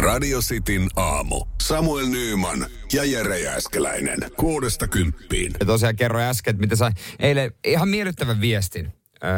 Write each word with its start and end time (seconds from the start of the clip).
Radio 0.00 0.40
Cityn 0.40 0.88
aamu. 0.96 1.46
Samuel 1.62 2.06
Nyyman 2.06 2.66
ja 2.92 3.04
Jere 3.04 3.38
Jääskeläinen. 3.38 4.18
Kuudesta 4.36 4.88
kymppiin. 4.88 5.52
Ja 5.60 5.66
tosiaan 5.66 5.96
kerroin 5.96 6.24
äsken, 6.24 6.50
että 6.50 6.60
mitä 6.60 6.76
sai 6.76 6.90
eilen 7.18 7.52
ihan 7.64 7.88
miellyttävän 7.88 8.40
viestin. 8.40 8.92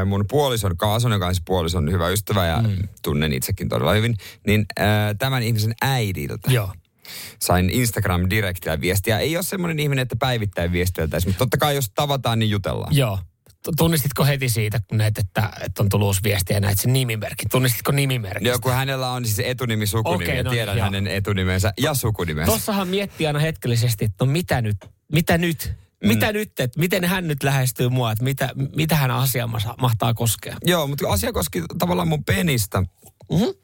Mun 0.07 0.25
puolison 0.31 0.77
Kaason, 0.77 1.13
joka 1.13 1.27
on 1.27 1.35
siis 1.35 1.45
puolison 1.47 1.93
hyvä 1.93 2.09
ystävä 2.09 2.47
ja 2.47 2.63
mm. 2.63 2.89
tunnen 3.03 3.33
itsekin 3.33 3.69
todella 3.69 3.93
hyvin, 3.93 4.17
niin 4.47 4.67
äh, 4.81 4.87
tämän 5.19 5.43
ihmisen 5.43 5.75
äidiltä. 5.83 6.53
Joo. 6.53 6.73
Sain 7.41 7.71
Instagram-direktillä 7.71 8.81
viestiä. 8.81 9.19
Ei 9.19 9.37
ole 9.37 9.43
semmoinen 9.43 9.79
ihminen, 9.79 10.03
että 10.03 10.17
päivittäin 10.17 10.73
viestiltäisi, 10.73 11.27
mutta 11.27 11.39
totta 11.39 11.57
kai 11.57 11.75
jos 11.75 11.91
tavataan, 11.95 12.39
niin 12.39 12.51
jutellaan. 12.51 12.97
Joo. 12.97 13.19
Tunnistitko 13.77 14.25
heti 14.25 14.49
siitä, 14.49 14.81
kun 14.89 14.99
näet, 14.99 15.19
että, 15.19 15.51
että 15.61 15.83
on 15.83 15.89
tullut 15.89 16.07
uusi 16.07 16.21
viesti 16.25 16.53
ja 16.53 16.61
näet 16.61 16.79
sen 16.79 16.93
nimimerkin? 16.93 17.49
Tunnistitko 17.51 17.93
nimimerkin? 17.93 18.47
Joo, 18.47 18.59
kun 18.59 18.73
hänellä 18.73 19.11
on 19.11 19.25
siis 19.25 19.41
etunimi, 19.45 19.87
sukunimi 19.87 20.37
ja 20.37 20.43
no, 20.43 20.51
tiedän 20.51 20.77
joo. 20.77 20.85
hänen 20.85 21.07
etunimensä 21.07 21.73
ja 21.81 21.95
sukunimensä. 21.95 22.53
Tossahan 22.53 22.89
miettii 22.89 23.27
aina 23.27 23.39
hetkellisesti, 23.39 24.05
että 24.05 24.25
no 24.25 24.33
mitä 24.33 24.63
nyt? 24.63 24.77
Mitä 25.13 25.39
nyt? 25.39 25.73
Mitä 26.05 26.33
nyt? 26.33 26.61
Että 26.61 26.81
miten 26.81 27.05
hän 27.05 27.29
nyt 27.29 27.43
lähestyy 27.43 27.89
mua? 27.89 28.13
Että 28.13 28.25
mitä, 28.25 28.51
mitä 28.77 28.97
hän 28.97 29.11
asia 29.11 29.47
ma- 29.47 29.75
mahtaa 29.81 30.15
koskea? 30.15 30.57
Joo, 30.65 30.87
mutta 30.87 31.09
asia 31.09 31.33
koski 31.33 31.63
tavallaan 31.79 32.09
mun 32.09 32.25
penistä, 32.25 32.81
mm-hmm. 32.81 33.55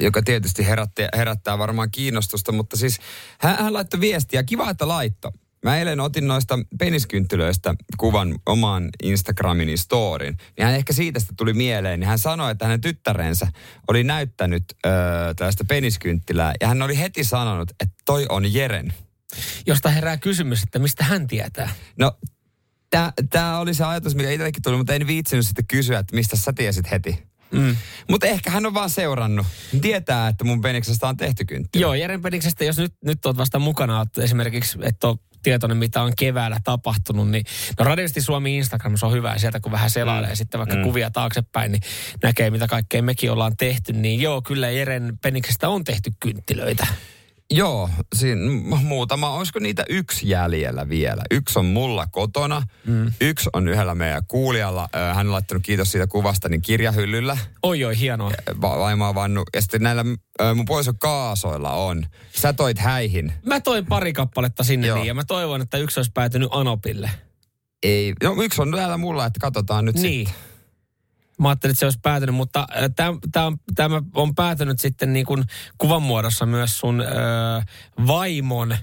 joka 0.00 0.22
tietysti 0.22 0.66
herättää, 0.66 1.08
herättää 1.16 1.58
varmaan 1.58 1.90
kiinnostusta, 1.90 2.52
mutta 2.52 2.76
siis 2.76 2.98
hän, 3.38 3.56
hän 3.58 3.72
laittoi 3.72 4.00
viestiä, 4.00 4.42
kiva 4.42 4.70
että 4.70 4.88
laitto. 4.88 5.32
Mä 5.64 5.76
eilen 5.78 6.00
otin 6.00 6.26
noista 6.26 6.58
peniskynttilöistä 6.78 7.74
kuvan 7.96 8.38
omaan 8.46 8.88
Instagramini 9.02 9.76
storin. 9.76 10.36
Niin 10.56 10.66
hän 10.66 10.74
ehkä 10.74 10.92
siitä 10.92 11.20
sitten 11.20 11.36
tuli 11.36 11.52
mieleen. 11.52 12.00
Niin 12.00 12.08
hän 12.08 12.18
sanoi, 12.18 12.50
että 12.50 12.64
hänen 12.64 12.80
tyttärensä 12.80 13.48
oli 13.88 14.04
näyttänyt 14.04 14.64
öö, 14.86 14.92
tällaista 15.34 15.64
peniskynttilää. 15.64 16.54
Ja 16.60 16.68
hän 16.68 16.82
oli 16.82 16.98
heti 16.98 17.24
sanonut, 17.24 17.70
että 17.70 17.86
toi 18.04 18.26
on 18.28 18.54
Jeren. 18.54 18.92
Josta 19.66 19.88
herää 19.88 20.16
kysymys, 20.16 20.62
että 20.62 20.78
mistä 20.78 21.04
hän 21.04 21.26
tietää? 21.26 21.72
No, 21.98 22.18
tämä 23.30 23.58
oli 23.58 23.74
se 23.74 23.84
ajatus, 23.84 24.14
mikä 24.14 24.30
itsellekin 24.30 24.62
tuli, 24.62 24.76
mutta 24.76 24.94
en 24.94 25.06
viitsinyt 25.06 25.46
sitten 25.46 25.66
kysyä, 25.66 25.98
että 25.98 26.16
mistä 26.16 26.36
sä 26.36 26.52
tiesit 26.52 26.90
heti. 26.90 27.22
Mm. 27.50 27.76
Mutta 28.10 28.26
ehkä 28.26 28.50
hän 28.50 28.66
on 28.66 28.74
vaan 28.74 28.90
seurannut. 28.90 29.46
Tietää, 29.80 30.28
että 30.28 30.44
mun 30.44 30.60
peniksestä 30.60 31.08
on 31.08 31.16
tehty 31.16 31.44
kynttilä. 31.44 31.82
Joo, 31.82 31.94
Jeren 31.94 32.22
Peniksestä, 32.22 32.64
jos 32.64 32.78
nyt, 32.78 32.94
nyt 33.04 33.26
olet 33.26 33.36
vasta 33.36 33.58
mukana, 33.58 33.98
oot 33.98 34.18
esimerkiksi, 34.18 34.78
että 34.82 35.06
tietoinen, 35.42 35.76
mitä 35.76 36.02
on 36.02 36.12
keväällä 36.18 36.56
tapahtunut, 36.64 37.30
niin 37.30 37.44
no 37.78 37.84
Radiosti 37.84 38.20
Suomi 38.20 38.56
Instagram, 38.56 38.96
se 38.96 39.06
on 39.06 39.12
hyvä, 39.12 39.38
sieltä 39.38 39.60
kun 39.60 39.72
vähän 39.72 39.90
selailee 39.90 40.30
mm. 40.30 40.36
sitten 40.36 40.58
vaikka 40.58 40.76
mm. 40.76 40.82
kuvia 40.82 41.10
taaksepäin, 41.10 41.72
niin 41.72 41.82
näkee, 42.22 42.50
mitä 42.50 42.66
kaikkea 42.66 43.02
mekin 43.02 43.32
ollaan 43.32 43.56
tehty, 43.56 43.92
niin 43.92 44.20
joo, 44.20 44.42
kyllä 44.42 44.70
Jeren 44.70 45.18
Peniksestä 45.22 45.68
on 45.68 45.84
tehty 45.84 46.10
kynttilöitä. 46.20 46.86
Joo, 47.50 47.90
siinä 48.14 48.40
muutama. 48.82 49.30
Olisiko 49.30 49.58
niitä 49.58 49.84
yksi 49.88 50.28
jäljellä 50.28 50.88
vielä? 50.88 51.22
Yksi 51.30 51.58
on 51.58 51.64
mulla 51.66 52.06
kotona, 52.06 52.62
mm. 52.86 53.12
yksi 53.20 53.50
on 53.52 53.68
yhdellä 53.68 53.94
meidän 53.94 54.22
kuulijalla. 54.28 54.88
Hän 55.14 55.26
on 55.26 55.32
laittanut 55.32 55.62
kiitos 55.62 55.92
siitä 55.92 56.06
kuvasta 56.06 56.48
niin 56.48 56.62
kirjahyllyllä. 56.62 57.36
Oi 57.62 57.84
oi, 57.84 57.98
hienoa. 57.98 58.30
Va- 58.60 58.78
vaimo 58.78 59.08
on 59.08 59.14
vannut. 59.14 59.48
Ja 59.54 59.60
sitten 59.60 59.82
näillä 59.82 60.04
mun 60.54 60.64
puolison 60.66 60.98
kaasoilla 60.98 61.72
on. 61.72 62.06
Sä 62.32 62.52
toit 62.52 62.78
häihin. 62.78 63.32
Mä 63.46 63.60
toin 63.60 63.86
pari 63.86 64.12
kappaletta 64.12 64.64
sinne 64.64 64.86
Joo. 64.86 64.96
niin, 64.98 65.06
ja 65.06 65.14
mä 65.14 65.24
toivon, 65.24 65.60
että 65.62 65.78
yksi 65.78 66.00
olisi 66.00 66.10
päätynyt 66.14 66.48
Anopille. 66.52 67.10
Ei, 67.82 68.12
no 68.22 68.42
yksi 68.42 68.62
on 68.62 68.72
täällä 68.72 68.96
mulla, 68.96 69.26
että 69.26 69.40
katsotaan 69.40 69.84
nyt 69.84 69.94
Niin. 69.96 70.26
sitten. 70.26 70.49
Mä 71.40 71.48
ajattelin, 71.48 71.72
että 71.72 71.78
se 71.80 71.86
olisi 71.86 71.98
päätynyt, 72.02 72.34
mutta 72.34 72.66
tämä 73.74 74.02
on 74.14 74.34
päätynyt 74.34 74.80
sitten 74.80 75.12
niin 75.12 75.26
kuin 75.26 75.44
kuvan 75.78 76.02
muodossa 76.02 76.46
myös 76.46 76.78
sun 76.78 77.00
ö, 77.00 77.04
vaimon, 78.06 78.76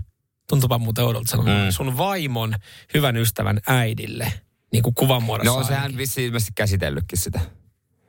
tuntuupa 0.49 0.77
muuten 0.77 1.05
oudolta 1.05 1.31
sanoa, 1.31 1.45
Mm. 1.45 1.71
sun 1.71 1.97
vaimon 1.97 2.55
hyvän 2.93 3.17
ystävän 3.17 3.59
äidille. 3.67 4.33
Niin 4.71 4.83
kuin 4.83 4.95
kuvan 4.95 5.23
muodossa 5.23 5.53
No 5.53 5.63
sehän 5.63 5.81
ainakin. 5.81 5.97
vissiin 5.97 6.27
ilmeisesti 6.27 6.51
käsitellytkin 6.55 7.17
sitä. 7.19 7.39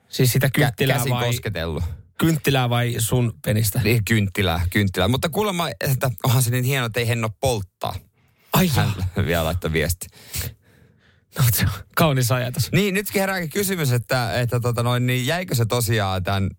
Siis 0.09 0.31
sitä 0.31 0.47
Kä- 0.47 0.51
kynttilää 0.51 0.97
käsin 0.97 1.11
vai, 1.13 1.25
kosketellut. 1.25 1.83
kynttilää 2.17 2.69
vai 2.69 2.95
sun 2.99 3.33
penistä? 3.45 3.81
Niin, 3.83 4.05
kynttilää, 4.05 4.61
kynttilää. 4.69 5.07
Mutta 5.07 5.29
kuulemma, 5.29 5.67
että 5.81 6.11
onhan 6.23 6.43
se 6.43 6.51
niin 6.51 6.63
hieno, 6.63 6.85
että 6.85 6.99
ei 6.99 7.07
henno 7.07 7.29
polttaa. 7.41 7.95
Ai 8.53 8.67
Hän 8.67 8.93
vielä 9.25 9.43
laittoi 9.45 9.71
viesti. 9.73 10.07
No, 11.37 11.43
kaunis 11.95 12.31
ajatus. 12.31 12.71
Niin, 12.71 12.93
nytkin 12.93 13.19
herääkin 13.19 13.49
kysymys, 13.49 13.91
että, 13.91 14.39
että 14.39 14.59
tota 14.59 14.83
noin, 14.83 15.07
niin 15.07 15.25
jäikö 15.25 15.55
se 15.55 15.65
tosiaan 15.65 16.23
tämän 16.23 16.49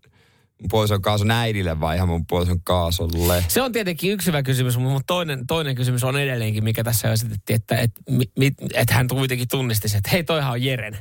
puolison 0.69 1.01
kaason 1.01 1.31
äidille 1.31 1.79
vai 1.79 1.95
ihan 1.95 2.07
mun 2.07 2.25
puolison 2.27 2.61
kaasolle? 2.63 3.45
Se 3.47 3.61
on 3.61 3.71
tietenkin 3.71 4.11
yksi 4.11 4.27
hyvä 4.27 4.43
kysymys, 4.43 4.77
mutta 4.77 5.03
toinen, 5.07 5.47
toinen 5.47 5.75
kysymys 5.75 6.03
on 6.03 6.17
edelleenkin, 6.17 6.63
mikä 6.63 6.83
tässä 6.83 7.11
esitettiin, 7.11 7.55
että 7.55 7.75
et, 7.75 7.91
mi, 8.37 8.51
et 8.73 8.89
hän 8.89 9.07
kuitenkin 9.07 9.47
tunnistisi, 9.47 9.97
että 9.97 10.09
hei, 10.09 10.23
toihan 10.23 10.51
on 10.51 10.63
Jeren. 10.63 10.97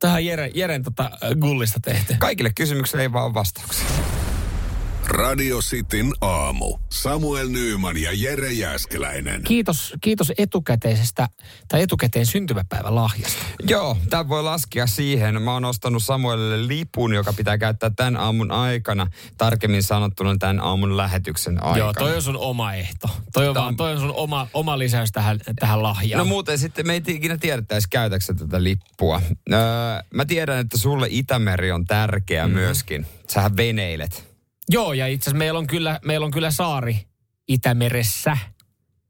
Toihan 0.00 0.16
on 0.16 0.24
Jeren, 0.24 0.50
Jeren 0.54 0.82
tota, 0.82 1.10
gullista 1.40 1.80
tehty. 1.80 2.14
Kaikille 2.18 2.50
kysymyksille 2.54 3.02
ei 3.02 3.12
vaan 3.12 3.34
vastauksia. 3.34 3.86
Radio 5.06 5.58
Cityn 5.58 6.12
aamu. 6.20 6.78
Samuel 6.92 7.48
Nyyman 7.48 7.96
ja 7.96 8.10
Jere 8.14 8.52
Jääskeläinen. 8.52 9.42
Kiitos, 9.42 9.94
kiitos 10.00 10.32
etukäteisestä 10.38 11.28
tai 11.68 11.82
etukäteen 11.82 12.26
syntymäpäivän 12.26 12.94
lahjasta. 12.94 13.44
Joo, 13.68 13.96
tämä 14.10 14.28
voi 14.28 14.42
laskea 14.42 14.86
siihen. 14.86 15.42
Mä 15.42 15.52
oon 15.52 15.64
ostanut 15.64 16.02
Samuelille 16.02 16.68
lipun, 16.68 17.14
joka 17.14 17.32
pitää 17.32 17.58
käyttää 17.58 17.90
tämän 17.96 18.16
aamun 18.16 18.50
aikana. 18.50 19.06
Tarkemmin 19.38 19.82
sanottuna 19.82 20.36
tämän 20.38 20.60
aamun 20.60 20.96
lähetyksen 20.96 21.62
aikana. 21.62 21.78
Joo, 21.78 21.92
toi 21.92 22.16
on 22.16 22.22
sun 22.22 22.36
oma 22.36 22.74
ehto. 22.74 23.08
Toi 23.32 23.48
on, 23.48 23.54
Tämä 23.54 23.64
vaan, 23.64 23.76
toi 23.76 23.92
on 23.92 24.00
sun 24.00 24.12
oma, 24.14 24.46
oma 24.54 24.78
lisäys 24.78 25.12
tähän, 25.12 25.40
tähän 25.58 25.82
lahjaan. 25.82 26.18
No 26.18 26.24
muuten 26.24 26.58
sitten 26.58 26.86
me 26.86 26.92
ei 26.92 27.02
ikinä 27.08 27.38
tiedettäisi 27.38 27.88
käytäksä 27.90 28.34
tätä 28.34 28.62
lippua. 28.62 29.22
Öö, 29.52 29.58
mä 30.14 30.24
tiedän, 30.24 30.58
että 30.58 30.78
sulle 30.78 31.06
Itämeri 31.10 31.72
on 31.72 31.84
tärkeä 31.84 32.46
mm-hmm. 32.46 32.60
myöskin. 32.60 33.06
Sähän 33.28 33.56
veneilet. 33.56 34.33
Joo, 34.68 34.92
ja 34.92 35.06
itse 35.06 35.24
asiassa 35.24 35.38
meillä 35.38 35.58
on 35.58 35.66
kyllä, 35.66 36.00
meillä 36.04 36.24
on 36.24 36.30
kyllä 36.30 36.50
saari 36.50 37.06
Itämeressä. 37.48 38.38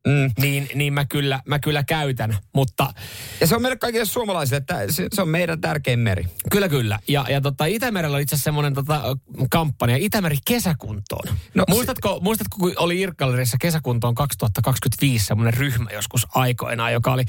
Mm. 0.07 0.31
Niin, 0.39 0.69
niin 0.75 0.93
mä, 0.93 1.05
kyllä, 1.05 1.41
mä 1.47 1.59
kyllä 1.59 1.83
käytän, 1.83 2.39
mutta 2.55 2.93
Ja 3.41 3.47
se 3.47 3.57
on 3.57 3.63
meille 3.63 3.77
kaikille 3.77 4.05
suomalaisille, 4.05 4.57
että 4.57 4.93
se, 4.93 5.07
se 5.13 5.23
on 5.23 5.29
meidän 5.29 5.61
tärkein 5.61 5.99
meri. 5.99 6.27
Kyllä, 6.51 6.69
kyllä. 6.69 6.99
Ja, 7.09 7.27
ja 7.29 7.41
tota, 7.41 7.65
Itämerellä 7.65 8.15
on 8.15 8.21
itse 8.21 8.35
asiassa 8.35 8.45
semmoinen 8.45 8.75
tota, 8.75 9.03
kampanja, 9.51 9.97
Itämeri 9.97 10.37
kesäkuntoon. 10.47 11.35
No, 11.55 11.65
muistatko, 11.69 12.21
muistatko, 12.21 12.59
kun 12.59 12.73
oli 12.77 13.01
Irkkalerissa 13.01 13.57
kesäkuntoon 13.61 14.15
2025 14.15 15.27
semmoinen 15.27 15.55
ryhmä 15.55 15.91
joskus 15.93 16.27
aikoinaan, 16.35 16.93
joka 16.93 17.13
oli 17.13 17.25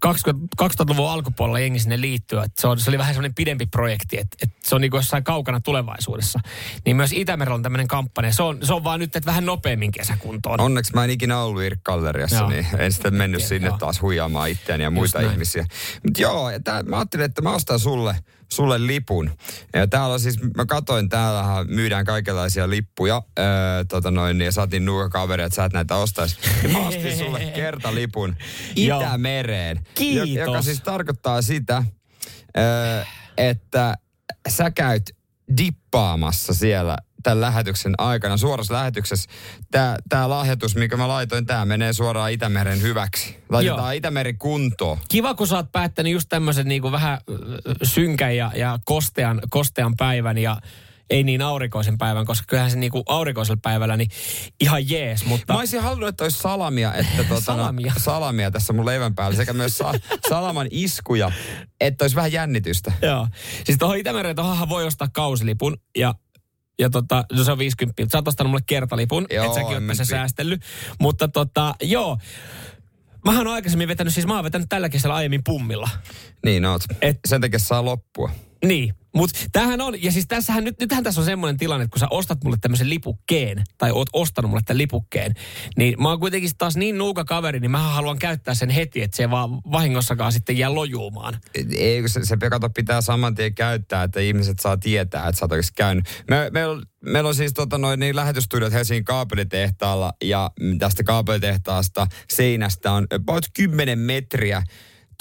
20, 0.00 0.56
2000-luvun 0.62 1.10
alkupuolella 1.10 1.58
jengi 1.58 1.78
sinne 1.78 2.00
liittyä. 2.00 2.46
Se, 2.58 2.66
on, 2.66 2.80
se 2.80 2.90
oli 2.90 2.98
vähän 2.98 3.14
semmoinen 3.14 3.34
pidempi 3.34 3.66
projekti, 3.66 4.18
että 4.18 4.36
et 4.42 4.50
se 4.64 4.74
on 4.74 4.80
niin 4.80 4.90
kuin 4.90 4.98
jossain 4.98 5.24
kaukana 5.24 5.60
tulevaisuudessa. 5.60 6.40
Niin 6.84 6.96
myös 6.96 7.12
Itämerellä 7.12 7.54
on 7.54 7.62
tämmöinen 7.62 7.88
kampanja. 7.88 8.32
Se 8.32 8.42
on, 8.42 8.58
se 8.62 8.74
on 8.74 8.84
vaan 8.84 9.00
nyt, 9.00 9.16
että 9.16 9.26
vähän 9.26 9.46
nopeammin 9.46 9.92
kesäkuntoon. 9.92 10.60
Onneksi 10.60 10.94
mä 10.94 11.04
en 11.04 11.10
ikinä 11.10 11.40
ollut 11.40 11.62
Irkkalleriassa, 12.20 12.36
Joo. 12.36 12.48
niin 12.48 12.66
en 12.78 12.92
sitten 12.92 13.14
mennyt 13.14 13.38
Tiedän, 13.38 13.48
sinne 13.48 13.68
joo. 13.68 13.78
taas 13.78 14.02
huijaamaan 14.02 14.50
itseäni 14.50 14.84
ja 14.84 14.90
muita 14.90 15.18
näin. 15.20 15.32
ihmisiä. 15.32 15.64
Mutta 16.04 16.22
joo, 16.22 16.50
ja 16.50 16.60
tää, 16.60 16.82
mä 16.82 16.96
ajattelin, 16.98 17.24
että 17.26 17.42
mä 17.42 17.50
ostan 17.54 17.78
sulle, 17.78 18.16
sulle 18.48 18.86
lipun. 18.86 19.30
Ja 19.74 19.86
täällä 19.86 20.12
on 20.14 20.20
siis, 20.20 20.38
mä 20.56 20.66
katoin, 20.66 21.08
täällä 21.08 21.64
myydään 21.68 22.04
kaikenlaisia 22.04 22.70
lippuja. 22.70 23.22
Öö, 23.38 23.44
tota 23.88 24.10
noin, 24.10 24.40
ja 24.40 24.52
saatiin 24.52 24.84
nuuka 24.84 25.08
kaveri, 25.08 25.42
että 25.42 25.56
sä 25.56 25.64
et 25.64 25.72
näitä 25.72 25.96
ostaisi. 25.96 26.36
Niin 26.62 26.72
mä 26.72 26.78
ostin 26.88 27.18
sulle 27.18 27.40
kertalipun. 27.56 28.36
Itämereen. 28.76 29.80
Kiitos. 29.94 30.28
jo- 30.28 30.44
Joka 30.46 30.62
siis 30.62 30.80
tarkoittaa 30.80 31.42
sitä, 31.42 31.84
öö, 32.58 33.02
että 33.36 33.94
sä 34.48 34.70
käyt 34.70 35.02
dippaamassa 35.56 36.54
siellä 36.54 36.96
tämän 37.22 37.40
lähetyksen 37.40 37.94
aikana, 37.98 38.36
suorassa 38.36 38.74
lähetyksessä. 38.74 39.30
Tämä, 39.70 39.96
tämä 40.08 40.28
lahjoitus, 40.28 40.76
mikä 40.76 40.96
mä 40.96 41.08
laitoin, 41.08 41.46
tämä 41.46 41.64
menee 41.64 41.92
suoraan 41.92 42.32
Itämeren 42.32 42.82
hyväksi. 42.82 43.36
Laitetaan 43.48 43.78
Joo. 43.78 43.90
Itämeri 43.90 44.34
kuntoon. 44.34 44.98
Kiva, 45.08 45.34
kun 45.34 45.46
sä 45.46 45.56
oot 45.56 45.72
päättänyt 45.72 46.12
just 46.12 46.28
tämmöisen 46.28 46.68
niin 46.68 46.82
kuin 46.82 46.92
vähän 46.92 47.18
synkän 47.82 48.36
ja, 48.36 48.52
ja 48.54 48.78
kostean, 48.84 49.40
kostean 49.50 49.96
päivän 49.96 50.38
ja 50.38 50.56
ei 51.12 51.22
niin 51.22 51.42
aurinkoisen 51.42 51.98
päivän, 51.98 52.26
koska 52.26 52.44
kyllähän 52.48 52.70
se 52.70 52.78
niinku 52.78 53.02
aurinkoisella 53.06 53.60
päivällä 53.62 53.96
niin 53.96 54.10
ihan 54.60 54.90
jees, 54.90 55.24
mutta... 55.24 55.52
Mä 55.52 55.58
olisin 55.58 55.82
halunnut, 55.82 56.08
että 56.08 56.24
olisi 56.24 56.38
salamia, 56.38 56.94
että 56.94 57.24
tuota, 57.24 57.44
Salamia. 57.44 57.92
No, 57.92 58.00
salamia 58.00 58.50
tässä 58.50 58.72
mun 58.72 58.86
leivän 58.86 59.14
päällä 59.14 59.36
sekä 59.36 59.52
myös 59.52 59.78
sa- 59.78 59.94
salaman 60.28 60.66
iskuja, 60.70 61.32
että 61.80 62.04
olisi 62.04 62.16
vähän 62.16 62.32
jännitystä. 62.32 62.92
Joo. 63.02 63.28
Siis 63.64 63.78
tuohon 63.78 63.98
Itämeren 63.98 64.36
tuohonhan 64.36 64.68
voi 64.68 64.86
ostaa 64.86 65.08
kausilipun 65.12 65.76
ja 65.96 66.14
ja 66.78 66.90
tota, 66.90 67.24
no 67.32 67.44
se 67.44 67.52
on 67.52 67.58
50. 67.58 68.02
Sä 68.12 68.18
oot 68.18 68.28
ostanut 68.28 68.50
mulle 68.50 68.62
kertalipun, 68.66 69.26
Joo, 69.30 69.46
et 69.46 69.54
säkin 69.54 69.74
oot 69.76 69.98
vi- 69.98 70.04
säästellyt. 70.04 70.60
Mutta 71.00 71.28
tota, 71.28 71.74
joo. 71.82 72.18
Mähän 73.24 73.46
oon 73.46 73.54
aikaisemmin 73.54 73.88
vetänyt, 73.88 74.14
siis 74.14 74.26
mä 74.26 74.34
oon 74.34 74.44
vetänyt 74.44 74.68
tällä 74.68 74.88
kesällä 74.88 75.14
aiemmin 75.16 75.40
pummilla. 75.44 75.88
Niin 76.44 76.64
oot. 76.64 76.82
Et- 77.02 77.20
Sen 77.28 77.40
takia 77.40 77.58
saa 77.58 77.84
loppua. 77.84 78.30
Niin, 78.66 78.94
mutta 79.14 79.40
tämähän 79.52 79.80
on, 79.80 80.02
ja 80.02 80.12
siis 80.12 80.26
tässähän 80.28 80.64
nyt, 80.64 80.80
nythän 80.80 81.04
tässä 81.04 81.20
on 81.20 81.24
semmoinen 81.24 81.56
tilanne, 81.56 81.84
että 81.84 81.92
kun 81.92 82.00
sä 82.00 82.06
ostat 82.10 82.44
mulle 82.44 82.56
tämmöisen 82.60 82.90
lipukkeen, 82.90 83.64
tai 83.78 83.90
oot 83.90 84.08
ostanut 84.12 84.50
mulle 84.50 84.62
tämän 84.66 84.78
lipukkeen, 84.78 85.34
niin 85.76 86.02
mä 86.02 86.08
oon 86.08 86.20
kuitenkin 86.20 86.50
taas 86.58 86.76
niin 86.76 86.98
nuuka 86.98 87.24
kaveri, 87.24 87.60
niin 87.60 87.70
mä 87.70 87.78
haluan 87.78 88.18
käyttää 88.18 88.54
sen 88.54 88.70
heti, 88.70 89.02
että 89.02 89.16
se 89.16 89.22
ei 89.22 89.30
vaan 89.30 89.50
vahingossakaan 89.72 90.32
sitten 90.32 90.58
jää 90.58 90.74
lojuumaan. 90.74 91.38
Ei, 91.76 92.08
se, 92.08 92.24
se 92.24 92.36
kato 92.36 92.70
pitää 92.70 93.00
saman 93.00 93.34
tien 93.34 93.54
käyttää, 93.54 94.02
että 94.02 94.20
ihmiset 94.20 94.58
saa 94.58 94.76
tietää, 94.76 95.28
että 95.28 95.38
sä 95.38 95.44
oot 95.44 95.52
oikeasti 95.52 95.72
käynyt. 95.76 96.04
Me, 96.30 96.50
meillä, 96.52 96.82
meillä 97.00 97.28
on 97.28 97.34
siis 97.34 97.52
tota, 97.52 97.78
noin, 97.78 98.00
niin 98.00 98.16
lähetystudiot 98.16 98.72
Helsingin 98.72 99.04
kaapelitehtaalla 99.04 100.12
ja 100.24 100.50
tästä 100.78 101.04
kaapelitehtaasta 101.04 102.06
seinästä 102.30 102.92
on 102.92 103.06
about 103.14 103.44
10 103.54 103.98
metriä 103.98 104.62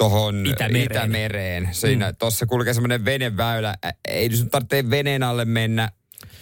tuohon 0.02 0.46
Itämereen. 0.46 0.86
Itämereen. 0.86 1.70
Siinä, 1.72 2.12
mm. 2.12 2.16
Tuossa 2.18 2.46
kulkee 2.46 2.74
semmoinen 2.74 3.06
veneväylä. 3.06 3.76
Ei 4.08 4.30
nyt 4.30 4.52
tarvitse 4.52 4.90
veneen 4.90 5.24
alle 5.24 5.46
mennä. 5.46 5.90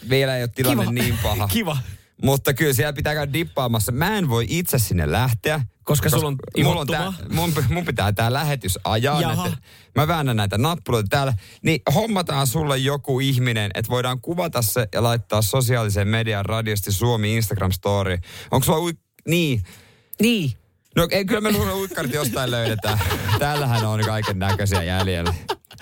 Vielä 0.10 0.38
ei 0.38 0.44
ole 0.44 0.50
tilanne 0.56 0.84
Kiva. 0.84 0.92
niin 0.92 1.18
paha. 1.24 1.48
Kiva. 1.58 1.78
Mutta 2.24 2.54
kyllä 2.54 2.74
siellä 2.74 2.94
pitää 2.94 3.14
käydä 3.14 3.34
dippaamassa. 3.34 3.92
Mä 3.92 4.18
en 4.18 4.30
voi 4.30 4.46
itse 4.50 4.80
sinne 4.80 5.12
lähteä. 5.12 5.62
Koska 5.84 6.10
sulla 6.10 6.28
on 6.28 6.38
mulla 6.64 6.82
on 6.82 6.88
tää, 6.88 7.14
mun, 7.30 7.54
mun 7.70 7.86
pitää 7.86 8.12
tää 8.14 8.34
lähetys 8.34 8.80
ajaa. 8.84 9.22
Näitä, 9.22 9.58
mä 9.96 10.08
väännän 10.08 10.38
näitä 10.38 10.58
nappuloita 10.58 11.08
täällä. 11.10 11.34
Niin 11.62 11.82
hommataan 11.94 12.48
sulle 12.48 12.78
joku 12.78 13.20
ihminen, 13.20 13.72
että 13.74 13.90
voidaan 13.90 14.22
kuvata 14.22 14.62
se 14.62 14.88
ja 14.94 15.04
laittaa 15.04 15.42
sosiaalisen 15.42 16.08
median 16.08 16.46
radiosti 16.46 16.92
Suomi 16.92 17.36
Instagram 17.36 17.72
story. 17.72 18.18
Onko 18.52 18.66
sulla 18.66 18.80
ui... 18.80 18.94
Niin. 19.28 19.64
Niin. 20.22 20.52
No 20.96 21.08
ei, 21.12 21.26
kyllä 21.26 21.42
me 21.42 21.52
luulen 21.52 21.74
uikkarit 21.76 22.14
jostain 22.14 22.52
löydetään. 22.52 23.00
Täällähän 23.40 23.86
on 23.86 24.00
kaiken 24.06 24.40
näköisiä 24.40 24.84
jäljellä. 24.84 25.34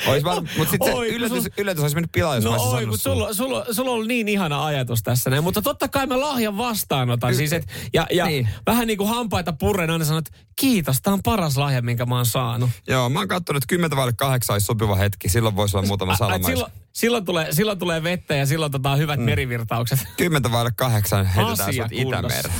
Ois 0.07 0.23
vaan, 0.23 0.49
mutta 0.57 0.71
sitten 0.71 0.93
Oi, 0.93 1.07
se 1.09 1.15
yllätys, 1.15 1.43
sul- 1.43 1.51
yllätys 1.57 1.81
olisi 1.81 1.95
mennyt 1.95 2.11
pilaan, 2.11 2.35
jos 2.35 2.43
No 2.43 2.51
oi, 2.51 2.59
sanonut 2.59 3.01
sulla, 3.01 3.33
sulla, 3.33 3.65
sulla 3.71 3.89
on 3.91 3.93
ollut 3.95 4.07
niin 4.07 4.27
ihana 4.27 4.65
ajatus 4.65 5.03
tässä 5.03 5.29
näin. 5.29 5.43
Mutta 5.43 5.61
totta 5.61 5.87
kai 5.87 6.07
mä 6.07 6.19
lahjan 6.19 6.57
vastaanotan. 6.57 7.35
Siis 7.35 7.53
et, 7.53 7.67
ja 7.93 8.07
ja 8.11 8.25
Niin. 8.25 8.49
vähän 8.65 8.87
niin 8.87 8.97
kuin 8.97 9.09
hampaita 9.09 9.53
purren 9.53 9.89
aina 9.89 10.05
sanot, 10.05 10.27
että 10.27 10.39
kiitos, 10.55 11.01
tää 11.01 11.13
on 11.13 11.19
paras 11.23 11.57
lahja, 11.57 11.81
minkä 11.81 12.05
mä 12.05 12.15
oon 12.15 12.25
saanut. 12.25 12.69
Joo, 12.87 13.09
mä 13.09 13.19
oon 13.19 13.27
katsonut, 13.27 13.63
että 13.63 13.69
10 13.71 13.97
vaille 13.97 14.13
8 14.13 14.53
olisi 14.53 14.65
sopiva 14.65 14.95
hetki. 14.95 15.29
Silloin 15.29 15.55
voisi 15.55 15.77
olla 15.77 15.87
muutama 15.87 16.15
salama. 16.15 16.47
silloin, 16.47 16.71
silloin, 16.93 17.25
tulee, 17.25 17.53
silloin 17.53 17.79
tulee 17.79 18.03
vettä 18.03 18.35
ja 18.35 18.45
silloin 18.45 18.71
tota 18.71 18.95
hyvät 18.95 19.19
mm. 19.19 19.25
merivirtaukset. 19.25 19.99
10 20.17 20.51
vaille 20.51 20.71
8 20.75 21.25
heitetään 21.25 21.69
Asia 21.69 21.83
sut. 21.83 21.91
Itämereen. 21.99 22.53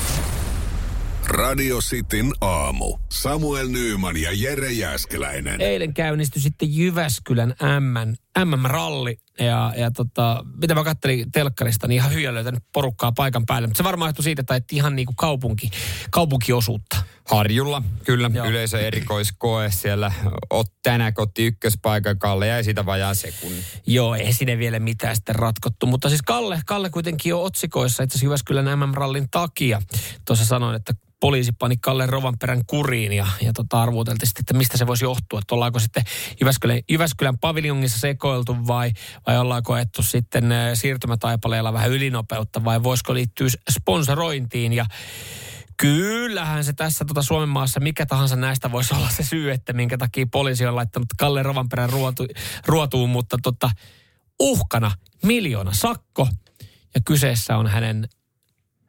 Radio 1.28 1.78
Cityn 1.78 2.32
aamu. 2.40 2.98
Samuel 3.12 3.68
Nyyman 3.68 4.16
ja 4.16 4.30
Jere 4.32 4.72
Jäskeläinen. 4.72 5.60
Eilen 5.60 5.94
käynnistyi 5.94 6.42
sitten 6.42 6.76
Jyväskylän 6.76 7.54
M, 7.80 8.14
MM-ralli. 8.44 9.16
Ja, 9.38 9.72
ja 9.76 9.90
tota, 9.90 10.44
mitä 10.62 10.74
mä 10.74 10.84
kattelin 10.84 11.32
telkkarista, 11.32 11.86
niin 11.88 11.96
ihan 11.96 12.12
hyviä 12.12 12.34
löytänyt 12.34 12.62
porukkaa 12.72 13.12
paikan 13.12 13.46
päälle. 13.46 13.68
Mutta 13.68 13.78
se 13.78 13.84
varmaan 13.84 14.08
johtui 14.08 14.24
siitä, 14.24 14.40
että 14.40 14.54
et 14.54 14.72
ihan 14.72 14.96
niin 14.96 15.06
kuin 15.06 15.16
kaupunki, 15.16 15.70
kaupunkiosuutta. 16.10 16.96
Harjulla, 17.30 17.82
kyllä. 18.04 18.30
Joo. 18.34 18.46
Yleisö 18.46 18.80
erikoiskoe 18.80 19.70
siellä. 19.70 20.12
Ot 20.50 20.72
tänään 20.82 21.14
kotti 21.14 21.46
ykköspaikan 21.46 22.18
Kalle 22.18 22.46
jäi 22.46 22.64
siitä 22.64 22.86
vajaa 22.86 23.14
sekunnin. 23.14 23.64
Joo, 23.86 24.14
ei 24.14 24.32
sinne 24.32 24.58
vielä 24.58 24.78
mitään 24.78 25.16
sitten 25.16 25.34
ratkottu. 25.34 25.86
Mutta 25.86 26.08
siis 26.08 26.22
Kalle, 26.22 26.60
Kalle 26.66 26.90
kuitenkin 26.90 27.34
on 27.34 27.42
otsikoissa 27.42 28.02
itse 28.02 28.14
asiassa 28.14 28.26
Jyväskylän 28.26 28.78
MM-rallin 28.78 29.28
takia. 29.30 29.82
Tuossa 30.24 30.44
sanoin, 30.44 30.76
että 30.76 30.94
poliisi 31.20 31.52
pani 31.52 31.76
Kalle 31.76 32.06
Rovanperän 32.06 32.62
kuriin 32.66 33.12
ja, 33.12 33.26
ja 33.40 33.52
tota 33.52 33.82
arvuuteltiin 33.82 34.26
sitten, 34.26 34.42
että 34.42 34.54
mistä 34.54 34.76
se 34.76 34.86
voisi 34.86 35.04
johtua. 35.04 35.38
Että 35.38 35.54
ollaanko 35.54 35.78
sitten 35.78 36.04
Jyväskylän, 36.40 36.80
Jyväskylän 36.90 37.38
paviljongissa 37.38 37.98
sekoiltu 37.98 38.56
vai, 38.66 38.92
vai 39.28 39.38
ollaan 39.38 39.62
koettu 39.62 40.02
sitten 40.02 40.52
äh, 40.52 40.70
siirtymätaipaleella 40.74 41.72
vähän 41.72 41.90
ylinopeutta 41.90 42.64
vai 42.64 42.82
voisiko 42.82 43.14
liittyä 43.14 43.48
sponsorointiin 43.70 44.72
ja 44.72 44.86
Kyllähän 45.80 46.64
se 46.64 46.72
tässä 46.72 47.04
tota 47.04 47.22
Suomen 47.22 47.48
maassa, 47.48 47.80
mikä 47.80 48.06
tahansa 48.06 48.36
näistä 48.36 48.72
voisi 48.72 48.94
olla 48.94 49.08
se 49.08 49.22
syy, 49.22 49.50
että 49.50 49.72
minkä 49.72 49.98
takia 49.98 50.26
poliisi 50.32 50.66
on 50.66 50.76
laittanut 50.76 51.06
Kalle 51.18 51.42
Rovanperän 51.42 51.90
ruotu, 51.90 52.26
ruotuun, 52.66 53.10
mutta 53.10 53.36
tota, 53.42 53.70
uhkana 54.40 54.90
miljoona 55.22 55.72
sakko 55.72 56.28
ja 56.94 57.00
kyseessä 57.04 57.56
on 57.56 57.66
hänen 57.66 58.08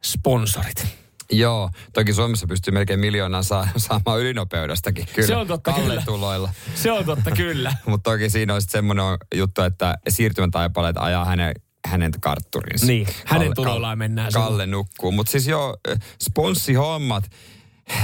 sponsorit. 0.04 0.86
Joo, 1.32 1.70
toki 1.92 2.12
Suomessa 2.12 2.46
pystyy 2.46 2.72
melkein 2.74 3.00
miljoonaa 3.00 3.42
saa, 3.42 3.68
saamaan 3.76 4.20
ylinopeudestakin. 4.20 5.06
Kyllä, 5.14 5.26
Se 5.26 5.36
on 5.36 5.46
totta, 5.46 5.72
Kalle 5.72 5.88
kyllä. 5.88 6.02
tuloilla. 6.06 6.50
Se 6.74 6.92
on 6.92 7.04
totta, 7.04 7.30
kyllä. 7.30 7.74
Mutta 7.86 8.10
toki 8.10 8.30
siinä 8.30 8.54
on 8.54 8.60
sitten 8.62 8.78
semmoinen 8.78 9.04
juttu, 9.34 9.62
että 9.62 9.98
siirtymätaipaleet 10.08 10.96
ajaa 10.98 11.24
hänen, 11.24 11.54
hänen 11.86 12.12
kartturinsa. 12.20 12.86
Niin, 12.86 13.06
hänen 13.24 13.46
Kalle- 13.48 13.54
tuloillaan 13.54 13.98
mennään 13.98 14.32
Kalle 14.32 14.66
nukkuu. 14.66 15.12
Mutta 15.12 15.32
siis 15.32 15.46
joo, 15.48 15.76
sponssihommat, 16.22 17.30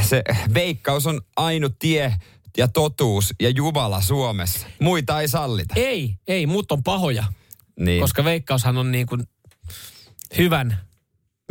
se 0.02 0.22
veikkaus 0.54 1.06
on 1.06 1.20
ainut 1.36 1.78
tie 1.78 2.14
ja 2.56 2.68
totuus 2.68 3.34
ja 3.40 3.50
Jumala 3.50 4.00
Suomessa. 4.00 4.66
Muita 4.80 5.20
ei 5.20 5.28
sallita. 5.28 5.74
Ei, 5.76 6.14
ei, 6.26 6.46
muut 6.46 6.72
on 6.72 6.82
pahoja, 6.82 7.24
Niin. 7.80 8.00
koska 8.00 8.24
veikkaushan 8.24 8.78
on 8.78 8.92
niin 8.92 9.06
kuin 9.06 9.22
hyvän, 10.38 10.78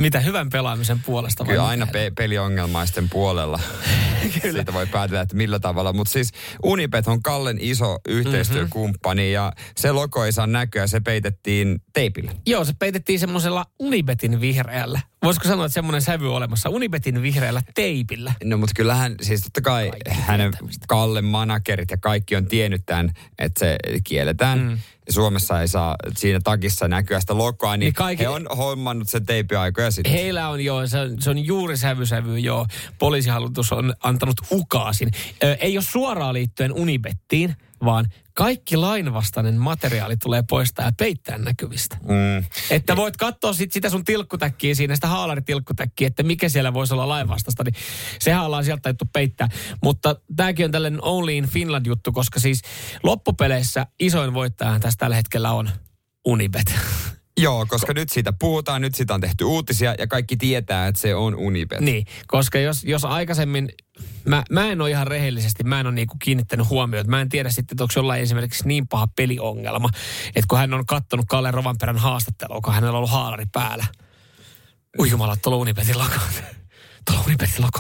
mitä 0.02 0.20
hyvän 0.20 0.50
pelaamisen 0.50 1.00
puolesta. 1.06 1.44
vai 1.46 1.52
Kyllä 1.54 1.64
mitä 1.64 1.70
aina 1.70 1.88
pe- 1.88 2.12
peliongelmaisten 2.18 3.10
puolella. 3.10 3.60
Siitä 4.52 4.74
voi 4.74 4.86
päätellä, 4.88 5.22
että 5.22 5.36
millä 5.36 5.60
tavalla. 5.60 5.94
Mutta 5.94 6.12
siis 6.14 6.32
Unipet 6.64 7.08
on 7.08 7.24
Kallen 7.24 7.58
iso 7.62 7.98
yhteistyökumppani 8.08 9.22
Mhm. 9.24 9.34
ja 9.34 9.52
se 9.78 9.92
logo 9.92 10.26
ei 10.26 10.32
saa 10.32 10.48
näkyä, 10.48 10.88
se 10.88 11.00
peitettiin 11.00 11.82
teipillä. 11.94 12.32
Joo, 12.46 12.66
se 12.66 12.74
peitettiin 12.80 13.20
semmoisella 13.20 13.66
Unibetin 13.80 14.42
vihreällä. 14.42 15.00
Voisiko 15.24 15.48
sanoa, 15.48 15.66
että 15.66 15.74
semmoinen 15.74 16.02
sävy 16.02 16.30
on 16.30 16.36
olemassa 16.36 16.70
Unibetin 16.70 17.22
vihreällä 17.22 17.62
teipillä? 17.76 18.34
No 18.44 18.58
mutta 18.58 18.74
kyllähän, 18.76 19.16
siis 19.22 19.42
totta 19.42 19.62
kai 19.62 19.90
Kaikki 19.90 20.22
hänen. 20.22 20.52
Kallen 20.88 21.26
managerit 21.26 21.92
ja 21.92 21.98
kaikki 21.98 22.36
on 22.36 22.46
tiennyt 22.46 22.82
tämän, 22.86 23.12
että 23.40 23.60
se 23.60 23.78
kielletään. 24.04 24.60
Mm. 24.60 24.78
Suomessa 25.10 25.62
ei 25.62 25.68
saa 25.68 25.96
siinä 26.18 26.40
takissa 26.44 26.88
näkyä 26.88 27.20
sitä 27.20 27.38
logoa, 27.38 27.72
niin, 27.78 27.80
Niin 27.80 27.94
kaikki- 27.94 28.24
he 28.24 28.30
on 28.30 28.48
hommannut 28.58 29.10
sen 29.10 29.26
teipiaikoja 29.26 29.92
sitten. 29.92 30.14
Heillä 30.14 30.50
on 30.50 30.62
jo, 30.62 30.88
se 30.88 31.00
on, 31.00 31.22
se 31.22 31.30
on 31.30 31.46
juuri 31.46 31.78
sävysävy 31.78 32.40
jo. 32.40 32.66
Poliisihallitus 33.00 33.72
on 33.72 33.94
antanut 34.04 34.36
ukaasin. 34.52 35.12
Ö, 35.44 35.54
ei 35.60 35.78
ole 35.78 35.84
suoraan 35.84 36.34
liittyen 36.34 36.74
Unibettiin, 36.74 37.56
vaan 37.86 38.06
kaikki 38.34 38.78
lainvastainen 38.78 39.56
materiaali 39.56 40.18
tulee 40.18 40.44
poistaa 40.50 40.86
ja 40.86 40.92
peittää 40.98 41.38
näkyvistä. 41.38 41.98
Mm. 42.02 42.46
Että 42.70 42.96
voit 42.96 43.18
katsoa 43.18 43.54
sit 43.54 43.72
sitä 43.72 43.90
sun 43.90 44.06
tilkkutäkkiä 44.06 44.76
siinä, 44.76 44.96
sitä 44.96 45.08
haalaritilkkutäkkiä, 45.08 46.08
että 46.08 46.24
mikä 46.24 46.50
siellä 46.50 46.74
voisi 46.74 46.94
olla 46.94 47.08
lainvastasta, 47.08 47.64
niin 47.64 47.76
sehän 48.20 48.46
ollaan 48.46 48.66
sieltä 48.66 48.82
taittu 48.82 49.06
peittää. 49.14 49.50
Mutta 49.84 50.16
tämäkin 50.36 50.66
on 50.66 50.72
tällainen 50.72 51.04
Only 51.04 51.34
in 51.34 51.48
Finland 51.48 51.86
juttu, 51.86 52.12
koska 52.12 52.40
siis 52.40 52.62
loppupeleissä 53.04 53.88
isoin 54.00 54.34
voittajahan 54.34 54.82
tässä 54.82 54.98
tällä 54.98 55.16
hetkellä 55.16 55.52
on 55.52 55.70
Unibet. 56.26 56.76
Joo, 57.42 57.66
koska 57.70 57.94
nyt 57.94 58.10
siitä 58.10 58.34
puhutaan, 58.40 58.82
nyt 58.82 58.96
siitä 58.96 59.14
on 59.14 59.22
tehty 59.22 59.44
uutisia 59.44 59.96
ja 60.00 60.08
kaikki 60.08 60.38
tietää, 60.38 60.88
että 60.88 61.02
se 61.02 61.16
on 61.16 61.36
Unibet. 61.36 61.80
Niin, 61.80 62.06
koska 62.28 62.60
jos, 62.60 62.84
jos 62.84 63.06
aikaisemmin, 63.06 63.70
mä, 64.26 64.44
mä 64.50 64.68
en 64.68 64.82
ole 64.82 64.90
ihan 64.90 65.08
rehellisesti, 65.08 65.64
mä 65.64 65.80
en 65.80 65.88
ole 65.88 65.96
niinku 65.96 66.16
kiinnittänyt 66.24 66.70
huomioon, 66.70 67.10
mä 67.10 67.22
en 67.22 67.30
tiedä 67.30 67.50
sitten, 67.50 67.76
että 67.76 67.84
onko 67.84 67.94
jollain 67.96 68.22
esimerkiksi 68.22 68.68
niin 68.68 68.88
paha 68.88 69.08
peliongelma, 69.16 69.90
että 70.28 70.46
kun 70.48 70.58
hän 70.58 70.74
on 70.74 70.86
kattonut 70.86 71.26
Kalle 71.30 71.52
Rovanperän 71.52 71.98
haastattelua, 71.98 72.62
kun 72.62 72.74
hänellä 72.74 72.92
on 72.92 72.98
ollut 72.98 73.12
haalari 73.12 73.46
päällä. 73.52 73.86
Ui 75.00 75.10
jumala, 75.10 75.36
tuolla 75.36 75.58
Unibetin 75.58 75.98
logo. 75.98 76.16
Tuolla 77.06 77.24
Unibetin 77.26 77.62
logo. 77.62 77.80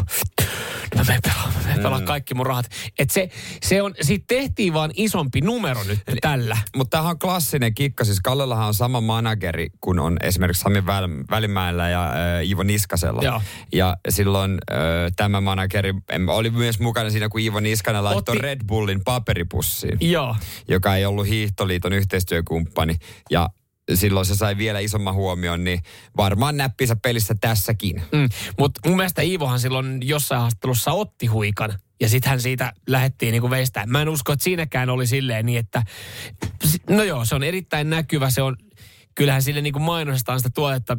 Mä 0.95 1.03
menen 1.03 1.21
pelaamaan, 1.21 1.53
mä 1.53 1.59
menen 1.61 1.75
pelaamaan 1.77 2.05
kaikki 2.05 2.33
mun 2.33 2.45
rahat. 2.45 2.65
Et 2.99 3.09
se, 3.09 3.29
se 3.63 3.81
on, 3.81 3.93
siitä 4.01 4.25
tehtiin 4.27 4.73
vaan 4.73 4.91
isompi 4.95 5.41
numero 5.41 5.83
nyt 5.83 5.99
tällä. 6.21 6.57
Mutta 6.75 6.97
tämähän 6.97 7.11
on 7.11 7.19
klassinen 7.19 7.75
kikka. 7.75 8.03
Siis 8.03 8.19
Kallellahan 8.19 8.67
on 8.67 8.73
sama 8.73 9.01
manageri 9.01 9.69
kuin 9.81 9.99
on 9.99 10.17
esimerkiksi 10.21 10.61
Sami 10.61 10.79
Väl- 10.79 11.25
Välimäellä 11.29 11.89
ja 11.89 12.09
äh, 12.09 12.49
Ivo 12.49 12.63
Niskasella. 12.63 13.21
Joo. 13.23 13.41
Ja 13.73 13.97
silloin 14.09 14.51
äh, 14.71 14.77
tämä 15.15 15.41
manageri 15.41 15.93
oli 16.27 16.49
myös 16.49 16.79
mukana 16.79 17.09
siinä, 17.09 17.29
kun 17.29 17.41
Ivo 17.41 17.59
Niskanen 17.59 18.03
laittoi 18.03 18.35
Otti- 18.35 18.41
Red 18.41 18.61
Bullin 18.67 19.03
paperipussiin, 19.03 19.97
Joo. 20.01 20.35
joka 20.67 20.95
ei 20.95 21.05
ollut 21.05 21.27
Hiihtoliiton 21.27 21.93
yhteistyökumppani. 21.93 22.95
Ja 23.29 23.49
silloin 23.93 24.25
se 24.25 24.35
sai 24.35 24.57
vielä 24.57 24.79
isomman 24.79 25.13
huomion, 25.13 25.63
niin 25.63 25.79
varmaan 26.17 26.57
näppinsä 26.57 26.95
pelissä 26.95 27.35
tässäkin. 27.41 28.01
Mm. 28.11 28.29
Mutta 28.59 28.81
mun 28.85 28.97
mielestä 28.97 29.21
Iivohan 29.21 29.59
silloin 29.59 30.07
jossain 30.07 30.41
haastattelussa 30.41 30.91
otti 30.91 31.25
huikan. 31.25 31.79
Ja 32.01 32.09
sitten 32.09 32.29
hän 32.29 32.41
siitä 32.41 32.73
lähdettiin 32.87 33.31
niinku 33.31 33.49
veistää. 33.49 33.85
Mä 33.85 34.01
en 34.01 34.09
usko, 34.09 34.33
että 34.33 34.43
siinäkään 34.43 34.89
oli 34.89 35.07
silleen 35.07 35.45
niin, 35.45 35.59
että... 35.59 35.83
No 36.89 37.03
joo, 37.03 37.25
se 37.25 37.35
on 37.35 37.43
erittäin 37.43 37.89
näkyvä. 37.89 38.29
Se 38.29 38.41
on, 38.41 38.55
kyllähän 39.15 39.41
sille 39.41 39.61
niinku 39.61 39.79
mainostaan 39.79 40.39
sitä 40.39 40.49
tuotetta, 40.55 40.97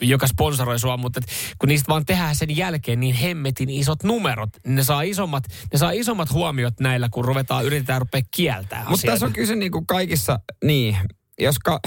joka 0.00 0.26
sponsoroi 0.26 0.78
sua, 0.78 0.96
mutta 0.96 1.20
kun 1.58 1.68
niistä 1.68 1.88
vaan 1.88 2.06
tehdään 2.06 2.34
sen 2.34 2.56
jälkeen 2.56 3.00
niin 3.00 3.14
hemmetin 3.14 3.70
isot 3.70 4.02
numerot, 4.02 4.50
niin 4.66 4.74
ne 4.74 4.84
saa 4.84 5.02
isommat, 5.02 5.44
ne 5.72 5.78
saa 5.78 5.90
isommat 5.90 6.32
huomiot 6.32 6.80
näillä, 6.80 7.08
kun 7.10 7.24
ruvetaan, 7.24 7.64
yritetään 7.64 8.00
rupea 8.00 8.22
kieltää 8.36 8.84
Mutta 8.88 9.06
tässä 9.06 9.26
on 9.26 9.32
kyse 9.32 9.56
niin 9.56 9.72
kuin 9.72 9.86
kaikissa, 9.86 10.40
niin, 10.64 10.96
jos 11.38 11.58
ka, 11.58 11.80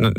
no, 0.00 0.10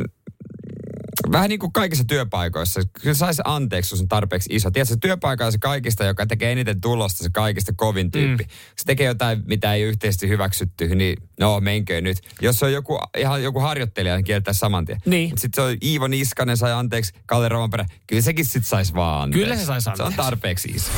vähän 1.31 1.50
niin 1.50 1.60
kuin 1.60 1.74
kaikissa 1.74 2.03
työpaikoissa, 2.03 2.81
kyllä 3.01 3.13
saisi 3.13 3.41
anteeksi, 3.45 3.93
jos 3.93 4.01
on 4.01 4.07
tarpeeksi 4.07 4.50
iso. 4.55 4.72
Tiedätkö, 4.72 4.95
työpaikka 5.01 5.45
on 5.45 5.51
se 5.51 5.57
kaikista, 5.57 6.03
joka 6.05 6.25
tekee 6.25 6.51
eniten 6.51 6.81
tulosta, 6.81 7.24
se 7.24 7.29
kaikista 7.34 7.74
kovin 7.75 8.12
tyyppi. 8.12 8.43
Mm. 8.43 8.50
Se 8.75 8.86
tekee 8.86 9.07
jotain, 9.07 9.43
mitä 9.45 9.74
ei 9.74 9.81
yhteisesti 9.81 10.27
hyväksytty, 10.29 10.95
niin 10.95 11.17
no 11.39 11.60
menkö 11.60 12.01
nyt. 12.01 12.17
Jos 12.41 12.60
se 12.60 12.65
on 12.65 12.74
joku, 12.74 13.00
ihan 13.17 13.43
joku 13.43 13.60
harjoittelija, 13.60 14.15
niin 14.15 14.25
kieltää 14.25 14.53
saman 14.53 14.86
tien. 14.86 15.00
Niin. 15.05 15.29
Sitten 15.29 15.51
se 15.55 15.62
on 15.62 15.77
Iivo 15.84 16.07
Niskanen 16.07 16.57
sai 16.57 16.72
anteeksi, 16.72 17.13
Kalle 17.25 17.50
Rovanperä. 17.50 17.86
Kyllä 18.07 18.22
sekin 18.22 18.45
sitten 18.45 18.63
saisi 18.63 18.93
vaan 18.93 19.22
anteeksi. 19.22 19.43
Kyllä 19.43 19.55
se 19.57 19.65
saisi 19.65 19.84
Se 19.84 19.89
on 19.89 19.93
anteeksi. 19.93 20.17
tarpeeksi 20.17 20.69
iso. 20.69 20.91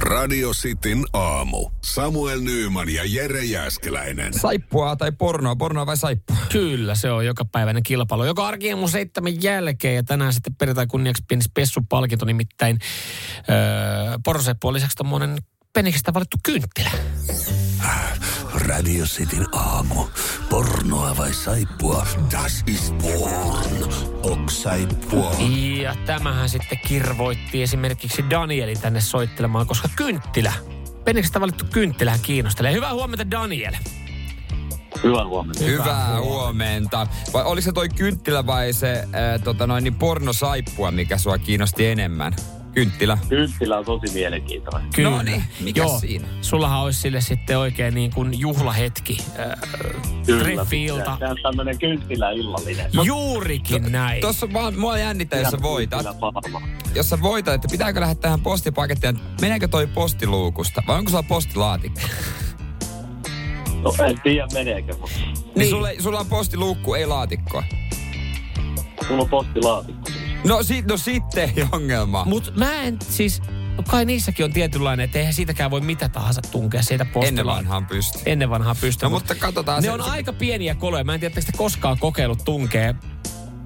Radio 0.00 0.50
Cityn 0.50 1.04
aamu. 1.12 1.70
Samuel 1.84 2.40
Nyyman 2.40 2.88
ja 2.88 3.02
Jere 3.06 3.44
Jäskeläinen. 3.44 4.34
Saippua 4.34 4.96
tai 4.96 5.12
pornoa, 5.12 5.56
pornoa 5.56 5.86
vai 5.86 5.96
saippua? 5.96 6.36
Kyllä, 6.52 6.94
se 6.94 7.10
on 7.10 7.26
joka 7.26 7.44
päiväinen 7.44 7.82
kilpailu. 7.82 8.24
Joka 8.24 8.46
arki 8.46 8.74
mun 8.74 8.88
seitsemän 8.88 9.42
jälkeen 9.42 9.94
ja 9.94 10.02
tänään 10.02 10.32
sitten 10.32 10.54
perjantai 10.54 10.86
kunniaksi 10.86 11.24
pieni 11.28 11.42
spessupalkinto, 11.42 12.24
nimittäin 12.26 12.78
öö, 13.38 14.18
Poroseppu 14.24 14.68
on 14.68 14.74
lisäksi 14.74 14.96
tommonen 14.96 15.38
peniksestä 15.72 16.14
valittu 16.14 16.36
kynttilä. 16.42 16.90
Radio 18.68 19.04
Cityn 19.04 19.46
aamu. 19.52 20.04
Pornoa 20.50 21.16
vai 21.16 21.32
saippua? 21.32 22.06
Das 22.32 22.64
is 22.66 22.94
porn. 23.02 23.92
Ok 24.22 24.50
saippua? 24.50 25.32
Ja 25.82 25.94
tämähän 26.06 26.48
sitten 26.48 26.78
kirvoitti 26.88 27.62
esimerkiksi 27.62 28.24
Danielin 28.30 28.80
tänne 28.80 29.00
soittelemaan, 29.00 29.66
koska 29.66 29.88
kynttilä, 29.96 30.52
peniksestä 31.04 31.40
valittu 31.40 31.64
kynttilähän 31.72 32.20
kiinnostelee. 32.20 32.72
Hyvää 32.72 32.94
huomenta 32.94 33.30
Daniel. 33.30 33.74
Hyvää 35.02 35.26
huomenta. 35.26 35.64
Hyvää 35.64 36.20
huomenta. 36.20 37.06
Vai 37.32 37.44
oliko 37.44 37.64
se 37.64 37.72
toi 37.72 37.88
kynttilä 37.88 38.46
vai 38.46 38.72
se 38.72 39.08
ää, 39.12 39.38
tota 39.38 39.66
noin, 39.66 39.84
niin 39.84 39.94
pornosaippua, 39.94 40.90
mikä 40.90 41.18
sua 41.18 41.38
kiinnosti 41.38 41.86
enemmän? 41.86 42.32
Kynttilä. 42.74 43.18
Kynttilä 43.28 43.78
on 43.78 43.84
tosi 43.84 44.14
mielenkiintoinen. 44.14 44.90
Kyllä. 44.94 45.10
No 45.10 45.22
niin, 45.22 45.44
mikä 45.60 45.80
Joo, 45.80 45.98
siinä? 45.98 46.28
Sullahan 46.40 46.80
olisi 46.80 47.00
sille 47.00 47.20
sitten 47.20 47.58
oikein 47.58 47.94
niin 47.94 48.10
kuin 48.14 48.40
juhlahetki, 48.40 49.18
äh, 49.38 49.58
treffi-ilta. 50.26 51.16
Se 51.18 51.26
on 51.26 51.36
tämmöinen 51.42 51.78
kynttilä 51.78 52.30
illallinen. 52.30 52.86
Juurikin 53.04 53.92
näin. 53.92 54.20
Tuossa 54.20 54.52
vaan, 54.52 54.78
mua 54.78 54.98
jännittää, 54.98 55.40
jos 55.40 55.50
sä 55.50 55.62
voitat. 55.62 56.06
Jos 56.94 57.10
sä 57.10 57.20
voitat, 57.22 57.54
että 57.54 57.68
pitääkö 57.70 58.00
lähteä 58.00 58.20
tähän 58.22 58.40
postipakettiin, 58.40 59.18
meneekö 59.40 59.68
toi 59.68 59.86
postiluukusta 59.86 60.82
vai 60.86 60.98
onko 60.98 61.10
sulla 61.10 61.22
postilaatikko? 61.22 62.00
No 63.82 63.94
en 64.08 64.20
tiedä 64.20 64.46
meneekö, 64.54 64.92
mutta 65.00 65.16
Niin, 65.16 65.44
niin 65.54 65.70
sulla, 65.70 65.88
sulla 65.98 66.20
on 66.20 66.26
postiluukku, 66.26 66.94
ei 66.94 67.06
laatikkoa. 67.06 67.62
mulla 69.08 69.22
on 69.22 69.28
postilaatikko. 69.28 70.10
No, 70.44 70.62
si, 70.62 70.82
no 70.82 70.96
sitten 70.96 71.52
ei 71.56 71.64
ongelma. 71.72 72.24
Mut 72.24 72.52
mä 72.56 72.82
en 72.82 72.98
siis, 73.08 73.42
no 73.76 73.82
kai 73.88 74.04
niissäkin 74.04 74.44
on 74.44 74.52
tietynlainen, 74.52 75.04
että 75.04 75.18
eihän 75.18 75.34
siitäkään 75.34 75.70
voi 75.70 75.80
mitä 75.80 76.08
tahansa 76.08 76.40
tunkea 76.50 76.82
siitä 76.82 77.04
postilaan. 77.04 77.28
Ennen 77.28 77.46
vanhaan 77.46 77.86
pysty. 77.86 78.18
Ennen 78.26 78.50
vanhaa 78.50 78.74
pystyy. 78.74 79.06
No 79.06 79.10
mutta 79.10 79.34
katsotaan. 79.34 79.82
Ne 79.82 79.86
se- 79.86 79.92
on 79.92 80.02
se- 80.04 80.10
aika 80.10 80.32
pieniä 80.32 80.74
koloja. 80.74 81.04
Mä 81.04 81.14
en 81.14 81.20
tiedä, 81.20 81.34
että 81.38 81.52
koskaan 81.56 81.98
kokeillut 81.98 82.44
tunkea. 82.44 82.94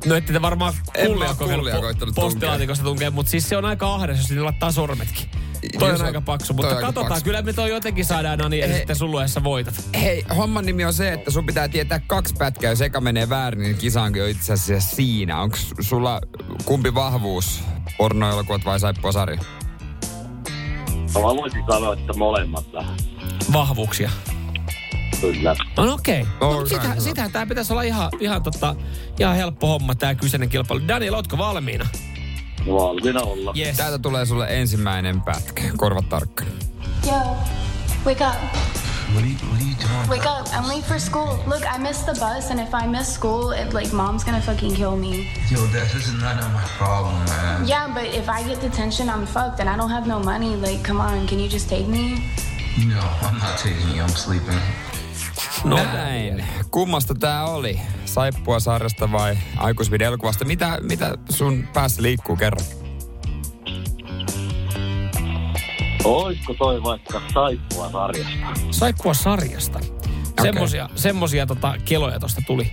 No 0.06 0.14
ette 0.14 0.32
te 0.32 0.42
varmaan 0.42 0.74
kullia 1.06 1.28
oo 1.28 1.34
kokeillut 1.34 2.14
postilaatikosta 2.14 2.84
tunkea, 2.84 3.10
mutta 3.10 3.30
siis 3.30 3.48
se 3.48 3.56
on 3.56 3.64
aika 3.64 3.94
ahdas, 3.94 4.18
jos 4.18 4.28
niillä 4.30 4.44
laittaa 4.44 4.72
sormetkin. 4.72 5.28
Toi 5.78 5.90
on 5.90 6.00
on- 6.00 6.06
aika 6.06 6.20
paksu, 6.20 6.54
mutta 6.54 6.74
on 6.76 6.80
katsotaan. 6.80 7.06
paksu. 7.08 7.24
Kyllä 7.24 7.42
me 7.42 7.52
toi 7.52 7.70
jotenkin 7.70 8.04
saadaan 8.04 8.38
Dani 8.38 8.58
ja 8.58 8.66
Hei. 8.68 8.76
sitten 8.76 8.96
sun 8.96 9.10
luessa 9.10 9.44
voitat. 9.44 9.74
Hei, 9.94 10.24
homman 10.36 10.66
nimi 10.66 10.84
on 10.84 10.94
se, 10.94 11.12
että 11.12 11.30
sun 11.30 11.46
pitää 11.46 11.68
tietää 11.68 12.00
kaksi 12.06 12.34
pätkää. 12.38 12.70
Jos 12.70 12.80
eka 12.80 13.00
menee 13.00 13.28
väärin, 13.28 13.62
niin 13.62 13.76
kisa 13.76 14.02
onkin 14.02 14.20
jo 14.20 14.26
itse 14.26 14.52
asiassa 14.52 14.96
siinä. 14.96 15.40
Onko 15.40 15.56
sulla 15.80 16.20
kumpi 16.64 16.94
vahvuus? 16.94 17.62
Pornoelokuvat 17.98 18.64
vai 18.64 18.80
saippua 18.80 19.12
sarja? 19.12 19.40
No, 21.14 21.20
Mä 21.20 21.26
voisin 21.36 21.64
sanoa, 21.72 21.92
että 21.92 22.12
molemmat 22.12 22.72
vähän. 22.72 22.96
Vahvuuksia. 23.52 24.10
Kyllä. 25.20 25.56
No 25.76 25.94
okei. 25.94 26.20
Okay. 26.22 26.48
On 26.48 26.66
No, 26.72 26.78
kai 26.88 27.00
sitä, 27.00 27.28
tää 27.28 27.46
pitäisi 27.46 27.72
olla 27.72 27.82
ihan, 27.82 28.10
ihan, 28.20 28.42
tota, 28.42 28.76
ihan 29.20 29.36
helppo 29.36 29.66
homma, 29.66 29.94
tää 29.94 30.14
kyseinen 30.14 30.48
kilpailu. 30.48 30.88
Daniel, 30.88 31.14
ootko 31.14 31.38
valmiina? 31.38 31.86
Valmiina 32.66 33.20
olla. 33.20 33.52
Yes. 33.56 33.76
Täältä 33.76 33.98
tulee 33.98 34.26
sulle 34.26 34.46
ensimmäinen 34.50 35.20
pätkä. 35.20 35.62
Korvat 35.76 36.08
tarkkana. 36.08 36.50
Yo, 37.06 37.12
wake 38.06 38.26
up. 38.26 38.91
What 39.14 39.24
are 39.24 39.26
you, 39.26 39.36
what 39.50 39.60
are 39.60 39.64
you 39.64 39.74
doing? 39.74 40.08
Wake 40.08 40.26
up. 40.26 40.46
I'm 40.56 40.68
late 40.68 40.84
for 40.84 40.98
school. 40.98 41.38
Look, 41.46 41.64
I 41.74 41.78
missed 41.78 42.06
the 42.06 42.14
bus, 42.14 42.50
and 42.50 42.60
if 42.60 42.74
I 42.74 42.86
miss 42.86 43.12
school, 43.12 43.50
it, 43.50 43.74
like, 43.74 43.92
mom's 43.92 44.24
gonna 44.24 44.40
fucking 44.40 44.74
kill 44.74 44.96
me. 44.96 45.28
Yo, 45.50 45.58
that 45.66 45.94
is 45.94 46.12
none 46.14 46.38
of 46.38 46.50
my 46.52 46.64
problem, 46.78 47.14
man. 47.26 47.66
Yeah, 47.68 47.94
but 47.94 48.04
if 48.04 48.28
I 48.28 48.42
get 48.48 48.60
detention, 48.60 49.08
I'm 49.08 49.26
fucked, 49.26 49.60
and 49.60 49.68
I 49.68 49.76
don't 49.76 49.90
have 49.90 50.06
no 50.06 50.18
money. 50.18 50.56
Like, 50.56 50.82
come 50.88 51.00
on, 51.00 51.26
can 51.26 51.38
you 51.38 51.48
just 51.48 51.68
take 51.68 51.86
me? 51.86 52.22
No, 52.78 53.00
I'm 53.22 53.38
not 53.38 53.58
taking 53.58 53.96
you. 53.96 54.02
I'm 54.02 54.08
sleeping. 54.08 54.60
No, 55.64 55.76
Näin. 55.76 56.44
Kummasta 56.70 57.14
tää 57.14 57.44
oli? 57.44 57.80
Saippua 58.04 58.60
sarjasta 58.60 59.12
vai 59.12 59.38
aikuisvideolokuvasta? 59.56 60.44
Mitä, 60.44 60.78
mitä 60.80 61.14
sun 61.30 61.68
päässä 61.72 62.02
liikkuu, 62.02 62.36
kerro? 62.36 62.81
Oisko 66.04 66.54
toi 66.54 66.82
vaikka 66.82 67.22
saippua 67.34 67.90
sarjasta? 67.90 68.46
Saippua 68.70 69.14
sarjasta. 69.14 69.80
Semmosia, 70.42 70.88
semmosia 70.94 71.46
tota, 71.46 71.74
keloja 71.84 72.20
tosta 72.20 72.42
tuli. 72.46 72.72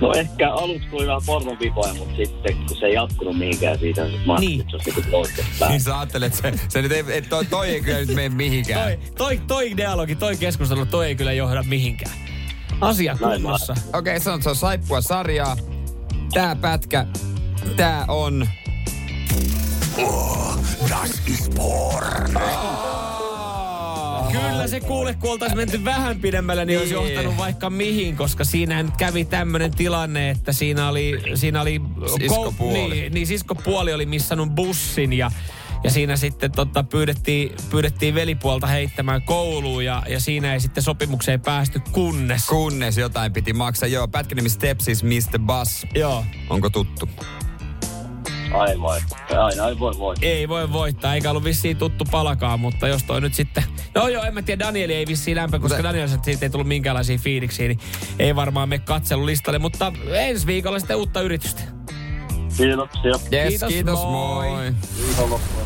No 0.00 0.12
ehkä 0.12 0.52
aluksi 0.52 0.88
tuli 0.88 1.06
vähän 1.06 1.22
pornovipoja, 1.26 1.94
mutta 1.94 2.16
sitten 2.16 2.56
kun 2.56 2.76
se 2.76 2.86
ei 2.86 2.94
jatkunut 2.94 3.38
mihinkään 3.38 3.78
siitä, 3.78 4.04
niin 4.04 4.20
mä 4.26 4.38
Niin. 4.38 4.64
se 4.84 4.90
niinku. 4.90 5.22
Niin 5.68 5.80
sä 5.80 5.98
ajattelet, 5.98 6.34
että 6.34 6.58
se, 6.58 6.64
se 6.68 6.82
nyt 6.82 6.92
ei, 6.92 7.04
et 7.08 7.28
toi, 7.28 7.44
toi 7.44 7.68
ei 7.68 7.80
kyllä 7.80 7.98
nyt 7.98 8.14
mene 8.14 8.28
mihinkään. 8.28 8.84
Toi, 8.84 8.98
toi, 9.16 9.40
toi 9.46 9.76
dialogi, 9.76 10.14
toi 10.14 10.36
keskustelu, 10.36 10.86
toi 10.86 11.06
ei 11.06 11.14
kyllä 11.14 11.32
johda 11.32 11.62
mihinkään. 11.62 12.12
Asia 12.80 13.16
kunnossa. 13.18 13.72
Okei, 13.72 13.98
okay, 13.98 14.20
sanot, 14.20 14.42
se 14.42 14.48
on 14.48 14.56
saippua 14.56 15.00
sarjaa. 15.00 15.56
Tää 16.32 16.56
pätkä, 16.56 17.06
tää 17.76 18.04
on... 18.08 18.48
Das 20.90 21.10
is 21.26 21.50
porn. 21.56 22.32
Kyllä 24.32 24.66
se 24.66 24.80
kuule, 24.80 25.14
kun 25.14 25.30
oltaisiin 25.30 25.56
menty 25.58 25.84
vähän 25.84 26.20
pidemmälle, 26.20 26.64
niin 26.64 26.78
olisi 26.78 26.94
Niin. 26.94 27.12
johtanut 27.14 27.36
vaikka 27.38 27.70
mihin, 27.70 28.16
koska 28.16 28.44
siinä 28.44 28.82
nyt 28.82 28.96
kävi 28.96 29.24
tämmöinen 29.24 29.70
tilanne, 29.74 30.30
että 30.30 30.52
siinä 30.52 30.88
oli, 30.88 31.22
siinä 31.34 31.60
oli 31.60 31.80
Siskopuoli. 32.20 32.90
niin, 32.90 33.14
niin 33.14 33.26
siskopuoli 33.26 33.92
oli 33.92 34.06
missannut 34.06 34.48
bussin 34.54 35.12
ja 35.12 35.30
ja 35.84 35.90
siinä 35.90 36.16
sitten 36.16 36.52
tota, 36.52 36.82
pyydettiin, 36.82 37.52
pyydettiin 37.70 38.14
velipuolta 38.14 38.66
heittämään 38.66 39.22
kouluun 39.22 39.84
ja, 39.84 40.02
ja 40.08 40.20
siinä 40.20 40.52
ei 40.54 40.60
sitten 40.60 40.82
sopimukseen 40.82 41.40
päästy 41.40 41.80
kunnes. 41.92 42.46
Kunnes 42.46 42.98
jotain 42.98 43.32
piti 43.32 43.52
maksaa. 43.52 43.86
Joo, 43.88 44.08
pätkä 44.08 44.34
nimi 44.34 44.48
Stepsis 44.48 45.02
Mr. 45.02 45.38
Bus. 45.38 45.86
Joo. 45.94 46.24
Onko 46.50 46.70
tuttu? 46.70 47.08
Aivan. 48.54 49.02
Aina 49.38 49.68
ei 49.68 49.78
voi 49.78 49.92
voittaa. 49.98 50.28
Ei 50.28 50.48
voi 50.48 50.72
voittaa, 50.72 51.14
eikä 51.14 51.30
ollut 51.30 51.44
vissiin 51.44 51.76
tuttu 51.76 52.04
palakaan, 52.10 52.60
mutta 52.60 52.88
jos 52.88 53.02
toi 53.02 53.20
nyt 53.20 53.34
sitten... 53.34 53.64
No 53.94 54.08
joo, 54.08 54.24
en 54.24 54.34
mä 54.34 54.42
tiedä, 54.42 54.66
Danieli 54.66 54.94
ei 54.94 55.06
vissiin 55.06 55.36
lämpö, 55.36 55.58
koska 55.58 55.76
Mutta- 55.76 55.88
Daniel 55.88 56.08
siitä 56.22 56.46
ei 56.46 56.50
tullut 56.50 56.68
minkäänlaisia 56.68 57.18
fiiliksiä, 57.18 57.68
niin 57.68 57.78
ei 58.18 58.36
varmaan 58.36 58.68
me 58.68 58.78
katselulistalle, 58.78 59.58
mutta 59.58 59.92
ensi 60.12 60.46
viikolla 60.46 60.78
sitten 60.78 60.96
uutta 60.96 61.20
yritystä. 61.20 61.62
Kiitoksia. 62.56 63.10
Yes, 63.32 63.48
Kiitos, 63.48 63.68
kiitos 63.68 63.98
moi. 63.98 64.48
moi. 64.50 64.74
Viikonloppua. 65.06 65.64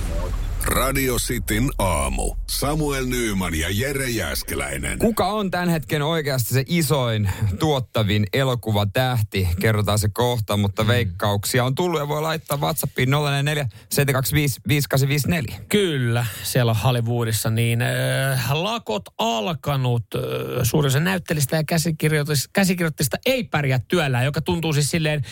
Radio 0.69 1.17
Cityn 1.17 1.71
aamu. 1.79 2.35
Samuel 2.47 3.07
Nyyman 3.07 3.55
ja 3.55 3.69
Jere 3.71 4.09
Jäskeläinen. 4.09 4.99
Kuka 4.99 5.27
on 5.27 5.51
tämän 5.51 5.69
hetken 5.69 6.03
oikeasti 6.03 6.55
se 6.55 6.65
isoin, 6.67 7.31
tuottavin 7.59 8.27
elokuvatähti? 8.33 9.49
Kerrotaan 9.61 9.99
se 9.99 10.09
kohta, 10.09 10.57
mutta 10.57 10.87
veikkauksia 10.87 11.65
on 11.65 11.75
tullut 11.75 12.01
ja 12.01 12.09
voi 12.09 12.23
laittaa 12.23 12.61
WhatsAppiin 12.61 13.11
044 13.11 13.69
725 13.91 14.61
5854. 14.69 15.67
Kyllä, 15.69 16.27
siellä 16.43 16.75
Hollywoodissa 16.75 17.51
niin 17.51 17.83
äh, 17.83 18.53
lakot 18.53 19.05
alkanut. 19.19 20.05
Äh, 20.15 20.21
suurin 20.63 20.89
osa 20.89 21.01
näyttelistä 21.01 21.57
ja 21.57 21.65
käsikirjoitus, 21.65 22.49
käsikirjoittajista 22.53 23.17
ei 23.27 23.45
pärjää 23.45 23.81
työllään, 23.89 24.25
joka 24.25 24.41
tuntuu 24.41 24.73
siis 24.73 24.91
silleen 24.91 25.23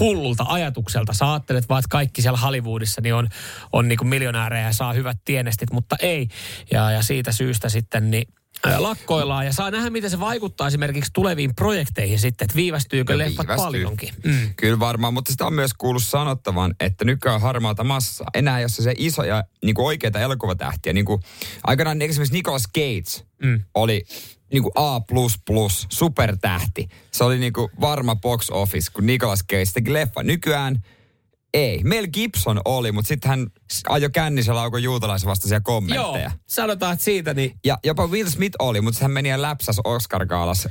hullulta 0.00 0.44
ajatukselta. 0.48 1.12
Sä 1.12 1.32
ajattelet 1.32 1.68
vaan, 1.68 1.78
että 1.78 1.88
kaikki 1.88 2.22
siellä 2.22 2.38
Hollywoodissa 2.38 3.00
niin 3.00 3.14
on, 3.14 3.28
on 3.72 3.88
niin 3.88 3.98
kuin 3.98 4.08
miljonäärejä 4.08 4.66
ja 4.66 4.72
saa 4.72 4.85
hyvät 4.92 5.18
tienestit, 5.24 5.72
mutta 5.72 5.96
ei. 6.02 6.28
Ja, 6.72 6.90
ja 6.90 7.02
siitä 7.02 7.32
syystä 7.32 7.68
sitten 7.68 8.10
niin 8.10 8.28
lakkoillaan 8.78 9.46
ja 9.46 9.52
saa 9.52 9.70
nähdä, 9.70 9.90
miten 9.90 10.10
se 10.10 10.20
vaikuttaa 10.20 10.66
esimerkiksi 10.66 11.10
tuleviin 11.14 11.54
projekteihin 11.54 12.18
sitten, 12.18 12.44
että 12.44 12.56
viivästyykö 12.56 13.12
Ja 13.12 13.18
leffat 13.18 13.46
viivästyy. 13.46 13.64
paljonkin. 13.64 14.08
Mm. 14.24 14.54
Kyllä 14.56 14.78
varmaan, 14.78 15.14
mutta 15.14 15.32
sitä 15.32 15.46
on 15.46 15.52
myös 15.52 15.74
kuullut 15.78 16.02
sanottavan, 16.02 16.74
että 16.80 17.04
nykyään 17.04 17.40
harmaata 17.40 17.84
massaa. 17.84 18.26
Enää 18.34 18.60
jos 18.60 18.76
se 18.76 18.94
isoja 18.98 19.44
niin 19.64 19.74
kuin 19.74 19.86
oikeita 19.86 20.20
elokuvatähtiä, 20.20 20.92
niin 20.92 21.04
kuin 21.04 21.20
aikanaan 21.64 22.02
esimerkiksi 22.02 22.34
Nicolas 22.34 22.68
Cage 22.76 23.26
Mm. 23.42 23.60
oli 23.74 24.04
niin 24.52 24.62
kuin 24.62 24.72
A++, 24.74 25.00
supertähti. 25.88 26.88
Se 27.12 27.24
oli 27.24 27.38
niin 27.38 27.52
kuin 27.52 27.68
varma 27.80 28.16
box 28.16 28.50
office, 28.50 28.92
kun 28.92 29.06
Nicolas 29.06 29.44
Cage 29.52 29.70
teki 29.74 29.92
leffa. 29.92 30.22
Nykyään 30.22 30.82
ei. 31.56 31.80
Mel 31.84 32.06
Gibson 32.12 32.60
oli, 32.64 32.92
mutta 32.92 33.08
sitten 33.08 33.28
hän 33.28 33.46
ajoi 33.88 34.10
kännisellä 34.10 34.62
aukon 34.62 34.82
juutalaisvastaisia 34.82 35.60
kommentteja. 35.60 36.30
Joo, 36.30 36.30
sanotaan, 36.46 36.92
että 36.92 37.04
siitä 37.04 37.34
niin 37.34 37.58
Ja 37.64 37.78
jopa 37.84 38.06
Will 38.06 38.30
Smith 38.30 38.56
oli, 38.58 38.80
mutta 38.80 38.98
hän 39.02 39.10
meni 39.10 39.28
ja 39.28 39.42
läpsäs 39.42 39.80
Oscar-gaalas 39.84 40.68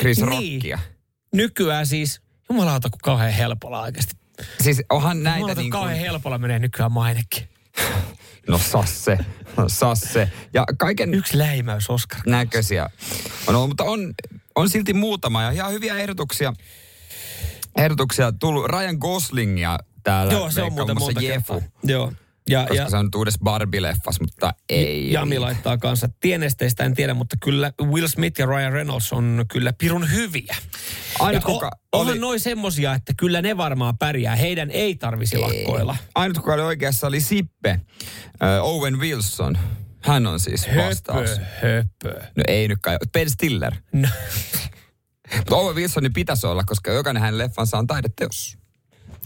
Chris 0.00 0.18
Niin. 0.18 0.28
Rockia. 0.28 0.78
nykyään 1.34 1.86
siis, 1.86 2.20
jumalauta 2.48 2.90
kun 2.90 2.98
kauhean 3.02 3.32
helpolla 3.32 3.80
oikeasti. 3.80 4.14
Siis 4.60 4.82
onhan 4.90 5.22
näitä 5.22 5.38
Jumalauta, 5.38 5.60
niin 5.60 5.70
kun 5.70 5.78
kauhean 5.80 5.98
kuin, 5.98 6.06
helpolla 6.06 6.38
menee 6.38 6.58
nykyään 6.58 6.92
mainekin. 6.92 7.48
no 8.48 8.58
sasse, 8.58 9.18
no 9.56 9.68
sasse. 9.68 10.30
Ja 10.54 10.64
kaiken 10.78 11.14
Yksi 11.14 11.38
läimäys 11.38 11.90
Oscar. 11.90 12.20
näköisiä 12.26 12.90
ollut, 13.46 13.68
mutta 13.68 13.84
on, 13.84 14.14
on 14.54 14.70
silti 14.70 14.92
muutama 14.94 15.42
ja 15.42 15.50
ihan 15.50 15.72
hyviä 15.72 15.96
ehdotuksia. 15.96 16.52
Ehdotuksia 17.76 18.32
tullut 18.32 18.66
Ryan 18.66 18.96
Goslingia 18.96 19.78
täällä. 20.04 20.32
Joo, 20.32 20.50
se 20.50 20.62
on 20.62 20.72
muuten 20.72 20.98
monta 20.98 21.20
Jefu, 21.20 21.52
kertaa. 21.60 21.70
Joo. 21.82 22.12
Ja, 22.48 22.60
koska 22.60 22.74
ja 22.74 22.90
se 22.90 22.96
on 22.96 23.04
nyt 23.04 23.14
uudessa 23.14 23.40
Barbie-leffas, 23.44 24.16
mutta 24.20 24.54
ei. 24.68 25.12
Jami 25.12 25.38
laittaa 25.38 25.78
kanssa. 25.78 26.08
Tienesteistä 26.20 26.84
en 26.84 26.94
tiedä, 26.94 27.14
mutta 27.14 27.36
kyllä 27.40 27.72
Will 27.82 28.06
Smith 28.08 28.40
ja 28.40 28.46
Ryan 28.46 28.72
Reynolds 28.72 29.12
on 29.12 29.44
kyllä 29.52 29.72
pirun 29.72 30.10
hyviä. 30.12 30.56
Ainut 31.20 31.42
ja 31.42 31.46
kuka 31.46 31.66
o- 31.66 31.70
oli- 31.92 32.00
onhan 32.00 32.20
noin 32.20 32.40
semmosia, 32.40 32.94
että 32.94 33.12
kyllä 33.16 33.42
ne 33.42 33.56
varmaan 33.56 33.98
pärjää. 33.98 34.36
Heidän 34.36 34.70
ei 34.70 34.94
tarvisi 34.94 35.38
lakkoilla. 35.38 35.96
Ainut 36.14 36.38
kuka 36.38 36.52
oli 36.54 36.62
oikeassa 36.62 37.06
oli 37.06 37.20
Sippe, 37.20 37.70
äh, 37.70 37.80
Owen 38.62 39.00
Wilson. 39.00 39.58
Hän 40.00 40.26
on 40.26 40.40
siis 40.40 40.66
vastaus. 40.76 41.30
Höpö, 41.30 41.44
höpö. 41.62 42.20
No 42.36 42.42
ei 42.48 42.68
nyt 42.68 42.78
kai. 42.82 42.96
Ben 43.12 43.30
Stiller. 43.30 43.74
No. 43.92 44.08
Owen 45.50 45.76
Wilsonin 45.76 46.12
pitäisi 46.12 46.46
olla, 46.46 46.64
koska 46.64 46.90
jokainen 46.92 47.22
hänen 47.22 47.38
leffansa 47.38 47.78
on 47.78 47.86
taideteos. 47.86 48.58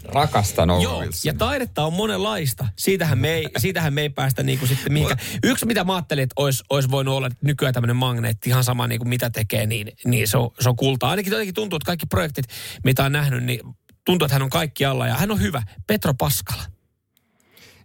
Rakastan 0.08 0.70
Owen 0.70 0.82
Joo, 0.82 1.00
Wilsonia. 1.00 1.32
ja 1.32 1.38
taidetta 1.38 1.84
on 1.84 1.92
monenlaista. 1.92 2.68
Siitähän 2.76 3.18
me 3.18 3.34
ei, 3.34 3.48
siitähän 3.58 3.94
me 3.94 4.00
ei 4.00 4.08
päästä 4.08 4.42
niinku 4.42 4.66
sitten 4.66 4.92
mihinkään. 4.92 5.18
Yksi, 5.44 5.66
mitä 5.66 5.84
mä 5.84 5.94
ajattelin, 5.94 6.22
että 6.22 6.34
olisi, 6.36 6.64
olisi 6.70 6.90
voinut 6.90 7.14
olla 7.14 7.26
että 7.26 7.38
nykyään 7.44 7.74
tämmöinen 7.74 7.96
magneetti, 7.96 8.50
ihan 8.50 8.64
sama 8.64 8.86
niinku 8.86 9.04
mitä 9.04 9.30
tekee, 9.30 9.66
niin, 9.66 9.92
niin 10.04 10.28
se, 10.28 10.38
on, 10.38 10.50
se 10.60 10.68
on 10.68 10.76
kultaa. 10.76 11.10
Ainakin 11.10 11.30
jotenkin 11.30 11.54
tuntuu, 11.54 11.76
että 11.76 11.86
kaikki 11.86 12.06
projektit, 12.06 12.44
mitä 12.84 13.04
on 13.04 13.12
nähnyt, 13.12 13.44
niin 13.44 13.60
tuntuu, 14.06 14.26
että 14.26 14.34
hän 14.34 14.42
on 14.42 14.50
kaikki 14.50 14.84
alla. 14.84 15.06
Ja 15.06 15.14
hän 15.14 15.30
on 15.30 15.40
hyvä. 15.40 15.62
Petro 15.86 16.14
Paskala. 16.14 16.62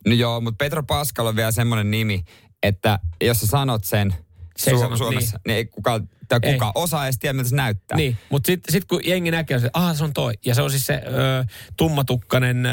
No 0.08 0.14
joo, 0.14 0.42
mutta 0.42 0.58
Petro 0.64 0.84
Pascal 0.84 1.26
on 1.26 1.36
vielä 1.36 1.52
semmoinen 1.52 1.92
nimi, 1.92 2.24
että 2.64 3.00
jos 3.24 3.40
sä 3.40 3.48
sanot 3.48 3.84
sen 3.84 4.14
Se 4.58 4.72
Su- 4.72 4.98
Suomessa, 4.98 5.40
niin. 5.48 5.56
ei 5.58 5.66
kukaan, 5.66 6.10
tai 6.40 6.50
Ei. 6.50 6.54
kuka 6.54 6.72
osaa 6.76 7.06
edes 7.06 7.20
tiedä, 7.20 7.34
miltä 7.34 7.50
se 7.50 7.56
näyttää. 7.56 7.98
Niin, 7.98 8.18
mutta 8.30 8.48
sitten 8.48 8.72
sit 8.72 8.86
kun 8.86 9.02
jengi 9.06 9.32
näkee, 9.32 9.58
että 9.58 9.70
aha, 9.74 9.94
se 9.94 10.04
on 10.04 10.14
toi. 10.14 10.34
Ja 10.46 10.56
se 10.56 10.62
on 10.62 10.72
siis 10.72 10.86
se 10.86 10.94
ö, 10.94 11.46
tummatukkanen, 11.78 12.66
ö, 12.66 12.70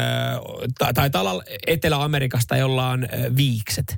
tai 0.93 1.09
olla 1.21 1.43
Etelä-Amerikasta, 1.67 2.57
jolla 2.57 2.89
on 2.89 3.03
ö, 3.03 3.35
viikset. 3.35 3.97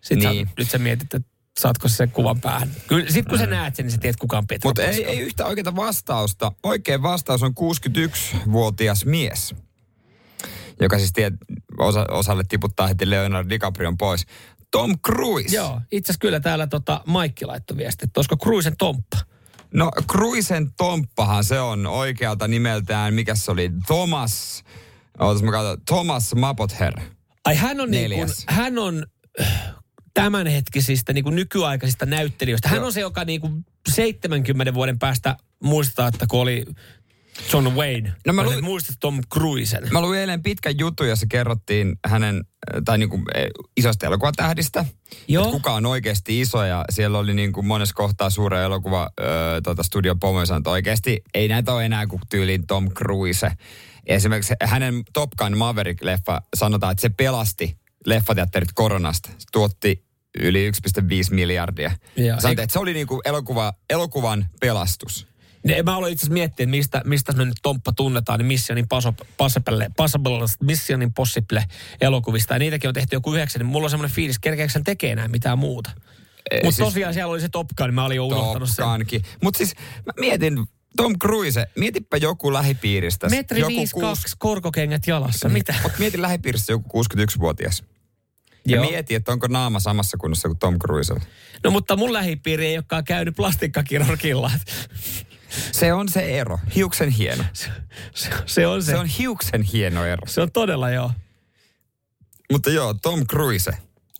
Sitten 0.00 0.30
Niin. 0.30 0.46
sä, 0.46 0.52
nyt 0.58 0.70
sä 0.70 0.78
mietit, 0.78 1.14
että 1.14 1.30
saatko 1.58 1.88
sen 1.88 2.10
kuvan 2.10 2.40
päähän. 2.40 2.70
Kyllä, 2.86 3.10
sit 3.10 3.26
kun 3.26 3.38
sä 3.38 3.46
näet 3.46 3.76
sen, 3.76 3.84
niin 3.86 3.92
sä 3.92 3.98
tiedät, 3.98 4.16
kuka 4.16 4.38
on 4.38 4.46
Petro 4.46 4.68
Mutta 4.68 4.82
ei, 4.82 5.04
ei 5.04 5.18
yhtä 5.18 5.46
oikeaa 5.46 5.76
vastausta. 5.76 6.52
Oikea 6.62 7.02
vastaus 7.02 7.42
on 7.42 7.52
61-vuotias 7.60 9.04
mies, 9.04 9.54
joka 10.80 10.98
siis 10.98 11.12
tiedät, 11.12 11.34
osa, 11.78 12.06
osalle 12.10 12.42
tiputtaa 12.48 12.86
heti 12.86 13.10
Leonardo 13.10 13.48
DiCaprion 13.48 13.96
pois. 13.96 14.26
Tom 14.70 14.98
Cruise. 15.06 15.56
Joo, 15.56 15.80
itse 15.92 16.10
asiassa 16.10 16.20
kyllä 16.20 16.40
täällä 16.40 16.66
tota, 16.66 17.00
Maikki 17.06 17.44
laittoi 17.44 17.76
viesti, 17.76 18.04
että 18.04 18.18
olisiko 18.18 18.36
Cruisen 18.36 18.76
tomppa. 18.76 19.18
No 19.74 19.90
Cruisen 20.12 20.72
tomppahan 20.76 21.44
se 21.44 21.60
on 21.60 21.86
oikealta 21.86 22.48
nimeltään, 22.48 23.14
mikä 23.14 23.34
se 23.34 23.50
oli, 23.50 23.70
Thomas, 23.86 24.64
ootas 25.20 25.42
mä 25.42 25.52
katson, 25.52 25.78
Thomas 25.86 26.34
Mapother. 26.34 26.92
Ai 27.44 27.54
hän 27.54 27.80
on, 27.80 27.90
niin 27.90 28.10
kuin, 28.10 28.28
hän 28.48 28.78
on 28.78 29.06
äh, 29.40 29.74
tämänhetkisistä 30.14 31.12
niin 31.12 31.24
kuin 31.24 31.36
nykyaikaisista 31.36 32.06
näyttelijöistä. 32.06 32.68
Hän 32.68 32.76
Joo. 32.76 32.86
on 32.86 32.92
se, 32.92 33.00
joka 33.00 33.24
niin 33.24 33.40
kuin 33.40 33.66
70 33.88 34.74
vuoden 34.74 34.98
päästä 34.98 35.36
muistaa, 35.62 36.08
että 36.08 36.26
kun 36.30 36.40
oli 36.40 36.64
John 37.52 37.68
Wayne. 37.68 38.12
No 38.26 38.32
mä 38.32 38.42
luin- 38.42 38.64
muistat 38.64 38.96
Tom 39.00 39.20
Cruisen. 39.32 39.88
Mä 39.92 40.00
luin 40.00 40.20
eilen 40.20 40.42
pitkän 40.42 40.78
jutun, 40.78 41.08
jossa 41.08 41.26
kerrottiin 41.28 41.96
hänen, 42.06 42.36
äh, 42.36 42.82
tai 42.84 42.98
niinku 42.98 43.20
eh, 43.34 43.46
isosta 43.76 44.06
elokuvatähdistä. 44.06 44.84
Joo. 45.28 45.44
Että 45.44 45.52
kuka 45.52 45.72
on 45.72 45.86
oikeasti 45.86 46.40
iso 46.40 46.64
ja 46.64 46.84
siellä 46.90 47.18
oli 47.18 47.34
niinku 47.34 47.62
monessa 47.62 47.94
kohtaa 47.94 48.30
suuren 48.30 48.62
elokuva 48.62 49.10
ö, 49.20 49.24
tota 49.64 49.82
studio 49.82 50.16
pomo 50.16 50.42
että 50.42 50.70
oikeasti 50.70 51.22
ei 51.34 51.48
näitä 51.48 51.72
ole 51.72 51.84
enää 51.84 52.06
kuin 52.06 52.20
tyyliin 52.30 52.66
Tom 52.66 52.90
Cruise. 52.90 53.50
Esimerkiksi 54.06 54.54
hänen 54.64 55.02
Top 55.12 55.30
Gun 55.38 55.52
Maverick-leffa 55.56 56.40
sanotaan, 56.56 56.92
että 56.92 57.02
se 57.02 57.08
pelasti 57.08 57.78
leffateatterit 58.06 58.68
koronasta. 58.74 59.28
Se 59.28 59.46
tuotti 59.52 60.04
yli 60.40 60.70
1,5 60.70 61.06
miljardia. 61.30 61.92
Sanotaan, 62.40 62.64
että 62.64 62.72
se 62.72 62.78
oli 62.78 62.92
niinku 62.92 63.20
elokuva, 63.24 63.72
elokuvan 63.90 64.46
pelastus. 64.60 65.26
Ne, 65.66 65.82
mä 65.82 65.96
aloin 65.96 66.12
itse 66.12 66.22
asiassa 66.22 66.32
miettiä, 66.32 66.64
että 66.64 66.70
mistä, 66.70 67.02
mistä 67.04 67.32
me 67.32 67.44
nyt 67.44 67.56
Tomppa 67.62 67.92
tunnetaan, 67.92 68.38
niin 68.38 68.46
Missionin 68.46 68.88
Possible, 68.88 69.90
Possible, 69.96 70.46
Missionin 70.62 71.12
Possible 71.12 71.64
elokuvista. 72.00 72.54
Ja 72.54 72.58
niitäkin 72.58 72.88
on 72.88 72.94
tehty 72.94 73.16
joku 73.16 73.34
yhdeksän, 73.34 73.60
niin 73.60 73.66
mulla 73.66 73.86
on 73.86 73.90
semmoinen 73.90 74.14
fiilis, 74.14 74.38
kerkeekö 74.38 74.72
hän 74.74 74.84
tekee 74.84 75.12
enää 75.12 75.28
mitään 75.28 75.58
muuta. 75.58 75.90
Mutta 76.52 76.76
siis- 76.76 76.76
tosiaan 76.76 77.14
siellä 77.14 77.32
oli 77.32 77.40
se 77.40 77.48
Top 77.48 77.68
Gun, 77.76 77.94
mä 77.94 78.04
olin 78.04 78.16
jo 78.16 78.26
unohtanut 78.26 78.68
sen. 78.70 78.86
Mutta 79.42 79.58
siis 79.58 79.74
mä 80.06 80.12
mietin, 80.20 80.66
Tom 80.96 81.18
Cruise, 81.18 81.66
mietipä 81.76 82.16
joku 82.16 82.52
lähipiiristä. 82.52 83.28
Metri 83.28 83.60
joku 83.60 83.72
52, 83.72 84.36
korkokengät 84.38 85.06
jalassa, 85.06 85.48
mitä? 85.48 85.74
Mutta 85.82 85.98
mieti 85.98 86.22
lähipiirissä 86.22 86.72
joku 86.72 87.02
61-vuotias. 87.02 87.84
Ja 88.68 88.76
Joo. 88.76 88.90
mieti, 88.90 89.14
että 89.14 89.32
onko 89.32 89.46
naama 89.46 89.80
samassa 89.80 90.16
kunnossa 90.16 90.48
kuin 90.48 90.58
Tom 90.58 90.78
Cruise. 90.78 91.14
No 91.64 91.70
mutta 91.70 91.96
mun 91.96 92.12
lähipiiri 92.12 92.66
ei 92.66 92.76
olekaan 92.76 93.04
käynyt 93.04 93.36
plastikkakirurgilla. 93.36 94.50
Se 95.72 95.92
on 95.92 96.08
se 96.08 96.20
ero. 96.40 96.58
Hiuksen 96.74 97.08
hieno. 97.08 97.44
Se, 97.52 97.70
se 98.46 98.66
on 98.66 98.82
se. 98.82 98.90
Se 98.90 98.98
on 98.98 99.06
hiuksen 99.06 99.62
hieno 99.62 100.04
ero. 100.04 100.22
se 100.26 100.40
on 100.42 100.52
todella 100.52 100.90
joo. 100.90 101.10
Mutta 102.52 102.70
joo, 102.70 102.94
Tom 102.94 103.26
Cruise 103.26 103.72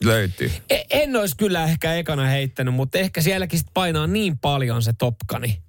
löytyy. 0.05 0.53
E- 0.71 0.83
en 0.91 1.17
olisi 1.17 1.37
kyllä 1.37 1.65
ehkä 1.65 1.95
ekana 1.95 2.25
heittänyt, 2.27 2.75
mutta 2.75 2.99
ehkä 2.99 3.23
sielläkin 3.23 3.59
sit 3.59 3.69
painaa 3.75 4.07
niin 4.07 4.39
paljon 4.39 4.83
se 4.83 4.93
topkani. 4.93 5.63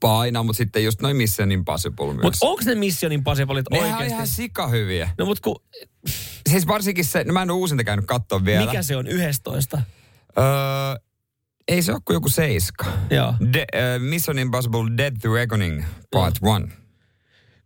Paina, 0.00 0.42
mutta 0.42 0.56
sitten 0.58 0.84
just 0.84 1.00
noin 1.02 1.16
Mission 1.16 1.52
Impossible 1.52 2.06
myös. 2.06 2.22
Mutta 2.22 2.38
onko 2.40 2.62
ne 2.66 2.74
Mission 2.74 3.12
Impossiblet 3.12 3.66
Nehän 3.70 3.86
on 3.88 3.92
oikeasti? 3.92 4.14
ihan 4.14 4.26
sikahyviä. 4.26 5.10
No 5.18 5.26
mutta 5.26 5.40
kun, 5.42 5.62
Siis 6.50 6.66
varsinkin 6.66 7.04
se, 7.04 7.24
no 7.24 7.32
mä 7.32 7.42
en 7.42 7.50
ole 7.50 7.58
uusinta 7.58 7.84
käynyt 7.84 8.06
katsoa 8.06 8.44
vielä. 8.44 8.66
mikä 8.66 8.82
se 8.82 8.96
on 8.96 9.06
11? 9.06 9.82
Öö, 10.38 10.44
ei 11.68 11.82
se 11.82 11.92
ole 11.92 12.00
kuin 12.04 12.14
joku 12.14 12.28
seiska. 12.28 12.84
Joo. 13.10 13.34
De, 13.52 13.58
uh, 13.74 14.02
Mission 14.02 14.38
Impossible 14.38 14.96
Dead 14.96 15.12
to 15.22 15.34
Reckoning 15.34 15.84
Part 16.10 16.34
1. 16.64 16.76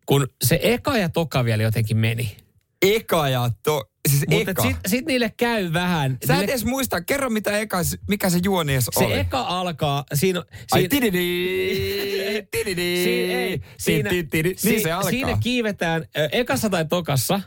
Kun 0.07 0.27
se 0.45 0.61
eka 0.63 0.97
ja 0.99 1.09
toka 1.09 1.45
vielä 1.45 1.63
jotenkin 1.63 1.97
meni. 1.97 2.37
Eka 2.83 3.29
ja 3.29 3.51
to... 3.63 3.85
Siis 4.09 4.25
Mutta 4.29 4.51
eka. 4.51 4.63
sit, 4.63 4.77
sit 4.87 5.07
niille 5.07 5.33
käy 5.37 5.73
vähän. 5.73 6.19
Sä 6.27 6.33
et 6.35 6.39
niille, 6.39 6.53
edes 6.53 6.65
muista, 6.65 7.01
kerro 7.01 7.31
mitä 7.31 7.59
eka, 7.59 7.79
mikä 8.09 8.31
se 8.31 8.39
juoni 8.45 8.73
edes 8.73 8.87
se 8.99 9.05
oli. 9.05 9.19
eka 9.19 9.41
alkaa, 9.41 10.05
siinä, 10.15 10.41
Ai 10.73 10.81
siinä, 10.81 10.89
tididi, 10.89 11.19
tididi, 12.53 13.05
Siin, 13.05 13.31
ei, 13.31 13.61
siinä, 13.79 14.11
tididi. 14.11 14.55
si- 14.57 14.71
Niin 14.71 14.83
se 14.83 14.93
alkaa. 14.93 15.11
Siinä 15.11 15.37
kiivetään, 15.43 16.05
ekassa 16.33 16.71
tai 16.71 16.85
tokassa, 16.85 17.41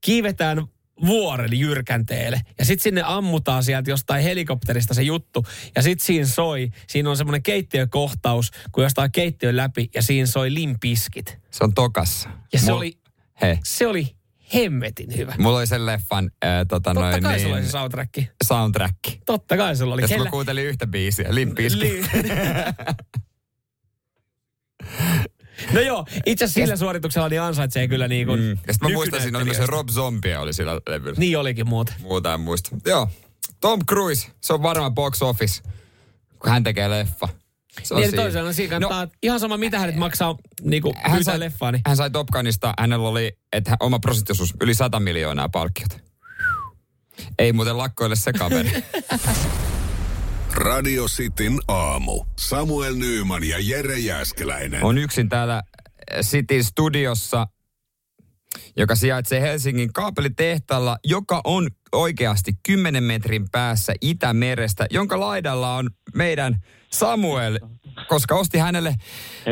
kiivetään 0.00 0.66
vuoren 1.06 1.58
jyrkänteelle. 1.58 2.40
Ja 2.58 2.64
sitten 2.64 2.82
sinne 2.82 3.02
ammutaan 3.04 3.64
sieltä 3.64 3.90
jostain 3.90 4.22
helikopterista 4.22 4.94
se 4.94 5.02
juttu. 5.02 5.44
Ja 5.76 5.82
sitten 5.82 6.06
siinä 6.06 6.26
soi, 6.26 6.70
siinä 6.88 7.10
on 7.10 7.16
semmoinen 7.16 7.42
keittiökohtaus, 7.42 8.50
kun 8.72 8.84
jostain 8.84 9.12
keittiön 9.12 9.56
läpi 9.56 9.88
ja 9.94 10.02
siinä 10.02 10.26
soi 10.26 10.54
limpiskit. 10.54 11.38
Se 11.50 11.64
on 11.64 11.74
tokassa. 11.74 12.28
Ja 12.52 12.58
se 12.58 12.72
Mul- 12.72 12.76
oli, 12.76 12.98
Hei, 13.42 13.58
se 13.64 13.86
oli 13.86 14.16
hemmetin 14.54 15.16
hyvä. 15.16 15.34
mulla 15.38 15.58
oli 15.58 15.66
sen 15.66 15.86
leffan 15.86 16.30
äh, 16.44 16.50
tota 16.68 16.94
Totta 16.94 17.10
noin, 17.10 17.22
kai 17.22 17.32
niin, 17.32 17.42
sulla 17.42 17.56
oli 17.56 17.64
se 17.64 17.70
soundtrack. 17.70 18.14
soundtrack. 18.44 18.94
Totta 19.26 19.56
kai 19.56 19.76
sulla 19.76 19.94
oli. 19.94 20.02
Ja 20.02 20.08
Kellä- 20.08 20.24
mä 20.24 20.30
kuuntelin 20.30 20.64
yhtä 20.64 20.86
biisiä, 20.86 21.34
Limpiski. 21.34 21.80
Li- 21.80 22.02
no 25.72 25.80
joo, 25.80 26.06
itse 26.26 26.44
asiassa 26.44 26.60
sillä 26.60 26.76
suorituksella 26.76 27.28
niin 27.28 27.40
ansaitsee 27.40 27.88
kyllä 27.88 28.08
niin 28.08 28.26
kuin 28.26 28.40
Mm. 28.40 28.48
Ja 28.50 28.56
sitten 28.72 28.76
mä 28.90 28.94
muistan, 28.94 29.22
siinä 29.22 29.38
oli 29.38 29.44
myös 29.44 29.56
se 29.56 29.66
Rob 29.66 29.88
Zombie 29.88 30.38
oli 30.38 30.52
sillä 30.52 30.80
levyllä. 30.88 31.18
Niin 31.18 31.38
olikin 31.38 31.68
muuten. 31.68 31.94
Muuta 32.02 32.34
en 32.34 32.40
muista. 32.40 32.70
Joo, 32.86 33.08
Tom 33.60 33.80
Cruise, 33.86 34.28
se 34.40 34.52
on 34.52 34.62
varmaan 34.62 34.94
box 34.94 35.22
office, 35.22 35.62
kun 36.38 36.50
hän 36.50 36.64
tekee 36.64 36.90
leffa. 36.90 37.28
Se 37.82 37.94
on 37.94 38.00
Niin 38.00 38.10
siinä. 38.10 38.22
toisaalta 38.22 38.52
siinä 38.52 38.70
kannattaa, 38.70 39.04
no, 39.04 39.10
ihan 39.22 39.40
sama 39.40 39.56
mitä 39.56 39.78
hänet 39.78 39.96
maksaa 39.96 40.36
niin 40.62 40.82
kuin 40.82 40.94
hän 41.02 41.24
sai, 41.24 41.40
leffaa, 41.40 41.72
niin 41.72 41.82
hän 41.86 41.96
sai 41.96 42.10
Top 42.10 42.28
Gunista, 42.32 42.74
hänellä 42.78 43.08
oli 43.08 43.32
että 43.52 43.70
hän- 43.70 43.76
oma 43.80 43.98
prosenttiosuus 43.98 44.54
yli 44.60 44.74
100 44.74 45.00
miljoonaa 45.00 45.48
palkkiota. 45.48 45.96
Ei 47.38 47.52
muuten 47.52 47.78
lakkoille 47.78 48.16
se 48.16 48.32
kaveri. 48.32 48.70
Radio 50.56 51.04
Cityn 51.04 51.58
aamu. 51.68 52.24
Samuel 52.36 52.94
Nyyman 52.94 53.44
ja 53.44 53.56
Jere 53.60 53.98
Jäskeläinen. 53.98 54.84
on 54.84 54.98
yksin 54.98 55.28
täällä 55.28 55.62
City 56.20 56.62
Studiossa, 56.62 57.46
joka 58.76 58.94
sijaitsee 58.94 59.40
Helsingin 59.40 59.92
kaapelitehtaalla, 59.92 60.98
joka 61.04 61.40
on 61.44 61.68
oikeasti 61.92 62.52
10 62.66 63.04
metrin 63.04 63.46
päässä 63.52 63.92
Itämerestä, 64.00 64.86
jonka 64.90 65.20
laidalla 65.20 65.76
on 65.76 65.90
meidän 66.14 66.56
Samuel, 66.92 67.58
koska 68.08 68.34
osti 68.34 68.58
hänelle 68.58 68.94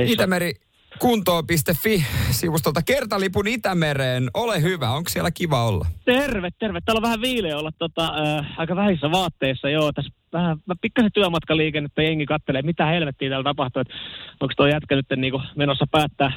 Itämeri 0.07 0.53
kuntoon.fi-sivustolta 0.99 2.83
kertalipun 2.83 3.47
Itämereen. 3.47 4.31
Ole 4.35 4.63
hyvä, 4.63 4.91
onko 4.91 5.11
siellä 5.11 5.31
kiva 5.31 5.65
olla? 5.65 5.87
Terve, 6.05 6.51
terve. 6.59 6.81
Täällä 6.81 6.99
on 6.99 7.03
vähän 7.03 7.21
viileä 7.21 7.59
olla 7.59 7.73
tota, 7.79 8.05
äh, 8.05 8.47
aika 8.57 8.77
vähissä 8.77 9.11
vaatteissa. 9.11 9.71
Joo, 9.71 9.93
tässä 9.93 10.13
vähän 10.35 10.59
pikkasen 10.81 11.13
työmatkaliikennettä 11.13 12.03
jengi 12.03 12.27
kattelee, 12.27 12.63
mitä 12.63 12.87
helvettiä 12.87 13.29
täällä 13.29 13.45
tapahtuu. 13.45 13.81
että 13.81 13.95
Onko 14.41 14.55
tuo 14.57 14.67
jätkä 14.67 14.97
nyt 14.97 15.07
niinku 15.17 15.41
menossa 15.57 15.85
päättää, 15.91 16.33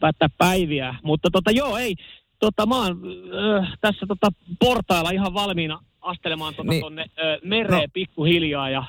päättää 0.00 0.28
päiviä. 0.38 0.94
Mutta 1.02 1.28
tota, 1.32 1.50
joo, 1.50 1.76
ei. 1.78 1.94
Tota, 2.38 2.66
mä 2.66 2.76
oon 2.76 3.00
äh, 3.62 3.72
tässä 3.80 4.06
tota, 4.06 4.28
portailla 4.60 5.10
ihan 5.10 5.34
valmiina 5.34 5.78
astelemaan 6.00 6.54
tota, 6.54 6.62
Niin. 6.70 6.70
niin. 6.70 6.82
tonne 6.82 7.02
äh, 7.02 7.38
mereen 7.44 7.80
No. 7.82 7.88
pikkuhiljaa. 7.92 8.70
Ja 8.70 8.84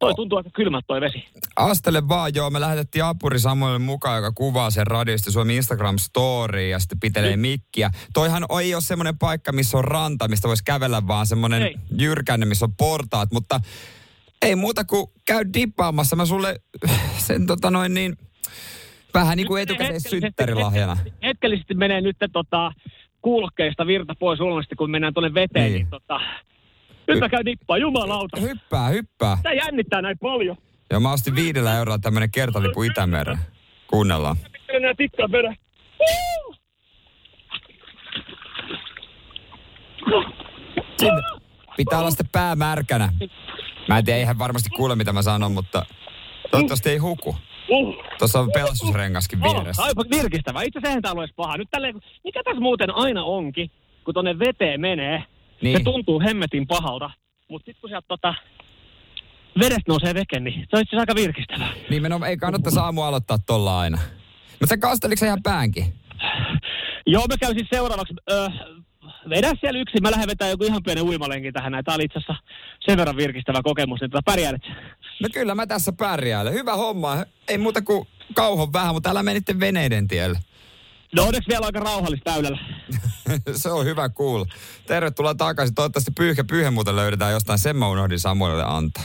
toi 0.00 0.14
tuntuu 0.14 0.38
aika 0.38 0.50
kylmältä 0.54 0.86
toi 0.86 1.00
vesi. 1.00 1.24
Astele 1.56 2.08
vaan, 2.08 2.34
joo. 2.34 2.50
Me 2.50 2.60
lähetettiin 2.60 3.04
apuri 3.04 3.38
Samuelille 3.38 3.78
mukaan, 3.78 4.16
joka 4.16 4.32
kuvaa 4.32 4.70
sen 4.70 4.86
radiosta 4.86 5.30
Suomen 5.32 5.56
Instagram-story 5.62 6.58
ja 6.70 6.78
sitten 6.78 7.00
pitelee 7.00 7.36
mikkiä. 7.36 7.90
Toihan 8.12 8.46
ei 8.62 8.74
ole 8.74 8.82
semmoinen 8.82 9.18
paikka, 9.18 9.52
missä 9.52 9.78
on 9.78 9.84
ranta, 9.84 10.28
mistä 10.28 10.48
voisi 10.48 10.64
kävellä, 10.64 11.06
vaan 11.06 11.26
semmoinen 11.26 11.62
Ei. 11.62 11.74
jyrkänne, 11.98 12.46
missä 12.46 12.64
on 12.64 12.74
portaat. 12.76 13.32
Mutta 13.32 13.60
ei 14.42 14.56
muuta 14.56 14.84
kuin 14.84 15.06
käy 15.26 15.44
dippaamassa. 15.54 16.16
Mä 16.16 16.26
sulle 16.26 16.60
sen 17.18 17.46
tota 17.46 17.70
noin 17.70 17.94
niin, 17.94 18.16
vähän 19.14 19.36
niin 19.36 19.46
kuin 19.46 19.62
etukäteen 19.62 20.00
synttärilahjana. 20.00 20.94
hetkellisesti- 20.94 21.26
Hetkellisesti 21.26 21.74
menee 21.74 22.00
nyt 22.00 22.16
tota, 22.32 22.72
kuulokkeista 23.22 23.86
virta 23.86 24.14
pois 24.18 24.40
luonnollisesti, 24.40 24.76
kun 24.76 24.90
mennään 24.90 25.14
tuonne 25.14 25.34
veteen. 25.34 25.64
Niin. 25.64 25.72
Niin. 25.74 25.82
Niin, 25.82 25.90
tota, 25.90 26.20
nyt 27.10 27.20
mä 27.20 27.28
käyn 27.28 27.46
dippaa, 27.46 27.78
jumalauta. 27.78 28.40
Hyppää, 28.40 28.88
hyppää. 28.88 29.38
Tämä 29.42 29.52
jännittää 29.52 30.02
näin 30.02 30.18
paljon. 30.18 30.56
Ja 30.90 31.00
mä 31.00 31.12
ostin 31.12 31.34
viidellä 31.34 31.76
eurolla 31.76 31.98
tämmönen 31.98 32.30
kertalipu 32.30 32.82
Itämereen. 32.82 33.38
Kuunnellaan. 33.86 34.36
Miten 34.66 34.82
nää 34.82 34.94
tikkaa 34.96 35.30
vedä? 35.32 35.54
Woo! 36.00 36.54
Sinne. 40.98 41.22
Pitää 41.76 41.98
olla 41.98 42.10
sitten 42.10 42.28
pää 42.32 42.56
märkänä. 42.56 43.12
Mä 43.88 43.98
en 43.98 44.04
tiedä, 44.04 44.18
eihän 44.18 44.38
varmasti 44.38 44.70
kuule 44.70 44.96
mitä 44.96 45.12
mä 45.12 45.22
sanon, 45.22 45.52
mutta 45.52 45.86
toivottavasti 46.50 46.90
ei 46.90 46.98
huku. 46.98 47.36
Tuossa 48.18 48.40
on 48.40 48.50
pelastusrengaskin 48.54 49.46
Oh, 49.46 49.54
vieressä. 49.54 49.82
aivan 49.82 50.04
virkistävää. 50.10 50.62
Itse 50.62 50.78
asiassa 50.78 50.88
eihän 50.88 51.02
tää 51.02 51.12
ole 51.12 51.20
edes 51.24 51.34
paha. 51.36 51.56
Nyt 51.56 51.68
tälleen, 51.70 51.94
mikä 52.24 52.42
tässä 52.44 52.60
muuten 52.60 52.94
aina 52.94 53.24
onkin, 53.24 53.70
kun 54.04 54.14
tonne 54.14 54.38
veteen 54.38 54.80
menee, 54.80 55.24
Niin. 55.62 55.72
niin. 55.72 55.78
se 55.78 55.84
tuntuu 55.84 56.20
hemmetin 56.20 56.66
pahalta. 56.66 57.10
Mutta 57.48 57.64
sitten 57.64 57.80
kun 57.80 57.90
sieltä 57.90 58.08
tota, 58.08 58.34
vedestä 59.58 59.82
nousee 59.88 60.14
veke, 60.14 60.40
niin 60.40 60.60
se 60.70 60.76
on 60.76 60.82
itse 60.82 60.96
aika 60.96 61.14
virkistävää. 61.14 61.72
Nimenomaan 61.90 62.30
ei 62.30 62.36
kannata 62.36 62.80
aamu 62.82 63.02
aloittaa 63.02 63.38
tolla 63.46 63.80
aina. 63.80 63.98
Mutta 64.50 64.66
sä 64.66 64.76
kasteliko 64.76 65.24
ihan 65.24 65.42
päänkin? 65.42 65.94
Joo, 67.06 67.26
mä 67.28 67.36
käyn 67.40 67.54
siis 67.54 67.68
seuraavaksi. 67.70 68.14
Öö, 68.30 68.48
vedä 69.30 69.52
siellä 69.60 69.80
yksin. 69.80 70.02
Mä 70.02 70.10
lähden 70.10 70.28
vetämään 70.28 70.50
joku 70.50 70.64
ihan 70.64 70.82
pienen 70.82 71.04
uimalenkin 71.04 71.52
tähän. 71.52 71.72
Tää 71.84 71.94
oli 71.94 72.04
itse 72.04 72.18
asiassa 72.18 72.44
sen 72.86 72.98
verran 72.98 73.16
virkistävä 73.16 73.60
kokemus, 73.64 74.00
niin 74.00 74.10
pärjäälet. 74.24 74.62
sä? 74.62 74.74
No 75.22 75.28
kyllä 75.32 75.54
mä 75.54 75.66
tässä 75.66 75.92
pärjäälen. 75.92 76.52
Hyvä 76.52 76.76
homma. 76.76 77.16
Ei 77.48 77.58
muuta 77.58 77.82
kuin 77.82 78.08
kauhon 78.34 78.72
vähän, 78.72 78.94
mutta 78.94 79.10
älä 79.10 79.22
menitte 79.22 79.60
veneiden 79.60 80.08
tielle. 80.08 80.38
No 81.16 81.22
onneksi 81.22 81.48
vielä 81.48 81.66
aika 81.66 81.80
rauhallista 81.80 82.30
väylällä. 82.30 82.58
Se 83.56 83.70
on 83.70 83.84
hyvä 83.84 84.08
kuulla. 84.08 84.46
Tervetuloa 84.86 85.34
takaisin. 85.34 85.74
Toivottavasti 85.74 86.10
pyyhkä 86.10 86.44
pyyhe 86.44 86.70
muuten 86.70 86.96
löydetään 86.96 87.32
jostain. 87.32 87.58
Sen 87.58 87.76
mä 87.76 87.88
unohdin 87.88 88.20
Samuelille 88.20 88.64
antaa. 88.66 89.04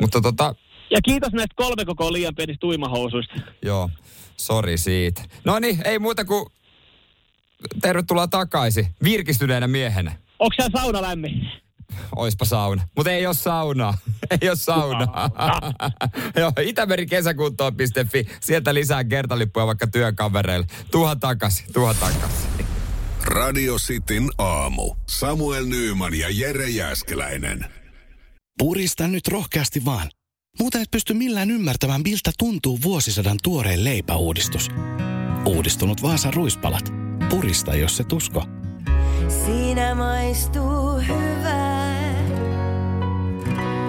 Mutta 0.00 0.20
tota, 0.20 0.54
Ja 0.90 0.98
kiitos 1.04 1.32
näistä 1.32 1.54
kolme 1.56 1.84
koko 1.84 2.12
liian 2.12 2.34
pienistä 2.34 2.66
uimahousuista. 2.66 3.34
joo, 3.62 3.90
sori 4.36 4.78
siitä. 4.78 5.22
No 5.44 5.58
niin, 5.58 5.78
ei 5.84 5.98
muuta 5.98 6.24
kuin 6.24 6.46
tervetuloa 7.82 8.26
takaisin. 8.28 8.86
Virkistyneenä 9.02 9.66
miehenä. 9.66 10.12
Onko 10.38 10.54
siellä 10.56 10.80
sauna 10.80 11.02
lämmin? 11.02 11.50
Oispa 12.16 12.44
sauna. 12.44 12.82
Mutta 12.96 13.10
ei 13.12 13.26
ole 13.26 13.34
saunaa. 13.34 13.98
ei 14.40 14.48
ole 14.48 14.56
saunaa. 14.56 15.30
Joo, 16.40 16.52
itämerikesäkuntoon.fi. 16.60 18.26
Sieltä 18.40 18.74
lisää 18.74 19.04
kertalippuja 19.04 19.66
vaikka 19.66 19.86
työkavereille. 19.86 20.66
Tuha 20.90 21.16
takaisin, 21.16 21.72
tuha 21.72 21.94
takaisin. 21.94 22.66
Radio 23.24 23.76
Cityn 23.76 24.30
aamu. 24.38 24.94
Samuel 25.08 25.66
Nyyman 25.66 26.14
ja 26.14 26.26
Jere 26.30 26.68
Jäskeläinen. 26.68 27.66
Purista 28.58 29.08
nyt 29.08 29.28
rohkeasti 29.28 29.84
vaan. 29.84 30.10
Muuten 30.58 30.82
et 30.82 30.90
pysty 30.90 31.14
millään 31.14 31.50
ymmärtämään, 31.50 32.00
miltä 32.04 32.30
tuntuu 32.38 32.78
vuosisadan 32.82 33.36
tuoreen 33.42 33.84
leipäuudistus. 33.84 34.68
Uudistunut 35.46 36.02
Vaasan 36.02 36.34
ruispalat. 36.34 36.84
Purista, 37.28 37.74
jos 37.74 37.96
se 37.96 38.04
tusko. 38.04 38.44
Siinä 39.44 39.94
maistuu 39.94 40.98
hyvää. 41.08 41.41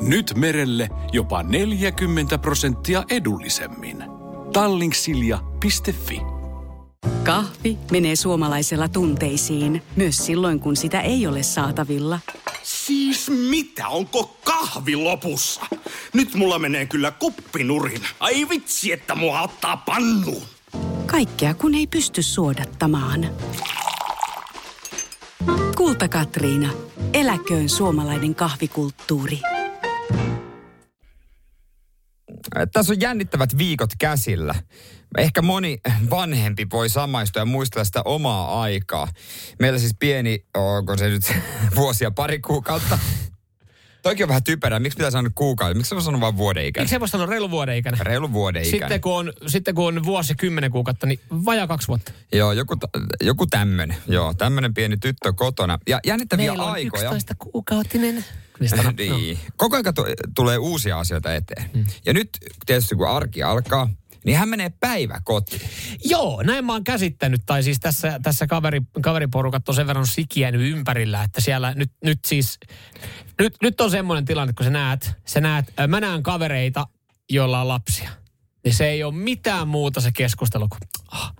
Nyt 0.00 0.32
merelle 0.36 0.88
jopa 1.12 1.42
40 1.42 2.38
prosenttia 2.38 3.04
edullisemmin. 3.10 4.04
Tallingsilja.fi 4.52 6.20
Kahvi 7.24 7.78
menee 7.90 8.16
suomalaisella 8.16 8.88
tunteisiin, 8.88 9.82
myös 9.96 10.26
silloin 10.26 10.60
kun 10.60 10.76
sitä 10.76 11.00
ei 11.00 11.26
ole 11.26 11.42
saatavilla. 11.42 12.18
Siis 12.62 13.30
mitä? 13.50 13.88
Onko 13.88 14.36
kahvi 14.44 14.96
lopussa? 14.96 15.60
Nyt 16.12 16.34
mulla 16.34 16.58
menee 16.58 16.86
kyllä 16.86 17.10
kuppinurin. 17.10 18.02
Ai 18.20 18.48
vitsi, 18.48 18.92
että 18.92 19.14
mua 19.14 19.40
ottaa 19.40 19.76
pannuun. 19.76 20.42
Kaikkea 21.06 21.54
kun 21.54 21.74
ei 21.74 21.86
pysty 21.86 22.22
suodattamaan. 22.22 23.26
Kulta 25.76 26.08
Katriina. 26.08 26.72
Eläköön 27.12 27.68
suomalainen 27.68 28.34
kahvikulttuuri. 28.34 29.40
Tässä 32.72 32.92
on 32.92 33.00
jännittävät 33.00 33.58
viikot 33.58 33.90
käsillä. 33.98 34.54
Ehkä 35.18 35.42
moni 35.42 35.80
vanhempi 36.10 36.66
voi 36.72 36.88
samaistua 36.88 37.42
ja 37.42 37.46
muistella 37.46 37.84
sitä 37.84 38.02
omaa 38.04 38.62
aikaa. 38.62 39.08
Meillä 39.58 39.78
siis 39.78 39.94
pieni, 39.98 40.44
onko 40.54 40.96
se 40.96 41.08
nyt 41.08 41.32
vuosia 41.76 42.10
pari 42.10 42.38
kuukautta, 42.38 42.98
Toikin 44.02 44.24
on 44.24 44.28
vähän 44.28 44.44
typerää. 44.44 44.78
Miksi 44.78 44.96
pitää 44.96 45.10
sanoa 45.10 45.30
kuukausi? 45.34 45.74
Miksi 45.74 45.88
se 45.88 45.94
voi 45.94 46.02
sanoa 46.02 46.20
vain 46.20 46.36
vuoden 46.36 46.66
ikäinen? 46.66 46.84
Miksi 46.84 46.94
se 46.94 47.00
voi 47.00 47.08
sanoa 47.08 47.26
reilu 47.26 47.50
vuoden 47.50 47.76
ikäinen? 47.76 48.06
Reilu 48.06 48.32
vuoden 48.32 48.62
ikäinen. 48.62 48.80
Sitten 48.80 49.00
kun, 49.00 49.12
on, 49.12 49.32
sitten 49.46 49.74
kun 49.74 49.96
on 49.96 50.04
vuosi 50.04 50.34
kymmenen 50.34 50.70
kuukautta, 50.70 51.06
niin 51.06 51.20
vajaa 51.44 51.66
kaksi 51.66 51.88
vuotta. 51.88 52.12
Joo, 52.32 52.52
joku, 52.52 52.76
joku 53.20 53.46
tämmönen. 53.46 53.96
Joo, 54.08 54.34
tämmönen 54.34 54.74
pieni 54.74 54.96
tyttö 54.96 55.32
kotona. 55.32 55.78
Ja 55.88 56.00
jännittäviä 56.06 56.50
Meillä 56.50 56.64
on 56.64 56.72
aikoja. 56.72 57.02
11 57.02 57.34
kuukautinen. 57.38 58.24
niin. 58.98 59.38
Koko 59.56 59.76
ajan 59.76 59.94
tu- 59.94 60.04
tulee 60.34 60.58
uusia 60.58 60.98
asioita 60.98 61.34
eteen. 61.34 61.70
Mm. 61.74 61.84
Ja 62.06 62.12
nyt 62.12 62.28
tietysti 62.66 62.94
kun 62.94 63.08
arki 63.08 63.42
alkaa, 63.42 63.88
niin 64.24 64.38
hän 64.38 64.48
menee 64.48 64.70
päiväkotiin. 64.80 65.62
Joo, 66.04 66.42
näin 66.42 66.64
mä 66.64 66.72
oon 66.72 66.84
käsittänyt. 66.84 67.40
Tai 67.46 67.62
siis 67.62 67.80
tässä, 67.80 68.20
tässä 68.22 68.46
kaveri, 68.46 68.80
kaveriporukat 69.02 69.68
on 69.68 69.74
sen 69.74 69.86
verran 69.86 70.06
sikiänyt 70.06 70.60
ympärillä, 70.60 71.22
että 71.22 71.40
siellä 71.40 71.74
nyt, 71.74 71.92
nyt 72.04 72.18
siis... 72.26 72.58
Nyt, 73.38 73.54
nyt 73.62 73.80
on 73.80 73.90
semmoinen 73.90 74.24
tilanne, 74.24 74.52
kun 74.52 74.64
sä 74.64 74.70
näet, 74.70 75.12
sä 75.26 75.40
näet, 75.40 75.72
äh, 75.80 75.88
mä 75.88 76.00
näen 76.00 76.22
kavereita, 76.22 76.86
joilla 77.30 77.60
on 77.60 77.68
lapsia. 77.68 78.10
Niin 78.64 78.74
se 78.74 78.88
ei 78.88 79.04
ole 79.04 79.14
mitään 79.14 79.68
muuta 79.68 80.00
se 80.00 80.12
keskustelu 80.12 80.68
kuin, 80.68 80.80
oh, 81.12 81.32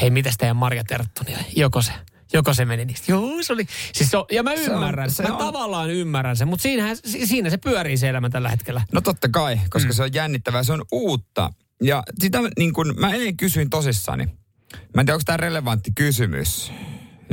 hei, 0.00 0.10
mitäs 0.10 0.36
teidän 0.38 0.56
Marja 0.56 0.84
Terttoni? 0.84 1.36
Joko 1.56 1.82
se, 1.82 1.92
joko 2.32 2.54
se 2.54 2.64
meni 2.64 2.84
niistä? 2.84 3.12
Joo, 3.12 3.42
se 3.42 3.52
oli. 3.52 3.66
Siis 3.94 4.10
se 4.10 4.16
on, 4.16 4.24
ja 4.32 4.42
mä 4.42 4.56
Se 4.56 4.70
on- 4.70 4.74
ymmärrän, 4.76 5.10
se 5.10 5.22
mä 5.22 5.28
on- 5.36 5.46
tavallaan 5.46 5.90
ymmärrän 5.90 6.36
sen, 6.36 6.48
mutta 6.48 6.62
siinähän, 6.62 6.96
si- 7.04 7.26
siinä 7.26 7.50
se 7.50 7.56
pyörii 7.58 7.96
se 7.96 8.08
elämä 8.08 8.30
tällä 8.30 8.48
hetkellä. 8.48 8.82
No 8.92 9.00
totta 9.00 9.28
kai, 9.28 9.60
koska 9.70 9.88
mm. 9.88 9.94
se 9.94 10.02
on 10.02 10.14
jännittävää, 10.14 10.62
se 10.62 10.72
on 10.72 10.84
uutta. 10.92 11.52
Ja 11.82 12.02
sitä 12.18 12.38
niin 12.58 12.72
kun, 12.72 12.94
mä 12.98 13.12
eilen 13.12 13.36
kysyin 13.36 13.70
tosissani. 13.70 14.24
Mä 14.94 15.00
en 15.00 15.06
tiedä, 15.06 15.14
onko 15.14 15.22
tämä 15.26 15.36
relevantti 15.36 15.90
kysymys. 15.94 16.72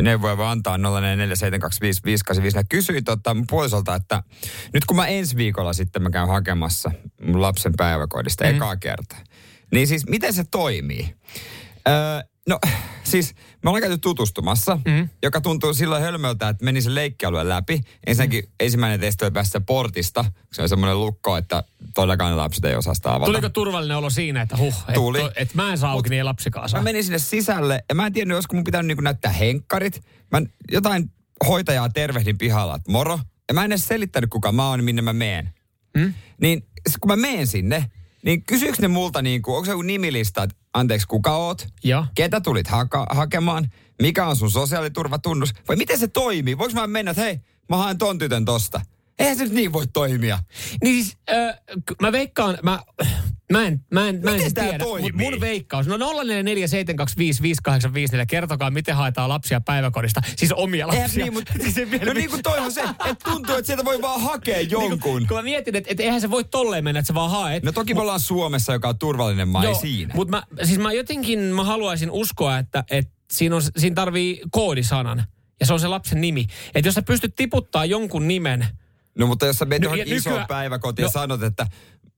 Neuvoja 0.02 0.38
voi 0.38 0.48
antaa 0.48 0.78
0447255855. 0.78 2.56
Mä 2.56 2.64
kysyin 2.70 3.04
tota 3.04 3.34
mun 3.34 3.46
puolisolta, 3.50 3.96
että 3.96 4.24
nyt 4.74 4.86
kun 4.86 4.96
mä 4.98 5.08
ensi 5.08 5.36
viikolla 5.36 5.74
sitten 5.74 6.02
mä 6.04 6.10
käyn 6.10 6.28
hakemassa 6.28 6.92
mun 7.22 7.42
lapsen 7.42 7.74
päiväkodista 7.78 8.44
mm. 8.44 8.56
ekaa 8.56 8.76
kertaa. 8.76 9.20
Niin 9.72 9.88
siis 9.88 10.08
miten 10.08 10.34
se 10.34 10.44
toimii? 10.52 11.16
Öö, 11.88 11.94
no 12.48 12.60
siis 13.04 13.36
me 13.64 13.70
ollaan 13.70 13.82
käyty 13.82 13.98
tutustumassa, 13.98 14.80
mm. 14.86 15.10
joka 15.24 15.42
tuntuu 15.42 15.74
silloin 15.74 16.04
hölmöltä, 16.04 16.50
että 16.50 16.66
meni 16.66 16.82
se 16.82 16.96
leikkialue 16.96 17.50
läpi. 17.50 17.82
Ensinnäkin 18.08 18.44
mm. 18.44 18.52
ensimmäinen 18.60 19.00
testi 19.00 19.26
oli 19.26 19.32
päästä 19.32 19.62
portista. 19.62 20.26
Se 20.54 20.62
on 20.62 20.70
semmoinen 20.70 21.00
lukko, 21.00 21.38
että 21.38 21.64
todellakaan 21.96 22.32
ne 22.32 22.36
lapset 22.36 22.66
ei 22.66 22.76
osaa 22.76 22.94
sitä 22.94 23.14
avata. 23.14 23.26
Tuliko 23.26 23.50
turvallinen 23.50 23.98
olo 23.98 24.10
siinä, 24.10 24.42
että 24.42 24.58
huh, 24.58 24.76
että 24.80 24.94
Tuli. 24.94 25.20
et 25.36 25.54
mä 25.54 25.72
en 25.72 25.78
saa 25.78 25.92
auki, 25.92 26.10
niin 26.10 26.18
ei 26.18 26.24
lapsikaan 26.24 26.70
saa? 26.70 26.80
Mä 26.80 26.84
menin 26.84 27.04
sinne 27.04 27.20
sisälle 27.20 27.84
ja 27.90 27.96
mä 27.96 28.06
en 28.06 28.14
tiennyt, 28.14 28.36
olisiko 28.36 28.56
mun 28.56 28.64
pitänyt 28.64 28.88
niinku 28.88 29.02
näyttää 29.02 29.32
henkkarit. 29.32 30.02
Mä 30.32 30.42
jotain 30.72 31.12
hoitajaa 31.48 31.90
tervehdin 31.90 32.38
pihalla, 32.38 32.76
että 32.76 32.92
moro. 32.92 33.20
Ja 33.48 33.54
mä 33.54 33.66
en 33.66 33.72
edes 33.72 33.88
selittänyt, 33.88 34.30
kuka 34.30 34.52
mä 34.52 34.70
oon, 34.70 34.84
minne 34.84 35.02
mä 35.02 35.14
meen. 35.14 35.54
Hmm? 36.00 36.14
Niin 36.42 36.68
kun 37.00 37.12
mä 37.12 37.16
meen 37.16 37.48
sinne, 37.48 37.86
niin 38.26 38.44
kysyykö 38.44 38.78
ne 38.82 38.88
multa 38.88 39.22
niinku, 39.22 39.56
onko 39.56 39.66
se 39.66 39.72
joku 39.72 39.82
nimilista, 39.82 40.44
että 40.44 40.56
anteeksi, 40.74 41.08
kuka 41.08 41.36
oot? 41.38 41.68
Joo. 41.84 42.06
Ketä 42.16 42.42
tulit 42.42 42.68
haka- 42.68 43.08
hakemaan? 43.10 43.72
Mikä 44.02 44.26
on 44.28 44.36
sun 44.36 44.52
sosiaaliturvatunnus? 44.52 45.54
Vai 45.68 45.76
miten 45.76 46.00
se 46.00 46.08
toimii? 46.08 46.58
Voinko 46.58 46.80
mä 46.80 46.88
mennä, 46.88 47.12
että 47.12 47.24
hei, 47.24 47.40
mä 47.70 47.78
haen 47.78 47.98
ton 47.98 48.18
tytön 48.18 48.46
tosta? 48.46 48.82
Eihän 49.20 49.38
se 49.38 49.44
nyt 49.44 49.54
niin 49.54 49.74
voi 49.74 49.88
toimia. 49.88 50.40
Niin 50.84 51.04
siis, 51.04 51.18
k- 51.86 52.02
mä 52.02 52.12
veikkaan, 52.12 52.58
mä, 52.64 52.80
mä 53.52 53.66
en, 53.66 53.86
mä 53.94 54.10
en, 54.10 54.20
mä 54.24 54.32
en 54.36 54.54
tiedä, 54.54 54.78
toimii? 54.80 55.12
mutta 55.12 55.24
mun 55.32 55.42
veikkaus, 55.42 55.88
no 55.88 55.98
0447255854, 55.98 56.00
kertokaa 58.28 58.72
miten 58.72 58.96
haetaan 58.96 59.30
lapsia 59.30 59.62
päiväkodista, 59.62 60.22
siis 60.36 60.52
omia 60.52 60.86
Eihän 60.92 61.02
lapsia. 61.04 61.24
niin, 61.24 61.34
mutta, 61.34 61.54
Siis 61.74 61.76
no 62.06 62.14
niin 62.14 62.30
kuin 62.30 62.44
toi 62.44 62.60
on 62.60 62.72
se, 62.72 62.82
että 62.82 63.16
tuntuu, 63.32 63.56
että 63.56 63.68
sieltä 63.68 63.86
voi 63.86 64.02
vaan 64.02 64.22
hakea 64.22 64.62
jonkun. 64.62 65.28
Kun 65.28 65.38
mä 65.38 65.44
mietin, 65.44 65.76
että, 65.76 65.92
että 65.92 66.04
eihän 66.04 66.22
se 66.22 66.32
voi 66.32 66.44
tolleen 66.44 66.84
mennä, 66.84 67.00
että 67.00 67.08
sä 67.08 67.14
vaan 67.14 67.32
haet. 67.32 67.64
No 67.64 67.72
toki 67.72 67.94
me 67.94 68.02
ollaan 68.02 68.20
Suomessa, 68.20 68.74
joka 68.74 68.90
on 68.90 68.98
turvallinen 69.00 69.48
maa, 69.48 69.64
ei 69.64 69.76
siinä. 69.76 70.14
Mutta 70.14 70.32
mä, 70.38 70.44
siis 70.64 70.80
mä 70.80 70.94
jotenkin 70.94 71.40
mä 71.40 71.64
haluaisin 71.64 72.12
uskoa, 72.12 72.58
että, 72.58 72.84
että 72.92 73.12
siinä, 73.32 73.56
on, 73.56 73.62
siinä 73.78 73.94
tarvii 73.94 74.42
koodisanan. 74.52 75.24
Ja 75.60 75.66
se 75.66 75.74
on 75.74 75.80
se 75.80 75.88
lapsen 75.88 76.22
nimi. 76.22 76.48
Että 76.76 76.88
jos 76.88 76.96
sä 76.96 77.02
pystyt 77.02 77.36
tiputtaa 77.36 77.86
jonkun 77.86 78.28
nimen, 78.28 78.68
No 79.18 79.28
mutta 79.28 79.46
jos 79.46 79.56
sä 79.56 79.66
menet 79.66 79.82
No, 79.82 79.86
johonkin 79.86 80.10
ja 80.12 80.16
isoon 80.18 80.34
nykyään- 80.34 80.48
päiväkotiin 80.48 81.04
no- 81.04 81.08
ja 81.08 81.12
sanot, 81.12 81.44
että 81.44 81.68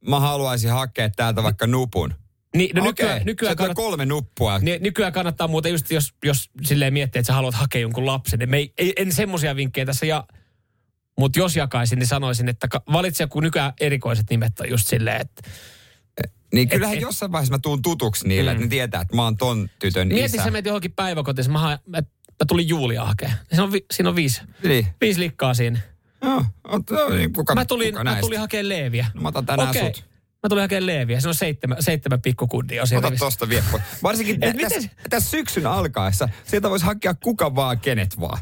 mä 0.08 0.20
haluaisin 0.20 0.70
hakea 0.72 1.10
täältä 1.10 1.44
vaikka 1.44 1.68
nupun. 1.68 2.14
Niin, 2.56 2.76
no 2.76 2.82
Okei, 2.82 2.90
nykyään, 2.92 3.22
nykyään, 3.26 3.58
tulee 3.58 3.74
kolme 3.74 4.06
nuppua. 4.06 4.60
Niin, 4.60 4.84
nykyään 4.84 5.14
kannattaa 5.14 5.48
muuten 5.48 5.72
just, 5.72 5.92
jos, 5.92 6.14
jos 6.26 6.50
silleen 6.64 6.94
miettii, 6.94 7.20
että 7.20 7.28
sä 7.28 7.34
haluat 7.34 7.56
hakea 7.56 7.82
jonkun 7.82 8.06
lapsen. 8.06 8.40
niin 8.40 8.50
Me 8.50 8.58
ei, 8.58 8.74
ei, 8.78 8.94
en 8.98 9.12
semmoisia 9.14 9.56
vinkkejä 9.56 9.86
tässä 9.86 10.06
ja... 10.06 10.24
Mutta 11.20 11.40
jos 11.40 11.56
jakaisin, 11.56 12.00
niin 12.00 12.08
sanoisin, 12.08 12.50
että 12.50 12.68
valitse 12.92 13.24
joku 13.24 13.40
nykyään 13.40 13.74
erikoiset 13.80 14.26
nimet 14.30 14.60
on 14.60 14.70
just 14.70 14.88
silleen, 14.88 15.22
että... 15.22 15.42
Niin 16.54 16.70
kyllähän 16.70 16.96
et- 16.96 17.02
jossain 17.02 17.32
vaiheessa 17.32 17.54
mä 17.54 17.60
tuun 17.60 17.82
tutuksi 17.82 18.28
niille, 18.28 18.52
Mm. 18.52 18.56
että 18.56 18.66
ne 18.66 18.70
tietää, 18.70 19.02
että 19.02 19.16
mä 19.16 19.24
oon 19.24 19.38
ton 19.38 19.70
tytön 19.80 20.08
Mieti, 20.08 20.26
isä. 20.36 20.44
sä 20.44 20.52
menet 20.52 20.66
johonkin 20.66 20.92
päiväkotiin, 20.92 21.52
mä, 21.52 21.60
mä, 21.60 21.78
mä 21.98 22.02
tulin 22.48 22.68
Julia 22.70 23.06
hakemaan. 23.06 23.38
Siinä 23.50 23.64
on, 23.64 23.72
vi, 23.72 23.86
siinä 23.94 24.10
on 24.10 24.16
viisi, 24.16 24.42
Niin. 24.64 24.88
viisi 25.02 25.20
likkaa 25.20 25.54
siinä. 25.54 25.80
Joo, 26.24 26.44
kuka, 27.36 27.56
mä 27.56 27.66
tulin, 27.66 27.92
kuka 27.92 28.04
mä 28.04 28.10
näistä? 28.10 28.22
tulin 28.22 28.40
hakemaan 28.40 28.70
Leeviä. 28.70 29.06
No, 29.14 29.22
mä 29.22 29.28
otan 29.28 29.46
tänään 29.46 29.70
Okei. 29.70 29.94
sut. 29.96 30.06
Mä 30.44 30.50
tulin 30.50 30.62
hakemaan 30.62 30.86
Leeviä. 30.86 31.20
Se 31.22 31.28
on 31.28 31.36
seitsemän, 31.36 31.78
seitsemän 31.84 32.22
pikkukundia. 32.22 32.84
Ota 32.98 33.12
tosta 33.20 33.50
vie 33.50 33.64
pois. 33.72 33.84
Varsinkin 34.04 34.44
Et 34.44 34.58
tä- 34.58 34.70
tässä, 34.70 34.90
tässä 35.10 35.30
syksyn 35.30 35.68
alkaessa, 35.68 36.30
sieltä 36.46 36.70
voisi 36.70 36.86
hakea 36.86 37.14
kuka 37.14 37.56
vaan, 37.56 37.80
kenet 37.80 38.20
vaan. 38.20 38.38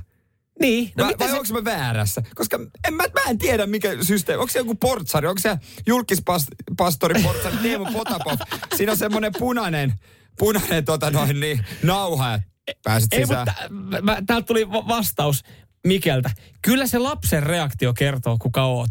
Niin. 0.62 0.92
No 0.98 1.06
No 1.06 1.12
vai 1.20 1.28
se- 1.28 1.34
onko 1.40 1.54
mä 1.54 1.63
väärässä? 1.63 2.22
Koska 2.36 2.60
en, 2.88 2.94
mä, 2.94 3.04
mä 3.04 3.30
en 3.30 3.38
tiedä, 3.38 3.66
mikä 3.66 4.04
systeemi. 4.04 4.42
Onko 4.42 4.52
se 4.52 4.60
joku 4.60 4.76
portsari? 4.76 5.28
Onko 5.28 5.40
se 5.40 5.58
julkispastori 5.88 7.22
portsari 7.24 7.58
Teemu 7.63 7.86
Potapov? 7.86 8.38
Siinä 8.76 8.92
on 8.92 8.98
semmoinen 8.98 9.32
punainen, 9.40 9.94
punainen 10.40 10.86
tota 10.86 11.12
noin 11.12 11.40
niin, 11.40 11.66
nauha. 11.84 12.40
Pääset 12.84 13.13
Ei, 13.13 13.20
sisään. 13.26 13.48
mutta 13.48 13.70
mä, 13.70 14.02
mä, 14.02 14.18
täältä 14.28 14.46
tuli 14.46 14.72
va- 14.72 14.88
vastaus 14.88 15.44
Mikeltä. 15.88 16.32
Kyllä 16.62 16.88
se 16.88 16.97
lapsen 16.97 17.43
reaktio 17.43 17.93
kertoo, 17.93 18.38
kuka 18.41 18.65
oot. 18.65 18.89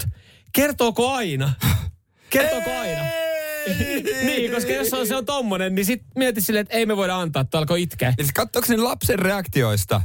Kertooko 0.53 1.13
aina? 1.13 1.53
Kertooko 2.31 2.71
aina? 2.71 3.03
niin, 4.27 4.53
koska 4.53 4.73
jos 4.73 4.91
se 4.91 4.97
on, 4.97 5.07
se 5.07 5.17
on 5.17 5.27
tommonen, 5.27 5.75
niin 5.75 5.85
sit 5.85 6.03
mieti 6.15 6.41
silleen, 6.41 6.63
että 6.63 6.77
ei 6.77 6.87
me 6.87 6.97
voida 6.97 7.21
antaa, 7.21 7.43
että 7.43 7.59
alkoi 7.59 7.83
itkeä. 7.83 8.15
Eli 8.19 8.29
katsoiko 8.35 8.67
ne 8.69 8.77
lapsen 8.77 9.19
reaktioista? 9.19 10.03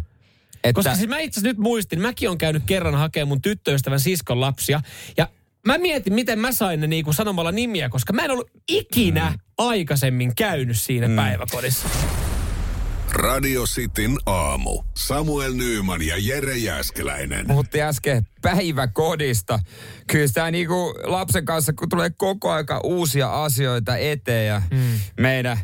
Että, 0.63 0.73
Koska 0.73 0.95
siis 0.95 1.09
mä 1.09 1.19
itse 1.19 1.41
nyt 1.41 1.57
muistin, 1.57 2.01
mäkin 2.01 2.29
on 2.29 2.37
käynyt 2.37 2.63
kerran 2.65 2.95
hakemaan 2.95 3.27
mun 3.27 3.41
tyttöystävän 3.41 3.99
siskon 3.99 4.41
lapsia. 4.41 4.81
Ja 5.17 5.27
mä 5.65 5.77
mietin, 5.77 6.13
miten 6.13 6.39
mä 6.39 6.51
sain 6.51 6.81
ne 6.81 6.87
niinku 6.87 7.13
sanomalla 7.13 7.51
nimiä, 7.51 7.89
koska 7.89 8.13
mä 8.13 8.25
en 8.25 8.31
ollut 8.31 8.51
ikinä 8.69 9.29
mm. 9.29 9.37
aikaisemmin 9.57 10.35
käynyt 10.35 10.79
siinä 10.79 11.07
mm. 11.07 11.15
päiväkodissa. 11.15 11.89
Radio 13.11 13.63
Cityn 13.63 14.17
aamu. 14.25 14.83
Samuel 14.97 15.53
Nyyman 15.53 16.01
ja 16.01 16.15
Jere 16.17 16.57
Jäskeläinen. 16.57 17.47
Puhuttiin 17.47 17.83
äsken 17.83 18.27
päiväkodista. 18.41 19.59
Kyllä 20.07 20.27
sitä 20.27 20.51
niinku 20.51 20.93
lapsen 21.03 21.45
kanssa, 21.45 21.73
kun 21.73 21.89
tulee 21.89 22.09
koko 22.09 22.51
aika 22.51 22.79
uusia 22.83 23.43
asioita 23.43 23.97
eteen 23.97 24.47
ja 24.47 24.61
mm. 24.71 24.99
meidän 25.19 25.57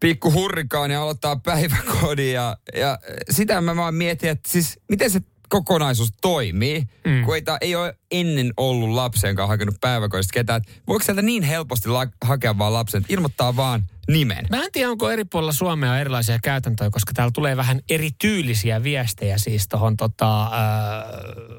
pikku 0.00 0.32
hurrikaani 0.32 0.94
aloittaa 0.94 1.36
päiväkodin 1.36 2.32
ja, 2.32 2.56
ja 2.76 2.98
sitä 3.30 3.60
mä 3.60 3.76
vaan 3.76 3.94
mietin, 3.94 4.30
että 4.30 4.50
siis 4.50 4.80
miten 4.88 5.10
se 5.10 5.20
kokonaisuus 5.48 6.12
toimii, 6.20 6.84
mm. 7.06 7.24
kun 7.24 7.34
ei, 7.34 7.42
ta, 7.42 7.58
ei 7.60 7.76
ole 7.76 7.96
ennen 8.20 8.52
ollut 8.56 8.90
lapsen 8.90 9.36
kanssa 9.36 9.48
hakenut 9.48 9.74
päiväkodista 9.80 10.32
ketään. 10.32 10.62
Et 10.62 10.82
Voiko 10.88 11.04
sieltä 11.04 11.22
niin 11.22 11.42
helposti 11.42 11.88
la, 11.88 12.06
hakea 12.24 12.58
vaan 12.58 12.72
lapsen, 12.72 13.00
että 13.00 13.14
ilmoittaa 13.14 13.56
vaan 13.56 13.86
nimen? 14.08 14.46
Mä 14.50 14.62
en 14.62 14.72
tiedä, 14.72 14.90
onko 14.90 15.10
eri 15.10 15.24
puolilla 15.24 15.52
Suomea 15.52 15.98
erilaisia 15.98 16.38
käytäntöjä, 16.42 16.90
koska 16.90 17.12
täällä 17.14 17.32
tulee 17.34 17.56
vähän 17.56 17.80
erityylisiä 17.90 18.82
viestejä 18.82 19.38
siis 19.38 19.68
tuohon 19.68 19.96
tota, 19.96 20.44
ää, 20.44 21.04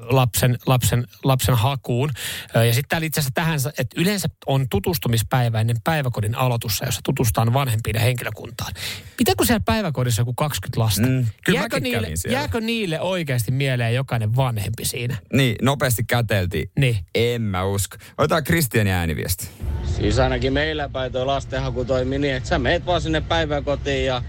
lapsen, 0.02 0.58
lapsen, 0.66 1.06
lapsen 1.24 1.54
hakuun. 1.54 2.10
Ja 2.54 2.74
sitten 2.74 2.88
täällä 2.88 3.06
itse 3.06 3.20
asiassa 3.20 3.34
tähän, 3.34 3.58
että 3.78 4.00
yleensä 4.00 4.28
on 4.46 4.66
tutustumispäivä 4.70 5.60
ennen 5.60 5.76
päiväkodin 5.84 6.34
aloitussa, 6.34 6.84
jossa 6.84 7.00
tutustaan 7.04 7.52
vanhempiin 7.52 7.94
ja 7.94 8.00
henkilökuntaan. 8.00 8.72
Pitääkö 9.16 9.44
siellä 9.44 9.62
päiväkodissa 9.64 10.20
joku 10.20 10.34
20 10.34 10.80
lasta? 10.80 11.06
Mm, 11.06 11.26
kyllä 11.44 11.58
jääkö, 11.58 11.80
niille, 11.80 12.08
jääkö 12.30 12.60
niille 12.60 13.00
oikeasti 13.00 13.50
mieleen 13.50 13.94
jokainen 13.94 14.36
vanhempi 14.36 14.84
siinä? 14.84 15.16
Niin, 15.32 15.56
nopeasti 15.62 16.04
käteltiin. 16.46 16.70
Niin. 16.78 16.96
En 17.14 17.42
mä 17.42 17.64
usko. 17.64 17.96
Otetaan 18.18 18.44
Kristianin 18.44 18.92
ääniviesti. 18.92 19.48
Siis 19.84 20.18
ainakin 20.18 20.52
meillä 20.52 20.88
päin 20.88 21.12
toi 21.12 21.26
lastenhaku 21.26 21.84
toimii 21.84 22.18
niin, 22.18 22.34
että 22.34 22.48
sä 22.48 22.58
meet 22.58 22.86
vaan 22.86 23.00
sinne 23.00 23.20
päiväkotiin 23.20 24.06
ja 24.06 24.22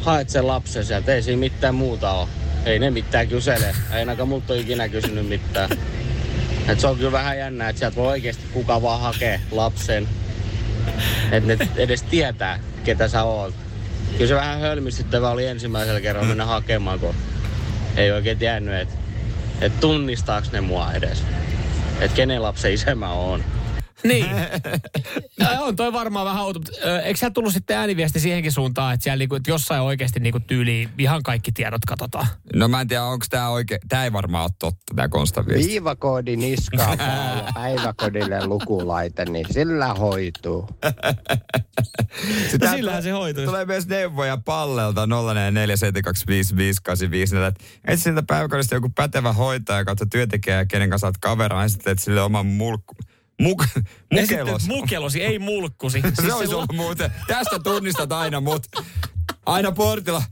haet 0.00 0.30
sen 0.30 0.46
lapsen 0.46 0.84
sieltä. 0.84 1.14
Ei 1.14 1.22
siinä 1.22 1.40
mitään 1.40 1.74
muuta 1.74 2.10
ole. 2.10 2.28
Ei 2.64 2.78
ne 2.78 2.90
mitään 2.90 3.28
kysele. 3.28 3.66
Ei 3.66 3.98
ainakaan 3.98 4.28
multa 4.28 4.52
ole 4.52 4.60
ikinä 4.60 4.88
kysynyt 4.88 5.28
mitään. 5.28 5.70
Et 6.68 6.80
se 6.80 6.86
on 6.86 6.96
kyllä 6.96 7.12
vähän 7.12 7.38
jännää, 7.38 7.68
että 7.68 7.78
sieltä 7.78 7.96
voi 7.96 8.06
oikeasti 8.06 8.44
kuka 8.52 8.82
vaan 8.82 9.00
hakee 9.00 9.40
lapsen. 9.50 10.08
Että 11.32 11.56
ne 11.56 11.68
edes 11.76 12.02
tietää, 12.02 12.60
ketä 12.84 13.08
sä 13.08 13.22
oot. 13.22 13.54
Kyllä 14.12 14.28
se 14.28 14.34
vähän 14.34 14.60
hölmistyttävä 14.60 15.30
oli 15.30 15.46
ensimmäisellä 15.46 16.00
kerralla 16.00 16.28
mennä 16.28 16.44
hakemaan, 16.44 17.00
kun 17.00 17.14
ei 17.96 18.10
oikein 18.10 18.38
tiennyt, 18.38 18.74
että 18.74 18.94
Että 19.60 19.80
tunnistaaks 19.80 20.52
ne 20.52 20.60
mua 20.60 20.92
edes. 20.92 21.22
Että 22.00 22.16
kenen 22.16 22.42
lapsen 22.42 22.72
isä 22.72 22.94
mä 22.94 23.12
oon. 23.12 23.57
Niin. 24.04 24.26
Ja 25.40 25.60
on 25.60 25.76
toi 25.76 25.92
varmaan 25.92 26.26
vähän 26.26 26.42
outo. 26.42 26.58
mutta, 26.58 26.72
ö, 26.84 27.00
Eikö 27.00 27.18
sieltä 27.18 27.34
tullut 27.34 27.52
sitten 27.52 27.76
ääniviesti 27.76 28.20
siihenkin 28.20 28.52
suuntaan, 28.52 28.94
että 28.94 29.04
siellä 29.04 29.18
niinku, 29.18 29.34
että 29.34 29.50
jossain 29.50 29.82
oikeasti 29.82 30.20
niinku 30.20 30.40
tyyliin 30.40 30.88
ihan 30.98 31.22
kaikki 31.22 31.52
tiedot 31.52 31.84
katsotaan? 31.86 32.26
No 32.54 32.68
mä 32.68 32.80
en 32.80 32.88
tiedä, 32.88 33.04
onko 33.04 33.26
tämä 33.30 33.48
oikein. 33.48 33.80
Tämä 33.88 34.04
ei 34.04 34.12
varmaan 34.12 34.42
ole 34.44 34.50
totta, 34.58 34.94
tämä 34.96 35.08
Konstan 35.08 35.46
viesti. 35.46 35.68
Viivakoodi 35.70 36.36
niskaa 36.36 36.96
päällä 36.96 37.42
ja 37.46 37.52
päiväkodille 37.54 38.46
lukulaite, 38.46 39.24
niin 39.24 39.46
sillä 39.50 39.94
hoituu. 39.94 40.68
Sitä 42.50 42.70
sillähän 42.76 43.02
se 43.02 43.10
hoituu. 43.10 43.44
Tulee 43.44 43.64
myös 43.64 43.86
neuvoja 43.86 44.36
Pallelta 44.36 45.06
0447255854. 45.06 45.08
että 47.48 47.64
etsi 47.84 48.02
siltä 48.04 48.22
päiväkodista 48.26 48.74
joku 48.74 48.88
pätevä 48.94 49.32
hoitaja 49.32 49.84
kautta 49.84 50.06
työntekijä, 50.06 50.66
kenen 50.66 50.90
kanssa 50.90 51.06
olet 51.06 51.18
kaveraa, 51.20 51.64
esittelet 51.64 51.98
sille 51.98 52.22
oman 52.22 52.46
mulkku. 52.46 52.94
Muk, 53.40 53.64
mukelos. 54.12 54.66
mukelosi, 54.66 55.22
ei 55.22 55.38
mulkkusi. 55.38 56.00
se 56.14 56.22
Siis 56.22 56.32
olisi 56.32 56.52
la- 56.52 56.56
ollut 56.56 56.74
muuten. 56.76 57.12
Tästä 57.26 57.58
tunnistat 57.58 58.12
aina 58.12 58.40
mut. 58.40 58.66
Aina 59.46 59.72
portilla. 59.72 60.22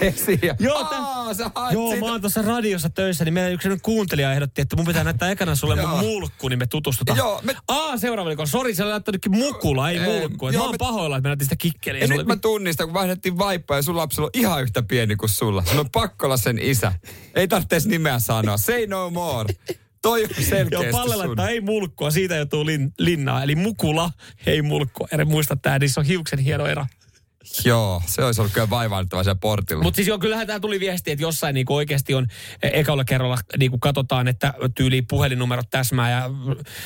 Esiin. 0.00 0.38
ja- 0.42 0.54
Joo, 0.58 0.78
Aa, 0.90 1.34
sä 1.34 1.50
Joo, 1.72 1.96
mä 1.96 2.06
oon 2.06 2.20
tuossa 2.20 2.42
radiossa 2.42 2.90
töissä, 2.90 3.24
niin 3.24 3.34
meillä 3.34 3.50
yksi 3.50 3.68
kuuntelija 3.82 4.32
ehdotti, 4.32 4.62
että 4.62 4.76
mun 4.76 4.86
pitää 4.86 5.04
näyttää 5.04 5.30
ekana 5.30 5.54
sulle 5.54 5.74
mun 5.76 5.84
Joo. 5.84 5.96
mulkku, 6.00 6.48
niin 6.48 6.58
me 6.58 6.66
tutustutaan. 6.66 7.18
Joo, 7.18 7.40
me- 7.44 7.54
Aa, 7.68 7.96
seuraava 7.96 8.28
viikon. 8.28 8.46
Sori, 8.48 8.74
se 8.74 8.82
oli 8.82 8.90
laittanutkin 8.90 9.32
mukula, 9.32 9.90
ei, 9.90 9.98
Ei, 9.98 10.20
mulkku. 10.20 10.48
Joo, 10.48 10.58
mä 10.58 10.62
oon 10.64 10.74
me- 10.74 10.78
pahoilla, 10.78 11.16
että 11.16 11.22
me 11.26 11.28
näytin 11.28 11.44
sitä 11.46 11.56
kikkeliä. 11.56 12.00
Ja 12.00 12.06
sulle. 12.06 12.18
nyt 12.20 12.26
mä 12.26 12.36
tunnistan, 12.36 12.86
kun 12.86 12.94
vaihdettiin 12.94 13.38
vaippaa 13.38 13.76
ja 13.76 13.82
sun 13.82 13.96
lapsella 13.96 14.26
on 14.26 14.40
ihan 14.40 14.62
yhtä 14.62 14.82
pieni 14.82 15.16
kuin 15.16 15.28
sulla. 15.28 15.64
Sun 15.64 15.78
on 15.80 15.90
pakko 15.90 16.26
olla 16.26 16.36
sen 16.36 16.58
isä. 16.58 16.92
Ei 17.34 17.48
tarvitse 17.48 17.88
nimeä 17.88 18.18
sanoa. 18.18 18.56
Say 18.56 18.86
no 18.86 19.10
more. 19.10 19.54
Toi 20.02 20.22
on 20.22 20.44
selkeästi 20.44 20.86
Joo, 20.86 20.92
Palle 20.92 21.14
sun. 21.14 21.26
laittaa 21.26 21.48
ei 21.48 21.60
mulkkua, 21.60 22.10
siitä 22.10 22.36
joutuu 22.36 22.66
lin, 22.66 22.92
linnaa. 22.98 23.42
Eli 23.42 23.54
mukula, 23.54 24.10
ei 24.46 24.62
mulkkua. 24.62 25.08
En 25.12 25.28
muista 25.28 25.56
tää, 25.56 25.78
niissä 25.78 26.00
on 26.00 26.06
hiuksen 26.06 26.38
hieno 26.38 26.66
ero. 26.66 26.86
Joo, 27.64 28.02
se 28.06 28.24
olisi 28.24 28.40
ollut 28.40 28.52
kyllä 28.52 28.70
vaivaannuttava 28.70 29.22
siellä 29.24 29.38
portilla. 29.40 29.82
Mutta 29.82 29.96
siis 29.96 30.08
joo, 30.08 30.18
kyllähän 30.18 30.46
tää 30.46 30.60
tuli 30.60 30.80
viesti, 30.80 31.10
että 31.10 31.22
jossain 31.22 31.54
niinku 31.54 31.74
oikeasti 31.74 32.14
on 32.14 32.26
e- 32.62 32.70
ekalla 32.80 33.04
kerralla 33.04 33.38
niinku 33.58 33.78
katsotaan, 33.78 34.28
että 34.28 34.54
tyyli 34.76 35.02
puhelinnumerot 35.02 35.70
täsmää 35.70 36.10
ja 36.10 36.30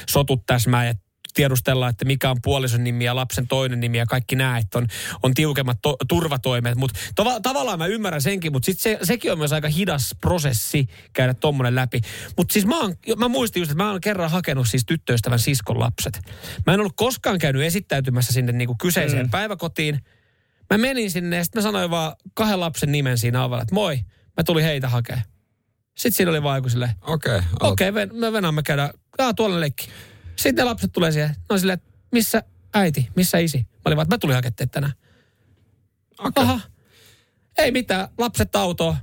sotut 0.09 0.47
täsmää 0.47 0.87
ja 0.87 0.95
tiedustellaan, 1.37 1.91
että 1.91 2.05
mikä 2.05 2.31
on 2.31 2.37
puolison 2.43 2.85
nimi 2.85 3.05
ja 3.05 3.17
lapsen 3.17 3.49
toinen 3.49 3.81
nimi 3.81 3.99
ja 3.99 4.07
kaikki 4.07 4.37
nämä, 4.37 4.59
että 4.59 4.79
on, 4.79 4.87
on 5.23 5.35
tiukemmat 5.35 5.79
to, 5.83 5.97
turvatoimet. 6.09 6.77
Mutta 6.77 7.01
tava, 7.15 7.41
tavallaan 7.41 7.79
mä 7.79 7.87
ymmärrän 7.87 8.23
senkin, 8.23 8.53
mutta 8.53 8.67
sitten 8.67 8.83
se, 8.83 9.07
sekin 9.07 9.33
on 9.33 9.39
myös 9.39 9.53
aika 9.53 9.69
hidas 9.69 10.15
prosessi 10.21 10.87
käydä 11.13 11.35
tommonen 11.35 11.75
läpi. 11.75 12.01
Mutta 12.37 12.53
siis 12.53 12.67
mä, 12.67 12.81
oon, 12.81 12.95
mä 13.17 13.29
muistin 13.29 13.61
just, 13.61 13.71
että 13.71 13.85
mä 13.85 13.91
oon 13.91 14.01
kerran 14.01 14.31
hakenut 14.31 14.69
siis 14.69 14.85
tyttöystävän 14.87 15.39
siskon 15.39 15.81
lapset. 15.81 16.21
Mä 16.67 16.75
en 16.75 16.81
ollut 16.81 16.97
koskaan 16.97 17.39
käynyt 17.39 17.63
esittäytymässä 17.63 18.33
sinne 18.33 18.53
niinku 18.53 18.77
kyseiseen 18.81 19.27
mm. 19.27 19.31
päiväkotiin. 19.31 20.01
Mä 20.71 20.79
menin 20.79 21.11
sinne 21.11 21.37
ja 21.37 21.45
sitten 21.45 21.63
mä 21.63 21.63
sanoin 21.63 21.91
vaan 21.91 22.17
kahden 22.35 22.61
lapsen 22.61 22.93
nimen 22.93 23.19
siinä 23.19 23.45
ovella, 23.45 23.63
että 23.63 23.75
moi, 23.75 23.97
mä 24.37 24.45
tulin 24.45 24.65
heitä 24.65 24.89
hakea. 24.89 25.21
Sitten 25.97 26.17
siinä 26.17 26.31
oli 26.31 26.43
vaan 26.43 26.59
joku 26.59 26.69
silleen, 26.69 26.91
Okei. 27.03 27.37
Okay, 27.37 27.49
okei, 27.61 27.89
okay, 27.89 28.07
me 28.13 28.33
venään 28.33 28.55
me 28.55 28.63
käydään, 28.63 28.91
ah, 29.19 29.35
tuolla 29.35 29.61
leikki. 29.61 29.89
Sitten 30.39 30.67
lapset 30.67 30.93
tulee 30.93 31.13
siihen, 31.13 31.37
no 31.51 31.59
silleen, 31.59 31.75
että 31.79 31.89
missä 32.13 32.43
äiti, 32.75 33.09
missä 33.17 33.39
isi? 33.39 33.59
Mä 33.59 33.81
olin 33.85 33.97
vaan, 33.97 34.05
että 34.05 34.15
mä 34.15 34.19
tulin 34.19 34.35
hakemaan 34.37 34.69
tänään. 34.71 34.93
Okay. 36.19 36.45
Aha, 36.45 36.61
ei 37.59 37.71
mitään, 37.73 38.09
lapset 38.19 38.57
autoon, 38.57 38.97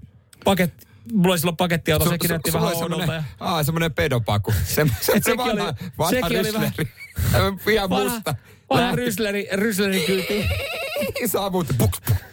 paketti, 0.43 0.85
mulla 1.13 1.33
oli 1.33 1.39
silloin 1.39 1.57
pakettiauto, 1.57 2.09
sekin 2.09 2.29
su- 2.29 2.33
näytti 2.33 2.53
vähän 2.53 2.73
oudolta. 2.75 3.13
Ja... 3.13 3.23
aa, 3.39 3.63
semmonen 3.63 3.93
pedopaku. 3.93 4.51
Se, 4.51 4.65
se, 4.65 4.85
se 5.01 5.11
sekin 5.13 5.37
vanha, 5.37 5.63
oli- 5.63 5.91
vanha 5.97 6.09
sekin 6.11 6.39
oli 6.39 6.53
vähän- 6.53 6.71
rysleri. 6.77 6.91
Ihan 7.73 7.89
Vanha, 7.89 8.09
musta. 8.13 8.35
vanha 8.69 8.95
rysleri, 8.95 9.47
rysleri 9.53 9.99
kyyti. 10.05 10.45
Saavut. 11.31 11.67
Puks, 11.77 11.99
puks, 12.07 12.21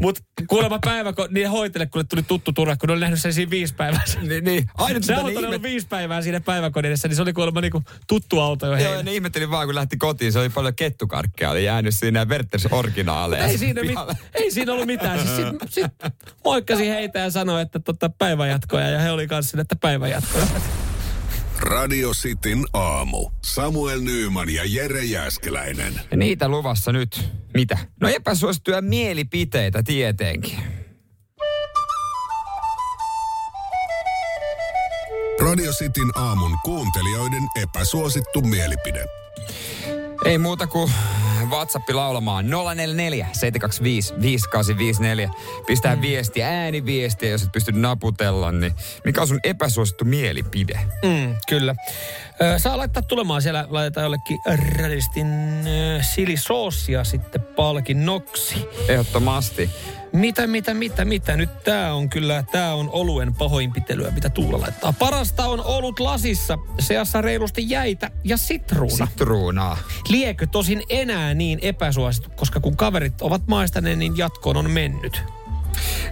Mutta 0.00 0.20
kuulemma 0.48 0.78
päivä, 0.84 1.12
kun 1.12 1.28
niin 1.30 1.50
hoitele, 1.50 1.86
kun 1.86 2.08
tuli 2.08 2.22
tuttu 2.22 2.52
turha, 2.52 2.76
kun 2.76 2.86
ne 2.86 2.92
oli 2.92 3.00
nähnyt 3.00 3.20
sen 3.20 3.32
siinä 3.32 3.50
viisi 3.50 3.74
päivää. 3.74 4.00
Niin, 4.28 4.44
niin. 4.44 4.70
Aina 4.78 4.98
Se 5.02 5.14
auto 5.14 5.26
oli 5.26 5.34
ihme- 5.34 5.46
ollut 5.46 5.62
viisi 5.62 5.86
päivää 5.86 6.22
siinä 6.22 6.40
päiväkodin 6.40 6.88
edessä, 6.88 7.08
niin 7.08 7.16
se 7.16 7.22
oli 7.22 7.32
kuulemma 7.32 7.60
niinku 7.60 7.82
tuttu 8.06 8.40
auto 8.40 8.66
jo 8.66 8.72
Joo, 8.72 8.78
heille. 8.80 8.96
ja 8.96 9.02
ne 9.02 9.12
ihmettelin 9.14 9.50
vaan, 9.50 9.66
kun 9.68 9.74
lähti 9.74 9.96
kotiin, 9.96 10.32
se 10.32 10.38
oli 10.38 10.48
paljon 10.48 10.74
kettukarkkeja, 10.74 11.50
oli 11.50 11.64
jäänyt 11.64 11.94
siinä 11.94 12.24
Werther's 12.24 12.68
originaaleja. 12.74 13.44
Ei 13.46 13.58
siinä, 13.58 13.82
mit, 13.82 13.98
ei 14.34 14.50
siinä 14.50 14.72
ollut 14.72 14.86
mitään. 14.86 15.18
Siis 15.20 15.36
sit, 15.36 15.46
sit 15.70 15.86
moikkasi 16.44 16.88
heitä 16.88 17.18
ja 17.18 17.30
sanoi, 17.30 17.62
että 17.62 17.78
tota, 17.80 18.10
päivänjatkoja. 18.18 18.88
Ja 18.88 18.98
he 18.98 19.10
oli 19.10 19.26
kanssa 19.26 19.60
että 19.60 19.76
päivänjatkoja. 19.76 20.46
Radio 21.60 22.10
Cityn 22.10 22.64
aamu. 22.72 23.30
Samuel 23.44 24.00
Nyyman 24.00 24.50
ja 24.50 24.62
Jere 24.66 25.04
Jäskeläinen. 25.04 26.00
Ja 26.10 26.16
niitä 26.16 26.48
luvassa 26.48 26.92
nyt. 26.92 27.24
Mitä? 27.54 27.78
No 28.00 28.08
epäsuosittuja 28.08 28.82
mielipiteitä 28.82 29.82
tietenkin. 29.82 30.58
Radio 35.40 35.72
Cityn 35.72 36.18
aamun 36.18 36.58
kuuntelijoiden 36.64 37.42
epäsuosittu 37.62 38.40
mielipide. 38.40 39.04
Ei 40.24 40.38
muuta 40.38 40.66
kuin 40.66 40.90
WhatsApp 41.50 41.88
laulamaan 41.88 42.50
044 42.50 43.26
725 43.32 44.14
5854. 44.22 45.30
Pistää 45.66 45.96
mm. 45.96 46.02
viestiä, 46.02 46.48
ääniviestiä, 46.48 47.30
jos 47.30 47.42
et 47.42 47.52
pysty 47.52 47.72
naputella, 47.72 48.52
niin 48.52 48.74
mikä 49.04 49.20
on 49.20 49.28
sun 49.28 49.40
epäsuosittu 49.44 50.04
mielipide? 50.04 50.80
Mm, 51.04 51.36
kyllä. 51.48 51.74
Ö, 52.42 52.58
saa 52.58 52.78
laittaa 52.78 53.02
tulemaan 53.02 53.42
siellä, 53.42 53.66
laitetaan 53.70 54.04
jollekin 54.04 54.38
radistin 54.78 55.28
silisoosia 56.00 57.04
sitten 57.04 57.42
palkinnoksi. 57.42 58.68
Ehdottomasti. 58.88 59.70
Mitä, 60.12 60.46
mitä, 60.46 60.74
mitä, 60.74 61.04
mitä? 61.04 61.36
Nyt 61.36 61.64
tää 61.64 61.94
on 61.94 62.08
kyllä, 62.08 62.44
tää 62.52 62.74
on 62.74 62.90
oluen 62.92 63.34
pahoinpitelyä, 63.34 64.10
mitä 64.10 64.28
Tuula 64.28 64.60
laittaa. 64.60 64.94
Parasta 64.98 65.46
on 65.46 65.64
olut 65.64 66.00
lasissa, 66.00 66.58
seassa 66.80 67.20
reilusti 67.20 67.70
jäitä 67.70 68.10
ja 68.24 68.36
sitruuna. 68.36 69.06
Sitruunaa. 69.06 69.78
Liekö 70.08 70.46
tosin 70.46 70.82
enää 70.88 71.34
niin 71.34 71.58
epäsuosittu, 71.62 72.30
koska 72.36 72.60
kun 72.60 72.76
kaverit 72.76 73.22
ovat 73.22 73.42
maistaneet, 73.46 73.98
niin 73.98 74.16
jatkoon 74.16 74.56
on 74.56 74.70
mennyt. 74.70 75.22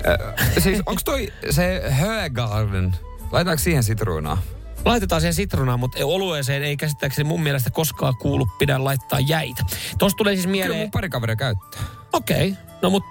Ö, 0.06 0.32
siis 0.60 0.82
onks 0.86 1.04
toi 1.04 1.32
se 1.50 1.82
Högarden? 1.88 2.96
Laitetaanko 3.32 3.62
siihen 3.62 3.82
sitruunaa? 3.82 4.42
Laitetaan 4.84 5.20
siihen 5.20 5.34
sitruunaa, 5.34 5.76
mutta 5.76 6.06
olueeseen 6.06 6.64
ei 6.64 6.76
käsittääkseni 6.76 7.28
mun 7.28 7.42
mielestä 7.42 7.70
koskaan 7.70 8.16
kuulu 8.16 8.46
pidä 8.58 8.84
laittaa 8.84 9.20
jäitä. 9.20 9.62
Tuossa 9.98 10.16
tulee 10.16 10.34
siis 10.34 10.46
Kyllä 10.46 10.52
mieleen... 10.52 10.80
mun 10.80 10.90
pari 10.90 11.08
kaveria 11.08 11.36
käyttää. 11.36 11.80
Okei, 12.12 12.50
okay. 12.50 12.62
no 12.82 12.90
mut 12.90 13.04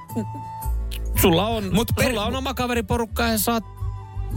sulla 1.22 1.48
on, 1.48 1.74
Mut 1.74 1.92
per- 1.96 2.06
sulla 2.06 2.26
on 2.26 2.36
oma 2.36 2.54
kaveriporukka 2.54 3.24
ja 3.24 3.38
saat... 3.38 3.64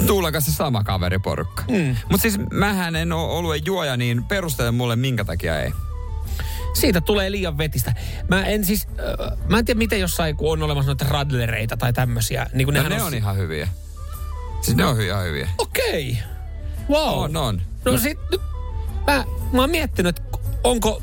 Tuulen 0.06 0.32
kanssa 0.32 0.52
sama 0.52 0.84
kaveriporukka. 0.84 1.64
Mm. 1.68 1.96
Mutta 2.10 2.22
siis 2.22 2.38
mähän 2.52 2.96
en 2.96 3.12
ole 3.12 3.32
oluen 3.32 3.60
juoja, 3.64 3.96
niin 3.96 4.24
perustele 4.24 4.70
mulle 4.70 4.96
minkä 4.96 5.24
takia 5.24 5.60
ei. 5.60 5.72
Siitä 6.74 7.00
tulee 7.00 7.30
liian 7.30 7.58
vetistä. 7.58 7.94
Mä 8.28 8.44
en 8.44 8.64
siis, 8.64 8.88
äh, 8.88 9.38
mä 9.48 9.58
en 9.58 9.64
tiedä 9.64 9.78
miten 9.78 10.00
jossain, 10.00 10.36
kun 10.36 10.52
on 10.52 10.62
olemassa 10.62 10.88
noita 10.88 11.04
radlereita 11.08 11.76
tai 11.76 11.92
tämmöisiä. 11.92 12.46
Niin 12.52 12.66
kun 12.66 12.74
No 12.74 12.88
ne 12.88 13.02
on 13.02 13.14
ihan 13.14 13.36
hyviä. 13.36 13.68
Siis 14.60 14.76
ne 14.76 14.84
on 14.84 15.00
ihan 15.00 15.24
hyviä. 15.24 15.48
Okei. 15.58 16.10
Okay. 16.10 16.98
Wow. 16.98 17.18
On, 17.18 17.36
on. 17.36 17.62
No 17.84 17.98
sit, 17.98 18.18
nyt, 18.30 18.40
mä, 19.06 19.24
mä 19.52 19.60
oon 19.60 19.70
miettinyt, 19.70 20.22
onko 20.64 21.02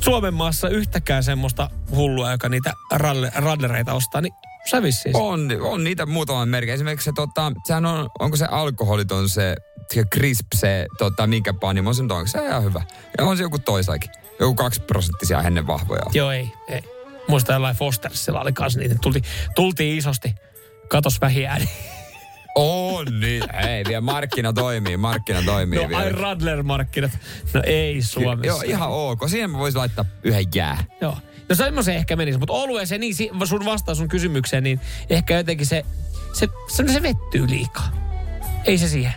Suomen 0.00 0.34
maassa 0.34 0.68
yhtäkään 0.68 1.24
semmoista 1.24 1.70
hullua, 1.90 2.32
joka 2.32 2.48
niitä 2.48 2.72
radle, 2.92 3.32
radlereita 3.34 3.92
ostaa, 3.92 4.20
niin 4.20 4.34
sä 4.70 4.82
vissiin. 4.82 5.16
On, 5.16 5.48
on 5.60 5.84
niitä 5.84 6.06
muutaman 6.06 6.48
merkin. 6.48 6.74
Esimerkiksi 6.74 7.04
se, 7.04 7.12
tota, 7.14 7.52
sehän 7.64 7.86
on, 7.86 8.10
onko 8.18 8.36
se 8.36 8.44
alkoholiton 8.44 9.28
se, 9.28 9.56
se 9.94 10.04
crisp, 10.04 10.46
se, 10.54 10.86
tota, 10.98 11.26
minkä 11.26 11.52
panimo 11.52 11.92
se 11.94 12.02
onko 12.02 12.26
se 12.26 12.46
ihan 12.46 12.64
hyvä. 12.64 12.82
Ja 13.18 13.24
on 13.24 13.36
se 13.36 13.42
joku 13.42 13.58
toisaakin. 13.58 14.10
Joku 14.40 14.54
kaksi 14.54 14.80
prosenttisia 14.80 15.42
ennen 15.42 15.66
vahvoja. 15.66 16.02
Joo, 16.12 16.30
ei, 16.30 16.52
ei. 16.68 16.82
Muista 17.28 17.52
jollain 17.52 17.76
Fostersilla 17.76 18.40
oli 18.40 18.52
kans 18.52 18.76
niitä. 18.76 18.94
Tulti, 19.00 19.22
tultiin 19.54 19.98
isosti. 19.98 20.34
Katos 20.88 21.20
vähiä. 21.20 21.56
On 22.54 23.20
niin. 23.20 23.54
Ei, 23.68 23.84
vielä 23.88 24.00
markkina 24.00 24.52
toimii, 24.52 24.96
markkina 24.96 25.42
toimii 25.42 25.82
No 25.82 25.88
vielä. 25.88 26.02
ai 26.02 26.12
Radler-markkinat. 26.12 27.10
No 27.54 27.62
ei 27.66 28.02
Suomessa. 28.02 28.46
Joo, 28.46 28.62
ihan 28.66 28.88
ok. 28.90 29.28
Siihen 29.28 29.50
mä 29.50 29.58
voisin 29.58 29.78
laittaa 29.78 30.04
yhden 30.22 30.44
jää. 30.54 30.84
Joo. 31.00 31.16
No 31.48 31.54
semmoisen 31.54 31.96
ehkä 31.96 32.16
menisi, 32.16 32.38
mutta 32.38 32.52
olueeseen, 32.52 33.00
niin 33.00 33.14
sun 33.44 33.64
vastaus 33.64 33.98
sun 33.98 34.08
kysymykseen, 34.08 34.64
niin 34.64 34.80
ehkä 35.10 35.36
jotenkin 35.36 35.66
se, 35.66 35.84
se, 36.32 36.48
se, 36.68 36.92
se 36.92 37.02
vettyy 37.02 37.48
liikaa. 37.48 37.90
Ei 38.64 38.78
se 38.78 38.88
siihen. 38.88 39.14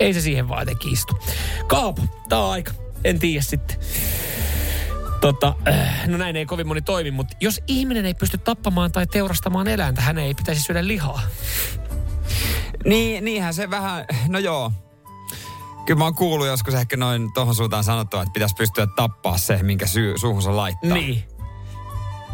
Ei 0.00 0.14
se 0.14 0.20
siihen 0.20 0.48
vaan 0.48 0.60
jotenkin 0.62 0.92
istu. 0.92 1.18
Kaapo, 1.66 2.02
tää 2.28 2.38
on 2.38 2.50
aika. 2.50 2.72
En 3.04 3.18
tiedä 3.18 3.42
sitten. 3.42 3.76
Tota, 5.20 5.54
äh, 5.68 6.08
no 6.08 6.16
näin 6.16 6.36
ei 6.36 6.46
kovin 6.46 6.66
moni 6.66 6.82
toimi, 6.82 7.10
mutta 7.10 7.36
jos 7.40 7.60
ihminen 7.66 8.06
ei 8.06 8.14
pysty 8.14 8.38
tappamaan 8.38 8.92
tai 8.92 9.06
teurastamaan 9.06 9.68
eläintä, 9.68 10.00
hän 10.00 10.18
ei 10.18 10.34
pitäisi 10.34 10.62
syödä 10.62 10.86
lihaa. 10.86 11.20
Niin, 12.84 13.24
niinhän 13.24 13.54
se 13.54 13.70
vähän, 13.70 14.04
no 14.28 14.38
joo. 14.38 14.72
Kyllä 15.86 15.98
mä 15.98 16.04
oon 16.04 16.14
kuullut 16.14 16.46
joskus 16.46 16.74
ehkä 16.74 16.96
noin 16.96 17.32
tohon 17.32 17.54
suuntaan 17.54 17.84
sanottua, 17.84 18.22
että 18.22 18.32
pitäisi 18.32 18.54
pystyä 18.54 18.86
tappaa 18.96 19.38
se, 19.38 19.62
minkä 19.62 19.86
syy, 19.86 20.18
suuhunsa 20.18 20.56
laittaa. 20.56 20.94
Niin. 20.94 21.24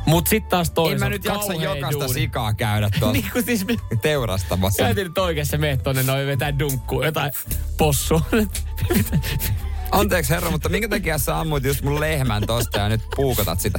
Mut 0.07 0.27
sit 0.27 0.49
taas 0.49 0.69
En 0.69 0.75
toisaalta 0.75 1.05
mä 1.05 1.09
nyt 1.09 1.25
jaksa 1.25 1.53
jokaista 1.53 2.01
duuni. 2.01 2.13
sikaa 2.15 2.55
käydä 2.55 2.91
tuolla 2.99 3.13
niin 3.13 3.31
kuin 3.33 3.45
siis 3.45 3.67
me 3.67 3.77
teurastamassa. 4.03 4.83
käytiin 4.83 5.07
nyt 5.07 5.19
oikeassa 5.19 5.59
meet 5.59 5.83
tonne 5.83 6.03
noin 6.03 6.27
vetää 6.27 6.59
dunkkuun, 6.59 7.05
jotain 7.05 7.33
possua. 7.77 8.21
Anteeksi 9.91 10.31
herra, 10.35 10.51
mutta 10.51 10.69
minkä 10.69 10.89
takia 10.89 11.19
sä 11.19 11.41
ammuit 11.41 11.65
just 11.65 11.83
mun 11.85 12.01
lehmän 12.01 12.47
tosta 12.47 12.79
ja 12.79 12.89
nyt 12.89 13.01
puukotat 13.17 13.61
sitä? 13.61 13.79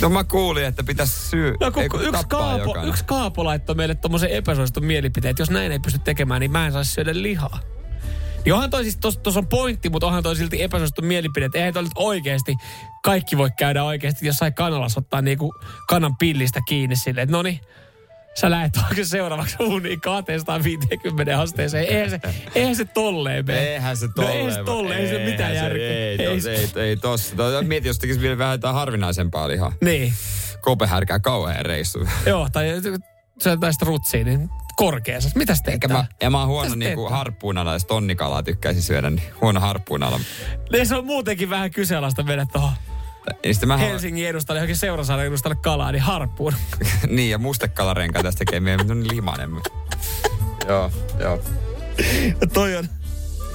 No 0.00 0.08
mä 0.08 0.24
kuulin, 0.24 0.64
että 0.64 0.84
pitäisi 0.84 1.28
syy... 1.28 1.54
No 1.60 1.70
kun 1.72 1.82
ei, 1.82 1.88
kun 1.88 2.04
yksi, 2.04 2.24
kaapo, 2.28 2.58
jokainen. 2.58 2.88
yksi 2.88 3.04
kaapo 3.04 3.44
laittoi 3.44 3.74
meille 3.74 3.94
tommosen 3.94 4.30
epäsuositun 4.30 4.84
mielipiteen, 4.84 5.30
että 5.30 5.42
jos 5.42 5.50
näin 5.50 5.72
ei 5.72 5.78
pysty 5.78 5.98
tekemään, 5.98 6.40
niin 6.40 6.50
mä 6.50 6.66
en 6.66 6.72
saisi 6.72 6.92
syödä 6.92 7.10
lihaa. 7.14 7.60
Niin 8.44 8.54
onhan 8.54 8.70
toi 8.70 8.82
siis, 8.82 8.96
tossa 8.96 9.20
tos 9.20 9.36
on 9.36 9.46
pointti, 9.46 9.90
mutta 9.90 10.06
onhan 10.06 10.22
toi 10.22 10.36
silti 10.36 10.62
epäsuosittu 10.62 11.02
mielipide, 11.02 11.44
että 11.46 11.58
eihän 11.58 11.74
toi 11.74 11.82
nyt 11.82 11.92
oikeesti, 11.96 12.54
kaikki 13.04 13.36
voi 13.38 13.50
käydä 13.58 13.84
oikeesti 13.84 14.26
jossain 14.26 14.54
kanalassa 14.54 15.00
ottaa 15.00 15.22
niinku 15.22 15.54
kanan 15.88 16.16
pillistä 16.16 16.60
kiinni 16.68 16.96
silleen, 16.96 17.22
että 17.22 17.36
no 17.36 17.42
niin, 17.42 17.60
sä 18.34 18.50
lähet 18.50 18.72
seuraavaksi 19.02 19.56
uuniin 19.60 20.00
250 20.00 21.40
asteeseen. 21.40 21.84
Eihän 21.88 22.10
se, 22.10 22.20
eihän 22.54 22.76
se 22.76 22.84
tolleen 22.84 23.46
mene. 23.46 23.58
Eihän 23.58 23.96
se 23.96 24.06
No 24.06 24.12
tolleen. 24.16 24.36
eihän 24.38 24.52
se 24.54 24.64
tolleen, 24.64 25.00
ei 25.00 25.08
se 25.08 25.24
mitään 25.30 25.52
Eihän 25.52 25.64
järkeä. 25.64 25.88
Ei, 25.88 26.26
Ei 26.26 26.40
se- 26.40 26.54
ei, 26.54 26.68
ei 26.76 26.96
tossa. 26.96 27.36
To- 27.36 27.62
Mieti, 27.62 27.88
jos 27.88 27.98
tekisi 27.98 28.20
vielä 28.20 28.38
vähän 28.38 28.54
jotain 28.54 28.74
harvinaisempaa 28.74 29.48
lihaa. 29.48 29.72
Niin. 29.80 30.12
Kopehärkää 30.60 31.18
kauhean 31.20 31.66
reissu. 31.66 31.98
Joo, 32.26 32.48
tai 32.52 32.66
se 33.38 33.56
tästä 33.60 33.84
rutsiin, 33.86 34.26
niin 34.26 34.48
korkeassa. 34.78 35.30
Mitäs 35.34 35.62
teet 35.62 35.74
Eikä 35.74 35.88
mä, 35.88 36.04
ja 36.22 36.30
mä 36.30 36.38
oon 36.38 36.48
huono 36.48 36.64
Mitäs 36.64 36.78
niinku 36.78 37.08
harppuunala, 37.08 37.72
jos 37.72 37.84
tonnikalaa 37.84 38.42
tykkäisin 38.42 38.82
syödä, 38.82 39.10
niin 39.10 39.22
huono 39.40 39.60
harppuunala. 39.60 40.20
Niin 40.72 40.86
se 40.86 40.96
on 40.96 41.06
muutenkin 41.06 41.50
vähän 41.50 41.70
kyseenalaista 41.70 42.22
mennä 42.22 42.46
tuohon 42.52 42.72
sitten 43.52 43.68
mä 43.68 43.76
Helsingin 43.76 44.28
edustalle, 44.28 44.58
johonkin 44.58 44.76
Seurasaaren 44.76 45.26
edustalle 45.26 45.56
kalaa, 45.62 45.92
niin 45.92 46.02
harppuun. 46.02 46.52
niin, 47.06 47.30
ja 47.30 47.38
mustekalarenka 47.38 48.22
tästä 48.22 48.38
tekee 48.38 48.60
mieli, 48.60 48.78
mutta 48.78 48.92
on 48.92 49.08
limanen. 49.08 49.50
Joo, 50.68 50.90
joo. 51.20 51.40
toi 52.52 52.76
on, 52.76 52.88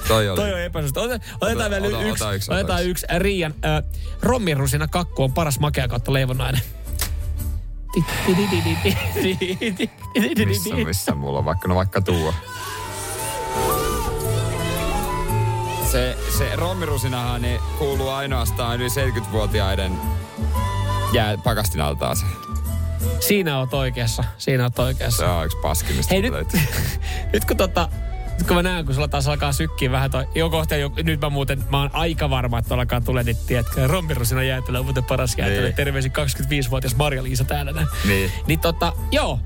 Toi 0.08 0.28
oli. 0.28 0.36
toi 0.36 0.52
on 0.52 0.60
epäsuosittu. 0.60 1.00
Ota- 1.00 1.20
Otetaan 1.40 1.70
vielä 1.70 1.86
ota- 1.86 2.02
yksi, 2.02 2.24
ota 2.24 2.32
yksi, 2.34 2.50
ota 2.50 2.58
otetaan 2.60 2.84
yksi. 2.84 3.06
yksi. 3.10 3.18
Riian 3.18 3.54
äh, 3.64 3.82
rommirusina 4.22 4.88
kakku 4.88 5.22
on 5.22 5.32
paras 5.32 5.58
makea 5.58 5.88
kautta 5.88 6.12
leivonnainen. 6.12 6.60
Missä, 10.46 10.74
missä 10.74 11.14
mulla 11.14 11.38
on 11.38 11.44
vaikka, 11.44 11.68
no 11.68 11.74
vaikka 11.74 12.00
tuo. 12.00 12.34
Se, 15.92 16.16
se 16.38 16.56
rommirusinahan 16.56 17.42
niin 17.42 17.60
kuuluu 17.78 18.08
ainoastaan 18.08 18.80
yli 18.80 18.88
70-vuotiaiden 18.88 19.92
jää 21.12 21.38
pakastinaltaan 21.38 22.16
se. 22.16 22.24
Siinä 23.20 23.58
oot 23.58 23.74
oikeassa, 23.74 24.24
siinä 24.38 24.64
oot 24.64 24.78
oikeassa. 24.78 25.16
Se 25.16 25.30
on 25.30 25.44
yksi 25.44 25.56
paskimmista. 25.56 26.14
Hei 26.14 26.22
nyt, 26.22 26.52
nyt 27.32 27.44
kun 27.44 27.56
tota, 27.56 27.88
nyt 28.38 28.46
kun 28.46 28.56
mä 28.56 28.62
näen, 28.62 28.84
kun 28.84 28.94
sulla 28.94 29.08
taas 29.08 29.28
alkaa 29.28 29.52
sykkiä 29.52 29.90
vähän 29.90 30.10
toi, 30.10 30.26
jo 30.34 30.50
kohta, 30.50 30.76
jo, 30.76 30.90
nyt 31.02 31.20
mä 31.20 31.30
muuten, 31.30 31.64
mä 31.70 31.80
oon 31.80 31.90
aika 31.92 32.30
varma, 32.30 32.58
että 32.58 32.74
alkaa 32.74 33.00
tulee 33.00 33.24
niitä, 33.24 33.40
tiedätkö, 33.46 33.86
rommirusina 33.86 34.42
jäätelö 34.42 34.78
on 34.78 34.84
muuten 34.84 35.04
paras 35.04 35.34
jäätelö. 35.38 35.62
Niin. 35.62 35.74
Terveisin 35.74 36.12
25-vuotias 36.12 36.96
Marja-Liisa 36.96 37.44
täällä 37.44 37.72
näin. 37.72 37.86
Niin. 38.08 38.32
Niin 38.46 38.60
tota, 38.60 38.92
joo. 39.10 39.40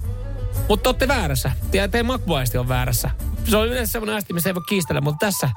Mutta 0.68 0.90
olette 0.90 1.08
väärässä. 1.08 1.52
Ja 1.72 1.88
teidän 1.88 2.06
makuaisti 2.06 2.58
on 2.58 2.68
väärässä. 2.68 3.10
Se 3.44 3.56
on 3.56 3.68
yleensä 3.68 3.92
semmoinen 3.92 4.16
asti, 4.16 4.32
missä 4.32 4.50
ei 4.50 4.54
voi 4.54 4.62
kiistellä, 4.68 5.00
mutta 5.00 5.26
tässä, 5.26 5.50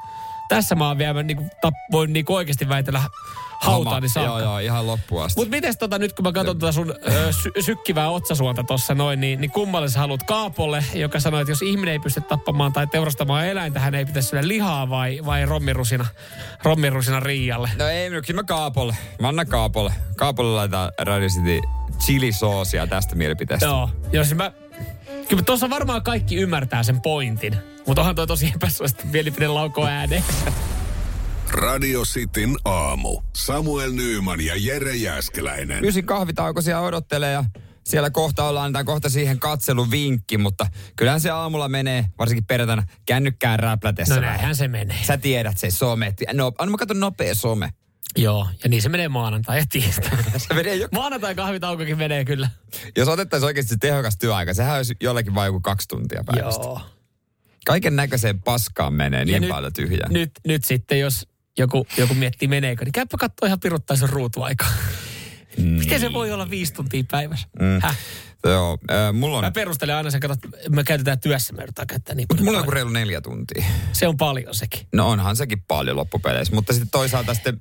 tässä 0.48 0.74
mä 0.74 0.88
oon 0.88 0.98
vielä, 0.98 1.22
niinku, 1.22 1.44
tap, 1.60 1.74
voin 1.92 2.12
niinku 2.12 2.34
oikeasti 2.34 2.68
väitellä 2.68 3.02
hautaani 3.70 4.08
saakka. 4.08 4.30
Joo, 4.30 4.40
joo, 4.40 4.58
ihan 4.58 4.86
loppuun 4.86 5.24
asti. 5.24 5.40
Mutta 5.40 5.50
miten 5.50 5.78
tota, 5.78 5.98
nyt 5.98 6.12
kun 6.12 6.22
mä 6.22 6.32
katson 6.32 6.58
tota 6.58 6.72
sun 6.72 6.94
ö, 7.08 7.32
sy- 7.32 7.52
sykkivää 7.60 8.10
otsasuonta 8.10 8.62
tossa 8.64 8.94
noin, 8.94 9.20
niin, 9.20 9.40
niin 9.40 9.50
kummalle 9.50 9.88
sä 9.88 9.98
haluat 9.98 10.22
Kaapolle, 10.22 10.84
joka 10.94 11.20
sanoi, 11.20 11.40
että 11.40 11.50
jos 11.50 11.62
ihminen 11.62 11.92
ei 11.92 11.98
pysty 11.98 12.20
tappamaan 12.20 12.72
tai 12.72 12.86
teurastamaan 12.86 13.46
eläintä, 13.46 13.80
hän 13.80 13.94
ei 13.94 14.04
pitäisi 14.04 14.28
syödä 14.28 14.48
lihaa 14.48 14.90
vai, 14.90 15.20
vai 15.24 15.46
rommirusina, 15.46 16.06
rommirusina 16.62 17.20
Riialle? 17.20 17.70
No 17.78 17.86
ei, 17.86 18.10
no 18.10 18.22
kyllä 18.26 18.38
mä 18.38 18.44
Kaapolle. 18.44 18.96
Mä 19.20 19.28
annan 19.28 19.46
Kaapolle. 19.46 19.92
Kaapolle 20.16 20.54
laitetaan 20.54 20.92
Radio 21.00 21.28
City 21.28 21.60
chilisoosia 21.98 22.86
tästä 22.86 23.14
mielipiteestä. 23.14 23.66
Joo, 23.66 23.90
jos 24.12 24.34
mä... 24.34 24.52
Kyllä 25.28 25.42
tuossa 25.42 25.70
varmaan 25.70 26.02
kaikki 26.02 26.36
ymmärtää 26.36 26.82
sen 26.82 27.00
pointin. 27.00 27.56
Mutta 27.86 28.02
onhan 28.02 28.14
toi 28.14 28.26
tosi 28.26 28.52
epäsuosittu 28.54 29.06
mielipide 29.06 29.48
lauko 29.48 29.86
ääneen. 29.86 30.24
Radio 31.52 32.02
Cityn 32.04 32.56
aamu. 32.64 33.20
Samuel 33.36 33.92
Nyyman 33.92 34.40
ja 34.40 34.54
Jere 34.56 34.96
Jäskeläinen. 34.96 35.84
Ysin 35.84 36.06
kahvitauko 36.06 36.62
siellä 36.62 36.80
odottelee 36.82 37.32
ja 37.32 37.44
siellä 37.84 38.10
kohta 38.10 38.44
ollaan, 38.44 38.66
antaa 38.66 38.84
kohta 38.84 39.08
siihen 39.08 39.38
katseluvinkki, 39.38 40.38
mutta 40.38 40.66
kyllähän 40.96 41.20
se 41.20 41.30
aamulla 41.30 41.68
menee, 41.68 42.04
varsinkin 42.18 42.44
perjantaina, 42.44 42.82
kännykkään 43.06 43.58
räplätessä. 43.58 44.14
No 44.14 44.20
näinhän 44.20 44.56
se 44.56 44.68
menee. 44.68 44.96
Sä 45.04 45.16
tiedät 45.16 45.58
se 45.58 45.70
some. 45.70 46.14
No, 46.32 46.52
anna 46.58 46.70
mä 46.70 46.76
katson 46.78 47.00
nopea 47.00 47.34
some. 47.34 47.70
Joo, 48.16 48.48
ja 48.64 48.70
niin 48.70 48.82
se 48.82 48.88
menee 48.88 49.08
maanantai 49.08 49.58
ja 49.58 49.64
tiistai. 49.68 50.10
se 50.48 50.54
menee 50.54 50.74
jo... 50.74 50.88
Maanantai 50.92 51.34
kahvitaukokin 51.34 51.98
menee 51.98 52.24
kyllä. 52.24 52.48
Jos 52.96 53.08
otettaisiin 53.08 53.46
oikeasti 53.46 53.70
se 53.70 53.76
tehokas 53.80 54.18
työaika, 54.18 54.54
sehän 54.54 54.76
olisi 54.76 54.94
jollekin 55.00 55.34
vain 55.34 55.46
joku 55.46 55.60
kaksi 55.60 55.88
tuntia 55.88 56.24
päivästä. 56.26 56.64
Joo. 56.64 56.80
Kaiken 57.66 57.96
näköiseen 57.96 58.40
paskaan 58.42 58.94
menee 58.94 59.20
Ja 59.20 59.24
niin 59.24 59.40
nyt- 59.40 59.50
paljon 59.50 59.72
tyhjää. 59.72 60.08
Nyt, 60.08 60.30
nyt 60.46 60.64
sitten, 60.64 61.00
jos 61.00 61.28
joku, 61.58 61.86
joku 61.98 62.14
miettii 62.14 62.48
meneekö, 62.48 62.84
niin 62.84 62.92
käypä 62.92 63.16
katsoa 63.20 63.46
ihan 63.46 63.60
piruttaisen 63.60 64.08
ruutuaika. 64.08 64.66
Miten 65.58 66.00
se 66.00 66.12
voi 66.12 66.32
olla 66.32 66.50
viisi 66.50 66.72
tuntia 66.74 67.02
päivässä? 67.10 67.48
Mm. 67.60 67.80
Häh? 67.82 67.98
Joo, 68.44 68.78
äh, 68.90 69.12
mulla 69.12 69.38
on, 69.38 69.44
Mä 69.44 69.50
perustelen 69.50 69.96
aina 69.96 70.10
sen, 70.10 70.20
katsot, 70.20 70.50
me 70.70 70.84
käytetään 70.84 71.20
työssä, 71.20 71.52
me 71.52 71.62
yritetään 71.62 71.86
käyttää 71.86 72.14
niin 72.14 72.28
paljon. 72.28 72.44
mulla 72.44 72.58
on 72.58 72.62
joku 72.62 72.70
reilu 72.70 72.90
neljä 72.90 73.20
tuntia. 73.20 73.64
Se 73.92 74.08
on 74.08 74.16
paljon 74.16 74.54
sekin. 74.54 74.86
No 74.92 75.08
onhan 75.10 75.36
sekin 75.36 75.62
paljon 75.68 75.96
loppupeleissä, 75.96 76.54
mutta 76.54 76.72
sitten 76.72 76.90
toisaalta 76.90 77.34
sitten 77.34 77.60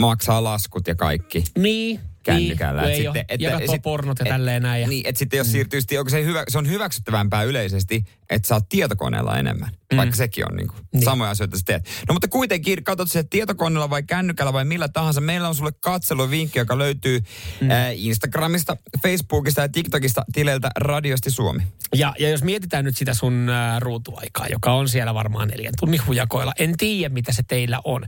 maksaa 0.00 0.44
laskut 0.44 0.86
ja 0.88 0.94
kaikki 0.94 1.44
Niin. 1.58 2.00
Kännykällä. 2.26 2.82
Niin, 2.82 2.92
Et 2.92 2.98
ei 3.00 3.08
ole. 3.08 3.18
sitten- 3.18 3.40
ja 3.40 3.50
katsoo 3.50 3.78
pornot 3.78 4.18
ja 4.18 4.24
tälleen 4.24 4.62
näin. 4.62 4.82
Ja... 4.82 4.88
Niin, 4.88 5.06
että 5.06 5.18
sitten 5.18 5.38
jos 5.38 5.52
siirtyy, 5.52 5.80
sitten 5.80 5.98
onko 5.98 6.10
se, 6.10 6.24
hyvä, 6.24 6.44
se 6.48 6.58
on 6.58 6.68
hyväksyttävämpää 6.68 7.42
yleisesti, 7.42 8.04
että 8.30 8.48
sä 8.48 8.54
oot 8.54 8.68
tietokoneella 8.68 9.38
enemmän. 9.38 9.70
Mm. 9.92 9.96
Vaikka 9.96 10.16
sekin 10.16 10.44
on 10.50 10.56
niin 10.56 10.68
kuin, 10.68 10.78
niin. 10.92 11.04
samoja 11.04 11.30
asioita 11.30 11.56
sä 11.56 11.62
teet. 11.66 11.88
No 12.08 12.12
mutta 12.12 12.28
kuitenkin, 12.28 12.84
katsot 12.84 13.10
se 13.10 13.24
tietokoneella 13.24 13.90
vai 13.90 14.02
kännykällä 14.02 14.52
vai 14.52 14.64
millä 14.64 14.88
tahansa. 14.88 15.20
Meillä 15.20 15.48
on 15.48 15.54
sulle 15.54 15.72
katseluvinkki, 15.80 16.58
joka 16.58 16.78
löytyy 16.78 17.20
mm. 17.60 17.70
äh, 17.70 17.86
Instagramista, 17.94 18.76
Facebookista 19.02 19.60
ja 19.60 19.68
TikTokista 19.68 20.24
tileiltä 20.32 20.70
Radiosti 20.76 21.30
Suomi. 21.30 21.62
Ja, 21.94 22.14
ja 22.18 22.30
jos 22.30 22.42
mietitään 22.42 22.84
nyt 22.84 22.96
sitä 22.96 23.14
sun 23.14 23.48
ä, 23.48 23.80
ruutuaikaa, 23.80 24.46
joka 24.50 24.72
on 24.72 24.88
siellä 24.88 25.14
varmaan 25.14 25.48
neljän 25.48 25.74
tunnin 25.80 26.06
hujakoilla, 26.06 26.52
en 26.58 26.76
tiedä 26.76 27.14
mitä 27.14 27.32
se 27.32 27.42
teillä 27.42 27.80
on, 27.84 28.04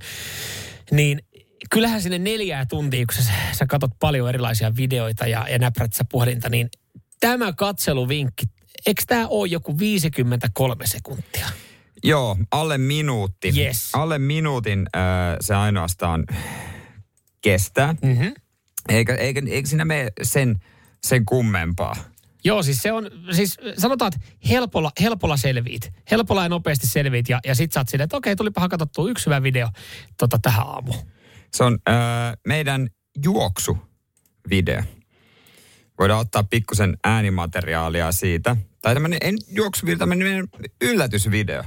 niin 0.90 1.22
kyllähän 1.70 2.02
sinne 2.02 2.18
neljää 2.18 2.66
tuntia, 2.66 3.06
kun 3.06 3.24
sä, 3.24 3.32
sä 3.52 3.66
katot 3.66 3.90
paljon 4.00 4.28
erilaisia 4.28 4.76
videoita 4.76 5.26
ja, 5.26 5.46
ja 5.50 5.58
näprät 5.58 5.92
sä 5.92 6.04
puhelinta, 6.10 6.48
niin 6.48 6.68
tämä 7.20 7.52
katseluvinkki, 7.52 8.46
eikö 8.86 9.02
tämä 9.06 9.28
ole 9.28 9.48
joku 9.48 9.78
53 9.78 10.86
sekuntia? 10.86 11.46
Joo, 12.04 12.36
alle 12.50 12.78
minuutti. 12.78 13.52
Yes. 13.56 13.90
Alle 13.92 14.18
minuutin 14.18 14.86
äh, 14.96 15.02
se 15.40 15.54
ainoastaan 15.54 16.24
kestää. 17.40 17.94
Mm-hmm. 18.02 18.34
Eikä, 18.88 19.14
eikä, 19.14 19.42
eikä 19.48 19.68
siinä 19.68 19.84
mene 19.84 20.12
sen, 20.22 20.56
sen 21.06 21.24
kummempaa. 21.24 21.96
Joo, 22.44 22.62
siis 22.62 22.78
se 22.78 22.92
on, 22.92 23.10
siis 23.30 23.56
sanotaan, 23.78 24.12
että 24.14 24.30
helpolla, 24.48 24.90
helpolla 25.00 25.36
selviit. 25.36 25.92
Helpolla 26.10 26.42
ja 26.42 26.48
nopeasti 26.48 26.86
selviit 26.86 27.28
ja, 27.28 27.40
ja 27.46 27.54
sit 27.54 27.72
sä 27.72 27.80
oot 27.80 27.88
silleen, 27.88 28.04
että 28.04 28.16
okei, 28.16 28.36
tulipahan 28.36 28.70
katsottua 28.70 29.10
yksi 29.10 29.26
hyvä 29.26 29.42
video 29.42 29.68
tota, 30.18 30.38
tähän 30.42 30.66
aamuun. 30.66 30.98
Se 31.54 31.64
on 31.64 31.78
äh, 31.88 31.94
meidän 32.46 32.88
juoksuvideo. 33.24 34.82
Voidaan 35.98 36.20
ottaa 36.20 36.44
pikkusen 36.44 36.96
äänimateriaalia 37.04 38.12
siitä. 38.12 38.56
Tai 38.82 38.94
tämmöinen, 38.94 39.18
en 39.22 39.38
juoksuvideo, 39.48 39.98
tämmöinen 39.98 40.48
yllätysvideo. 40.80 41.64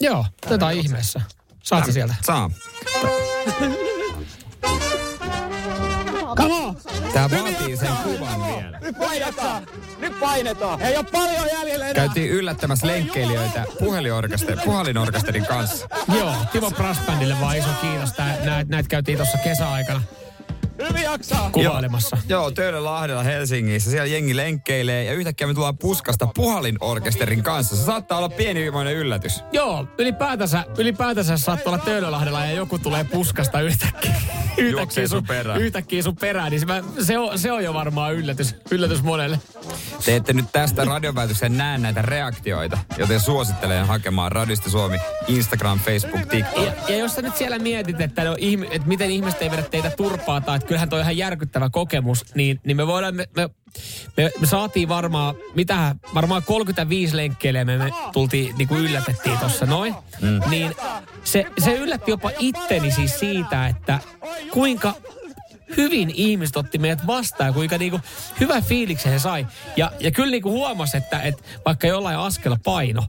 Joo, 0.00 0.26
tätä 0.48 0.70
ihmeessä. 0.70 1.20
Saat 1.62 1.92
sieltä? 1.92 2.14
Saa. 2.22 2.50
Tää 7.16 7.30
vaatii 7.30 7.76
sen 7.76 7.92
kuvan 8.04 8.46
vielä. 8.46 8.78
Nyt 8.80 8.98
painetaan! 8.98 9.66
Nyt 9.98 10.20
painetaan! 10.20 10.82
Ei 10.82 10.96
ole 10.96 11.04
paljon 11.12 11.46
jäljellä 11.52 11.88
enää! 11.88 12.04
Käytiin 12.04 12.30
yllättämässä 12.30 12.86
lenkkeilijöitä 12.86 13.64
puhelinorkester, 13.78 14.58
puhelinorkesterin 14.64 15.46
kanssa. 15.46 15.88
Joo, 16.18 16.34
Timo 16.52 16.70
Brassbandille 16.70 17.36
vaan 17.40 17.56
iso 17.56 17.68
kiitos. 17.80 18.12
Tää, 18.12 18.36
näitä, 18.44 18.70
näitä 18.70 18.88
käytiin 18.88 19.18
tuossa 19.18 19.38
kesäaikana 19.38 20.02
Hyvin 20.88 21.02
jaksaa. 21.02 21.50
Kuvailemassa. 21.50 22.18
Joo, 22.28 22.40
joo 22.40 22.50
Töölönlahdella 22.50 23.22
Helsingissä. 23.22 23.90
Siellä 23.90 24.06
jengi 24.06 24.36
lenkkeilee 24.36 25.04
ja 25.04 25.12
yhtäkkiä 25.12 25.46
me 25.46 25.54
tullaan 25.54 25.78
puskasta 25.78 26.28
puhalinorkesterin 26.34 27.42
kanssa. 27.42 27.76
Se 27.76 27.84
saattaa 27.84 28.18
olla 28.18 28.28
pienimoinen 28.28 28.94
yllätys. 28.94 29.44
Joo, 29.52 29.86
ylipäätänsä, 29.98 30.64
ylipäätänsä 30.78 31.36
saattaa 31.36 31.72
olla 31.72 31.84
Töölölahdella 31.84 32.44
ja 32.44 32.52
joku 32.52 32.78
tulee 32.78 33.04
puskasta 33.04 33.60
yhtäkkiä. 33.60 34.16
Yhtäkkiä 34.56 35.08
sun 35.08 35.24
perään. 35.26 35.60
yhtäkkiä 35.60 36.02
sun 36.02 36.16
perään, 36.16 36.50
niin 36.50 36.60
se, 36.60 36.66
mä- 36.66 36.82
se, 37.02 37.18
on, 37.18 37.38
se 37.38 37.52
on 37.52 37.64
jo 37.64 37.74
varmaan 37.74 38.14
yllätys, 38.14 38.54
yllätys 38.70 39.02
monelle. 39.02 39.40
Te 40.04 40.16
ette 40.16 40.32
nyt 40.32 40.44
tästä 40.52 40.84
radioväityksen 40.84 41.56
näe 41.58 41.78
näitä 41.78 42.02
reaktioita, 42.02 42.78
joten 42.98 43.20
suosittelen 43.20 43.86
hakemaan 43.86 44.32
Radista 44.32 44.70
Suomi 44.70 44.98
Instagram, 45.28 45.78
Facebook, 45.80 46.26
TikTok. 46.26 46.64
Ja, 46.66 46.72
ja 46.88 46.96
jos 46.96 47.14
sä 47.14 47.22
nyt 47.22 47.36
siellä 47.36 47.58
mietit, 47.58 48.00
että, 48.00 48.24
no, 48.24 48.36
ihmi, 48.38 48.68
että 48.70 48.88
miten 48.88 49.10
ihmiset 49.10 49.42
ei 49.42 49.50
vedä 49.50 49.62
teitä 49.62 49.90
turpaa 49.96 50.40
tai 50.40 50.56
että 50.56 50.68
kyllähän 50.68 50.88
toi 50.88 50.98
on 50.98 51.02
ihan 51.02 51.16
järkyttävä 51.16 51.70
kokemus, 51.70 52.24
niin, 52.34 52.60
niin 52.64 52.76
me 52.76 52.86
voidaan, 52.86 53.14
me, 53.14 53.26
me, 53.36 53.48
me, 54.16 54.30
me 54.40 54.46
saatiin 54.46 54.88
varmaan, 54.88 55.34
mitä, 55.54 55.94
varmaan 56.14 56.42
35 56.42 57.16
lenkkeilijää 57.16 57.64
me, 57.64 57.78
me 57.78 57.90
tultiin, 58.12 58.54
niin 58.58 58.68
kuin 58.68 58.80
yllätettiin 58.80 59.38
tuossa 59.38 59.66
noin. 59.66 59.94
Mm. 60.20 60.40
Niin 60.50 60.74
se, 61.24 61.46
se 61.58 61.72
yllätti 61.72 62.10
jopa 62.10 62.30
itteni 62.38 62.90
siis 62.90 63.18
siitä, 63.18 63.66
että 63.66 63.98
kuinka 64.50 64.94
hyvin 65.76 66.10
ihmiset 66.14 66.56
otti 66.56 66.78
meidät 66.78 67.06
vastaan, 67.06 67.54
kuinka 67.54 67.78
niinku 67.78 68.00
hyvä 68.40 68.60
fiiliksen 68.60 69.12
he 69.12 69.18
sai. 69.18 69.46
Ja, 69.76 69.92
ja 70.00 70.10
kyllä 70.10 70.30
niinku 70.30 70.50
huomasi, 70.50 70.96
että, 70.96 71.20
että 71.20 71.42
vaikka 71.66 71.86
jollain 71.86 72.18
askel 72.18 72.56
paino, 72.64 73.04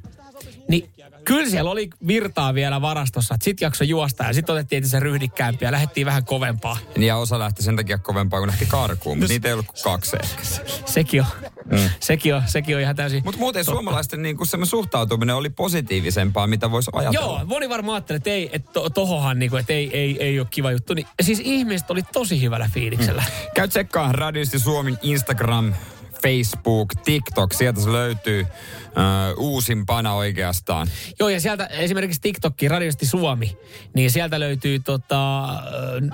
kyllä 1.28 1.49
siellä 1.49 1.71
oli 1.71 1.89
virtaa 2.07 2.53
vielä 2.53 2.82
varastossa, 2.82 3.36
että 3.36 3.45
sit 3.45 3.61
jakso 3.61 3.84
juosta 3.84 4.23
ja 4.23 4.34
sitten 4.34 4.53
otettiin 4.53 4.88
se 4.88 4.99
ryhdikkäämpi 4.99 5.65
ja 5.65 5.71
lähdettiin 5.71 6.05
vähän 6.05 6.25
kovempaa. 6.25 6.78
Ja 6.99 7.17
osa 7.17 7.39
lähti 7.39 7.63
sen 7.63 7.75
takia 7.75 7.97
kovempaa, 7.97 8.39
kun 8.39 8.47
lähti 8.47 8.65
karkuun, 8.65 9.17
mutta 9.17 9.34
niitä 9.34 9.47
ei 9.47 9.53
ollut 9.53 9.65
kuin 9.65 9.84
kaksi 9.84 10.17
ehkä. 10.23 10.43
Sekin 10.86 11.21
on, 11.21 11.28
mm. 11.65 11.89
sekin 11.99 12.36
on, 12.36 12.43
sekin 12.45 12.75
on 12.75 12.82
ihan 12.82 12.95
täysin 12.95 13.21
Mutta 13.25 13.39
muuten 13.39 13.65
totta. 13.65 13.75
suomalaisten 13.75 14.21
niin 14.21 14.38
kuin 14.38 14.47
suhtautuminen 14.63 15.36
oli 15.36 15.49
positiivisempaa, 15.49 16.47
mitä 16.47 16.71
voisi 16.71 16.91
ajatella. 16.93 17.38
Joo, 17.38 17.45
moni 17.45 17.69
varmaan 17.69 17.95
ajattelee, 17.95 18.17
että 18.17 18.30
ei, 18.30 18.49
että 18.53 18.71
to, 18.71 18.89
tohohan 18.89 19.39
niinku, 19.39 19.57
että 19.57 19.73
ei, 19.73 19.89
ei, 19.93 20.23
ei 20.23 20.39
ole 20.39 20.47
kiva 20.51 20.71
juttu. 20.71 20.93
Niin, 20.93 21.07
siis 21.21 21.41
ihmiset 21.43 21.91
oli 21.91 22.03
tosi 22.13 22.41
hyvällä 22.41 22.69
fiiliksellä. 22.73 23.23
Mm. 23.28 23.51
Käy 23.55 23.67
tsekkaa 23.67 24.11
Radisti 24.11 24.59
Suomen 24.59 24.97
Instagram, 25.01 25.73
Facebook, 26.22 26.93
TikTok. 27.05 27.53
Sieltä 27.53 27.82
se 27.82 27.91
löytyy 27.91 28.39
äh, 28.39 29.38
uusimpana 29.38 30.13
oikeastaan. 30.13 30.88
Joo, 31.20 31.30
ja 31.30 31.41
sieltä 31.41 31.65
esimerkiksi 31.65 32.22
TikTokki, 32.22 32.68
Radiosti 32.68 33.05
Suomi, 33.05 33.57
niin 33.95 34.11
sieltä 34.11 34.39
löytyy 34.39 34.80
tota, 34.80 35.47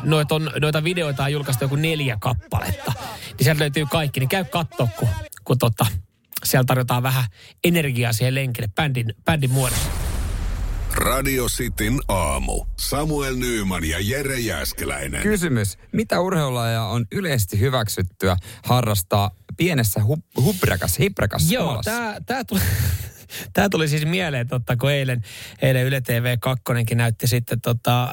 noit 0.03 0.31
on, 0.31 0.51
noita 0.61 0.83
videoita 0.83 1.23
on 1.23 1.31
julkaistu 1.31 1.63
joku 1.63 1.75
neljä 1.75 2.17
kappaletta. 2.21 2.93
Niin 3.27 3.43
sieltä 3.43 3.59
löytyy 3.59 3.85
kaikki, 3.91 4.19
niin 4.19 4.29
käy 4.29 4.43
kattoo, 4.43 4.87
kun, 4.99 5.09
kun 5.43 5.57
tota, 5.57 5.85
siellä 6.43 6.65
tarjotaan 6.65 7.03
vähän 7.03 7.23
energiaa 7.63 8.13
siihen 8.13 8.35
lenkille 8.35 8.67
bändin, 8.75 9.13
bändin 9.25 9.51
muodossa. 9.51 10.12
Radio 10.95 11.45
Cityn 11.45 11.99
aamu. 12.07 12.65
Samuel 12.79 13.35
Nyyman 13.35 13.85
ja 13.85 13.97
Jere 13.99 14.39
Jäskeläinen. 14.39 15.21
Kysymys. 15.21 15.77
Mitä 15.91 16.19
urheilulajia 16.19 16.83
on 16.83 17.05
yleisesti 17.11 17.59
hyväksyttyä 17.59 18.37
harrastaa 18.65 19.31
pienessä 19.57 19.99
hu- 19.99 20.41
hubrakas, 20.43 20.99
hiprakas 20.99 21.51
Joo, 21.51 21.81
tämä 21.83 22.15
tää 22.25 22.43
tuli, 22.43 22.59
tää 23.53 23.69
tuli 23.69 23.87
siis 23.87 24.05
mieleen, 24.05 24.47
totta, 24.47 24.77
kun 24.77 24.91
eilen, 24.91 25.21
eilen 25.61 25.85
Yle 25.85 26.01
TV 26.01 26.37
2 26.39 26.63
näytti 26.95 27.27
sitten 27.27 27.61
tota, 27.61 28.09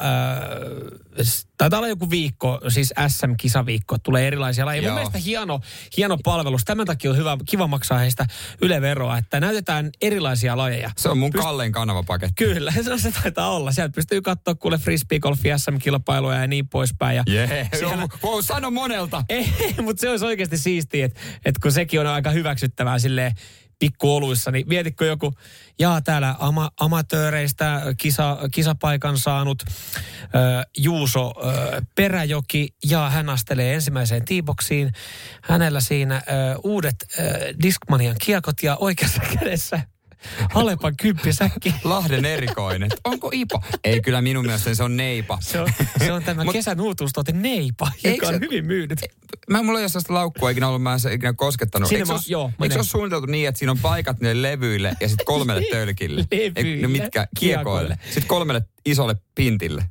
s- 1.23 1.47
taitaa 1.57 1.79
olla 1.79 1.87
joku 1.87 2.09
viikko, 2.09 2.61
siis 2.69 2.93
SM-kisaviikko, 3.07 3.97
tulee 4.03 4.27
erilaisia 4.27 4.65
lajeja. 4.65 4.83
Mun 4.87 4.93
mielestä 4.93 5.17
hieno, 5.17 5.59
hieno 5.97 6.17
palvelus. 6.23 6.65
Tämän 6.65 6.85
takia 6.85 7.11
on 7.11 7.17
hyvä, 7.17 7.37
kiva 7.45 7.67
maksaa 7.67 7.97
heistä 7.97 8.25
Yle-veroa, 8.61 9.17
että 9.17 9.39
näytetään 9.39 9.89
erilaisia 10.01 10.57
lajeja. 10.57 10.91
Se 10.97 11.09
on 11.09 11.17
mun 11.17 11.31
Kallen 11.31 11.71
kanavapaketti. 11.71 12.43
Kyllä, 12.43 12.71
se, 12.83 12.93
on- 12.93 12.99
se 12.99 13.11
taitaa 13.11 13.49
olla. 13.55 13.71
Sieltä 13.71 13.93
pystyy 13.95 14.21
katsoa 14.21 14.55
kuule 14.55 14.77
frisbeegolfi 14.77 15.49
SM-kilpailuja 15.57 16.37
ja 16.41 16.47
niin 16.47 16.67
poispäin. 16.67 17.15
Ja 17.17 17.23
Jee, 17.27 17.69
siellä- 17.79 18.07
wow, 18.23 18.39
sano 18.41 18.71
monelta. 18.71 19.23
ei, 19.29 19.45
mutta 19.81 20.01
se 20.01 20.09
olisi 20.09 20.25
oikeasti 20.25 20.57
siistiä, 20.57 21.05
että, 21.05 21.19
että 21.45 21.59
kun 21.61 21.71
sekin 21.71 21.99
on 21.99 22.07
aika 22.07 22.29
hyväksyttävää 22.29 22.99
silleen 22.99 23.31
pikkuoluissa, 23.81 24.51
niin 24.51 24.67
mietitkö 24.67 25.05
joku, 25.05 25.33
jaa 25.79 26.01
täällä 26.01 26.35
ama, 26.39 26.71
amatööreistä 26.79 27.81
kisa, 27.97 28.37
kisapaikan 28.51 29.17
saanut 29.17 29.63
ö, 29.63 29.67
Juuso 30.77 31.33
ö, 31.37 31.81
Peräjoki, 31.95 32.69
ja 32.89 33.09
hän 33.09 33.29
astelee 33.29 33.73
ensimmäiseen 33.73 34.25
tiiboksiin. 34.25 34.91
Hänellä 35.41 35.81
siinä 35.81 36.15
ö, 36.15 36.21
uudet 36.63 36.95
ö, 37.19 37.23
Discmanian 37.63 38.15
kiekot 38.21 38.63
ja 38.63 38.75
oikeassa 38.75 39.21
kädessä 39.39 39.81
Alepan 40.53 40.93
kymppisäkki. 40.97 41.73
Lahden 41.83 42.25
erikoinen. 42.25 42.89
Onko 43.03 43.29
Ipa? 43.33 43.61
Ei, 43.83 44.01
kyllä 44.01 44.21
minun 44.21 44.45
mielestäni 44.45 44.75
se 44.75 44.83
on 44.83 44.97
Neipa. 44.97 45.37
Se 45.41 45.59
on, 45.61 45.67
se 45.99 46.11
on 46.13 46.23
tämä 46.23 46.43
Mut- 46.45 46.53
kesän 46.53 46.81
uutuustuote 46.81 47.31
Neipa, 47.31 47.91
joka 48.03 48.27
on 48.27 48.33
se- 48.33 48.39
hyvin 48.39 48.65
myynyt. 48.65 48.99
Mä 49.49 49.63
mulla 49.63 49.79
ei 49.79 49.83
ole 49.83 49.89
sellaista 49.89 50.13
laukkua 50.13 50.49
ikinä 50.49 50.67
ollut, 50.67 50.81
mä 50.83 50.93
en 50.93 50.99
se 50.99 51.13
ikinä 51.13 51.33
koskettanut. 51.33 51.89
Sinne 51.89 51.99
Eikö 51.99 52.05
se 52.07 52.13
mä- 52.13 52.19
joo, 52.27 52.51
eikö 52.63 52.73
se 52.73 52.79
ole 52.79 52.85
suunniteltu 52.85 53.25
niin, 53.25 53.47
että 53.47 53.59
siinä 53.59 53.71
on 53.71 53.79
paikat 53.79 54.19
niille 54.19 54.41
levyille 54.49 54.93
ja 55.01 55.07
sitten 55.07 55.25
kolmelle 55.25 55.63
tölkille? 55.71 56.25
Levyille. 56.31 56.87
No 56.87 56.89
mitkä? 56.89 57.27
Kiekoille. 57.39 57.97
Sitten 58.05 58.27
kolmelle 58.27 58.61
isolle 58.85 59.15
pintille. 59.35 59.85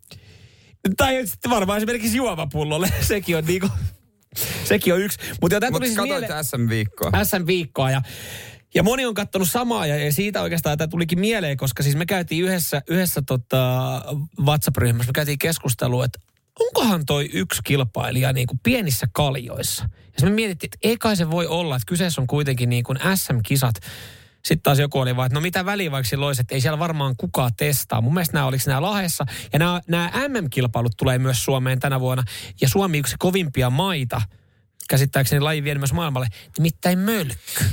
Tai 0.96 1.26
sitten 1.26 1.50
varmaan 1.50 1.76
esimerkiksi 1.76 2.16
juomapullolle. 2.16 2.88
Sekin 3.08 3.36
on 3.36 3.44
niinku, 3.44 3.68
sekin 4.64 4.94
on 4.94 5.00
yksi. 5.00 5.18
Mutta 5.40 5.56
Mutta 5.70 5.86
siis 5.86 5.96
katsoit 5.96 6.20
mieleen 6.20 6.44
SM-viikkoa. 6.44 7.10
SM-viikkoa 7.24 7.90
ja 7.90 8.02
ja 8.74 8.82
moni 8.82 9.06
on 9.06 9.14
kattonut 9.14 9.50
samaa 9.50 9.86
ja, 9.86 10.12
siitä 10.12 10.42
oikeastaan 10.42 10.78
tämä 10.78 10.88
tulikin 10.88 11.20
mieleen, 11.20 11.56
koska 11.56 11.82
siis 11.82 11.96
me 11.96 12.06
käytiin 12.06 12.44
yhdessä, 12.44 12.82
yhdessä 12.86 13.22
tota 13.26 14.02
WhatsApp-ryhmässä, 14.44 15.10
me 15.10 15.14
käytiin 15.14 15.38
keskustelua, 15.38 16.04
että 16.04 16.18
onkohan 16.60 17.06
toi 17.06 17.30
yksi 17.32 17.62
kilpailija 17.64 18.32
niin 18.32 18.46
kuin 18.46 18.60
pienissä 18.62 19.06
kaljoissa. 19.12 19.88
Ja 20.20 20.28
me 20.28 20.30
mietittiin, 20.30 20.68
että 20.68 20.88
ei 20.88 20.96
kai 20.96 21.16
se 21.16 21.30
voi 21.30 21.46
olla, 21.46 21.76
että 21.76 21.86
kyseessä 21.86 22.20
on 22.20 22.26
kuitenkin 22.26 22.70
niin 22.70 22.84
kuin 22.84 22.98
SM-kisat. 23.14 23.74
Sitten 24.44 24.62
taas 24.62 24.78
joku 24.78 24.98
oli 24.98 25.16
vaan, 25.16 25.26
että 25.26 25.34
no 25.34 25.40
mitä 25.40 25.64
väliä 25.64 25.90
vaikka 25.90 26.08
sillä 26.08 26.26
olisi, 26.26 26.40
että 26.40 26.54
ei 26.54 26.60
siellä 26.60 26.78
varmaan 26.78 27.14
kukaan 27.16 27.50
testaa. 27.56 28.00
Mun 28.00 28.14
mielestä 28.14 28.34
nämä 28.34 28.46
oliko 28.46 28.64
nämä 28.66 28.82
Lahessa. 28.82 29.24
Ja 29.52 29.58
nämä, 29.58 29.80
nämä 29.88 30.10
MM-kilpailut 30.28 30.96
tulee 30.96 31.18
myös 31.18 31.44
Suomeen 31.44 31.80
tänä 31.80 32.00
vuonna. 32.00 32.24
Ja 32.60 32.68
Suomi 32.68 32.98
yksi 32.98 33.16
kovimpia 33.18 33.70
maita, 33.70 34.22
käsittääkseni 34.88 35.64
vien 35.64 35.78
myös 35.78 35.92
maailmalle, 35.92 36.28
nimittäin 36.58 36.98
mölkky. 36.98 37.64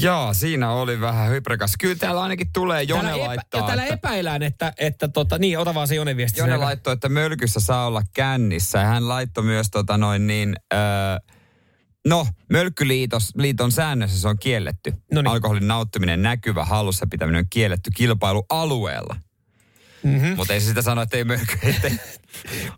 Joo, 0.00 0.34
siinä 0.34 0.70
oli 0.72 1.00
vähän 1.00 1.30
hyprekas. 1.30 1.72
Kyllä 1.80 1.94
täällä 1.94 2.22
ainakin 2.22 2.46
tulee 2.52 2.82
Jone 2.82 3.02
Täällä 3.02 3.24
epä- 3.24 3.26
laittaa. 3.26 3.60
ja 3.60 3.66
täällä 3.66 3.82
että- 3.82 3.94
epäillään, 3.94 4.42
että, 4.42 4.72
että 4.78 5.08
tota, 5.08 5.38
niin, 5.38 5.58
ota 5.58 5.74
vaan 5.74 5.88
se 5.88 5.94
Jone 5.94 6.16
viesti. 6.16 6.40
Jone 6.40 6.56
laittoi, 6.56 6.92
että 6.92 7.08
mölkyssä 7.08 7.60
saa 7.60 7.86
olla 7.86 8.02
kännissä. 8.14 8.78
Ja 8.78 8.84
hän 8.84 9.08
laittoi 9.08 9.44
myös 9.44 9.66
tota 9.70 9.98
noin 9.98 10.26
niin... 10.26 10.56
Öö, 10.74 10.80
no, 12.06 12.26
mölkkyliitos, 12.52 13.30
liiton 13.36 13.72
säännössä 13.72 14.20
se 14.20 14.28
on 14.28 14.38
kielletty. 14.38 14.92
Noniin. 15.12 15.32
Alkoholin 15.32 15.68
nauttiminen, 15.68 16.22
näkyvä 16.22 16.64
hallussa 16.64 17.06
pitäminen 17.10 17.38
on 17.38 17.46
kielletty 17.50 17.90
kilpailualueella. 17.96 19.16
Mm-hmm. 20.04 20.36
Mutta 20.36 20.54
ei 20.54 20.60
se 20.60 20.66
sitä 20.66 20.82
sano, 20.82 21.02
että 21.02 21.16
ei 21.16 21.24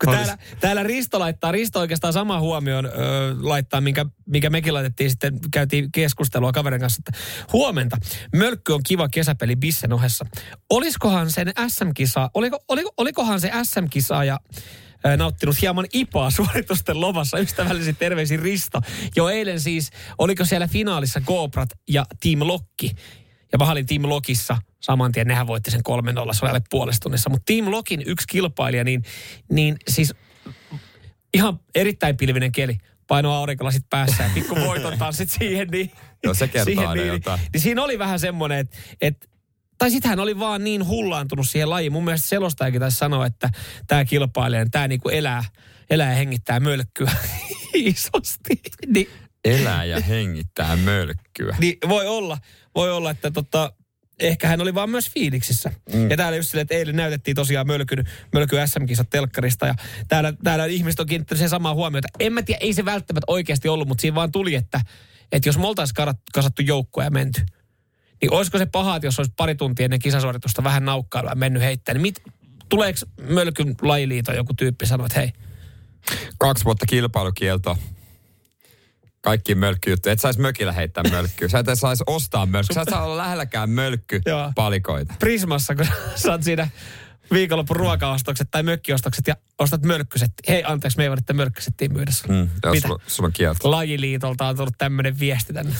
Kun 0.03 0.13
täällä, 0.13 0.37
täällä 0.59 0.83
Risto 0.83 1.19
laittaa, 1.19 1.51
Risto 1.51 1.79
oikeastaan 1.79 2.13
sama 2.13 2.39
huomioon 2.39 2.85
ö, 2.85 2.89
laittaa, 3.41 3.81
minkä, 3.81 4.05
minkä 4.25 4.49
mekin 4.49 4.73
laitettiin 4.73 5.09
sitten, 5.09 5.39
käytiin 5.51 5.91
keskustelua 5.91 6.51
kaverin 6.51 6.79
kanssa, 6.79 7.01
että 7.07 7.23
huomenta, 7.53 7.97
mölkky 8.35 8.73
on 8.73 8.81
kiva 8.83 9.09
kesäpeli 9.09 9.55
Bissen 9.55 9.93
ohessa. 9.93 10.25
Oliskohan 10.69 11.31
sen 11.31 11.51
SM-kisa, 11.67 12.29
oliko, 12.33 12.59
oliko, 12.67 12.93
olikohan 12.97 13.41
se 13.41 13.51
SM-kisa 13.63 14.23
ja 14.23 14.39
nauttinut 15.17 15.61
hieman 15.61 15.85
ipaa 15.93 16.29
suoritusten 16.31 17.01
lomassa. 17.01 17.39
Ystävällisin 17.39 17.95
terveisin 17.95 18.39
Risto. 18.39 18.81
Jo 19.15 19.29
eilen 19.29 19.59
siis, 19.59 19.89
oliko 20.17 20.45
siellä 20.45 20.67
finaalissa 20.67 21.21
GoPrat 21.21 21.69
ja 21.89 22.05
Team 22.23 22.39
Lokki. 22.41 22.91
Ja 23.51 23.57
mä 23.57 23.71
olin 23.71 23.85
Team 23.85 24.09
Lokissa 24.09 24.57
saman 24.79 25.11
tien, 25.11 25.27
nehän 25.27 25.47
voitti 25.47 25.71
sen 25.71 25.81
3-0, 25.89 25.93
se 26.33 26.45
oli 26.45 26.49
alle 26.49 26.61
tunnissa. 27.01 27.29
Mutta 27.29 27.45
Team 27.45 27.71
Lokin 27.71 28.03
yksi 28.05 28.27
kilpailija, 28.27 28.83
niin, 28.83 29.03
niin 29.51 29.77
siis 29.87 30.13
ihan 31.33 31.59
erittäin 31.75 32.17
pilvinen 32.17 32.51
keli. 32.51 32.77
Paino 33.07 33.33
aurinkolasit 33.33 33.83
päässä 33.89 34.23
ja 34.23 34.29
pikku 34.33 34.55
voiton 34.55 34.97
tanssit 34.97 35.29
siihen, 35.29 35.67
niin... 35.67 35.91
Joo, 36.23 36.33
se 36.39 36.47
kertoo 36.47 36.65
siihen, 36.65 36.89
niin, 36.93 37.07
jotain. 37.07 37.39
niin 37.53 37.61
siinä 37.61 37.83
oli 37.83 37.99
vähän 37.99 38.19
semmoinen, 38.19 38.59
että... 38.59 38.77
Et, 39.01 39.29
tai 39.77 39.91
sitten 39.91 40.09
hän 40.09 40.19
oli 40.19 40.39
vaan 40.39 40.63
niin 40.63 40.87
hullaantunut 40.87 41.49
siihen 41.49 41.69
lajiin. 41.69 41.91
Mun 41.91 42.05
mielestä 42.05 42.27
selostajakin 42.27 42.79
taisi 42.79 42.97
sanoa, 42.97 43.25
että 43.25 43.49
tämä 43.87 44.05
kilpailija, 44.05 44.65
tämä 44.71 44.87
niinku 44.87 45.09
elää, 45.09 45.43
elää 45.89 46.09
ja 46.09 46.15
hengittää 46.15 46.59
mölkkyä 46.59 47.11
isosti. 47.73 48.61
Niin, 48.87 49.09
elää 49.45 49.85
ja 49.85 50.01
hengittää 50.01 50.75
mölkkyä. 50.75 51.55
niin 51.59 51.77
voi 51.89 52.07
olla, 52.07 52.37
voi 52.77 52.91
olla, 52.91 53.11
että 53.11 53.31
tota, 53.31 53.73
ehkä 54.19 54.47
hän 54.47 54.61
oli 54.61 54.73
vaan 54.73 54.89
myös 54.89 55.09
fiiliksissä. 55.09 55.71
Mm. 55.93 56.09
Ja 56.09 56.17
täällä 56.17 56.35
just 56.35 56.49
silleen, 56.49 56.61
että 56.61 56.75
eilen 56.75 56.95
näytettiin 56.95 57.35
tosiaan 57.35 57.67
Mölkyn, 57.67 58.05
Mölky 58.33 58.55
SM-kisat 58.65 59.09
telkkarista 59.09 59.67
ja 59.67 59.75
täällä, 60.07 60.33
täällä 60.43 60.65
ihmiset 60.65 60.99
on 60.99 61.05
kiinnittänyt 61.05 61.39
sen 61.39 61.49
samaa 61.49 61.73
huomiota. 61.73 62.07
En 62.19 62.33
mä 62.33 62.41
tiedä, 62.41 62.59
ei 62.61 62.73
se 62.73 62.85
välttämättä 62.85 63.25
oikeasti 63.31 63.69
ollut, 63.69 63.87
mutta 63.87 64.01
siinä 64.01 64.15
vaan 64.15 64.31
tuli, 64.31 64.55
että, 64.55 64.81
että 65.31 65.49
jos 65.49 65.57
me 65.57 65.67
oltaisiin 65.67 66.15
kasattu 66.33 66.61
joukkoja 66.61 67.07
ja 67.07 67.11
menty, 67.11 67.41
niin 68.21 68.33
olisiko 68.33 68.57
se 68.57 68.65
paha, 68.65 68.95
että 68.95 69.07
jos 69.07 69.19
olisi 69.19 69.33
pari 69.37 69.55
tuntia 69.55 69.83
ennen 69.83 69.99
kisasuoritusta 69.99 70.63
vähän 70.63 70.85
naukkailua 70.85 71.31
ja 71.31 71.35
mennyt 71.35 71.63
heittää, 71.63 71.93
niin 71.93 72.01
mit, 72.01 72.21
tuleeko 72.69 72.99
Mölkyn 73.21 73.75
lajiliiton 73.81 74.35
joku 74.35 74.53
tyyppi 74.53 74.85
sanoa, 74.85 75.05
että 75.05 75.19
hei, 75.19 75.31
Kaksi 76.37 76.65
vuotta 76.65 76.85
kilpailukielto. 76.85 77.77
Kaikki 79.21 79.55
mölkkyjuttuja. 79.55 80.13
Et 80.13 80.19
saisi 80.19 80.39
mökillä 80.39 80.71
heittää 80.71 81.03
mölkkyä. 81.11 81.47
Sä 81.47 81.59
et 81.59 81.65
saisi 81.73 82.03
ostaa 82.07 82.45
mölkkyä. 82.45 82.73
Sä 82.73 82.81
et 82.81 82.89
saa 82.89 83.03
olla 83.03 83.17
lähelläkään 83.17 83.69
mölkkypalikoita. 83.69 85.13
Prismassa, 85.19 85.75
kun 85.75 85.87
sä 86.15 86.31
oot 86.31 86.43
siinä 86.43 86.67
viikonlopun 87.31 87.75
ruokaostokset 87.75 88.47
tai 88.51 88.63
mökkiostokset 88.63 89.27
ja 89.27 89.35
ostat 89.59 89.83
mölkkyset. 89.83 90.31
Hei, 90.47 90.63
anteeksi, 90.63 90.97
me 90.97 91.03
ei 91.03 91.09
voida 91.09 91.33
mölkkysettiin 91.33 91.93
myydä 91.93 92.11
sulle. 92.11 92.33
Mm, 92.33 92.49
joo, 92.63 92.73
Mitä? 92.73 92.87
sulla, 92.87 93.03
sulla 93.07 93.27
on 93.27 93.33
kielto. 93.33 93.71
Lajiliitolta 93.71 94.47
on 94.47 94.55
tullut 94.55 94.73
tämmöinen 94.77 95.19
viesti 95.19 95.53
tänne. 95.53 95.75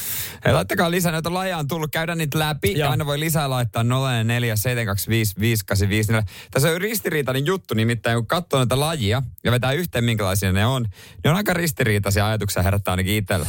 Hei, 0.46 0.54
laittakaa 0.54 0.92
lisää, 0.92 1.12
näitä 1.12 1.34
lajeja 1.34 1.58
on 1.58 1.68
tullut, 1.68 1.92
käydään 1.92 2.18
niitä 2.18 2.40
läpi. 2.40 2.74
Ja 2.78 2.90
aina 2.90 3.06
voi 3.06 3.20
lisää 3.20 3.50
laittaa 3.50 3.84
044 3.84 4.56
725 4.56 5.36
584. 5.40 6.24
Tässä 6.52 6.70
on 6.70 6.82
ristiriitainen 6.82 7.46
juttu, 7.46 7.74
nimittäin 7.74 8.18
kun 8.18 8.28
katsoo 8.28 8.60
näitä 8.60 8.80
lajia 8.80 9.24
ja 9.44 9.52
vetää 9.52 9.72
yhteen 9.72 10.04
minkälaisia 10.04 10.52
ne 10.52 10.66
on, 10.66 10.84
niin 11.24 11.32
on 11.32 11.36
aika 11.36 11.54
ristiriitaisia 11.54 12.28
ajatuksia 12.28 12.64
herättää 12.64 12.92
ainakin 12.92 13.16
itsellä. 13.16 13.48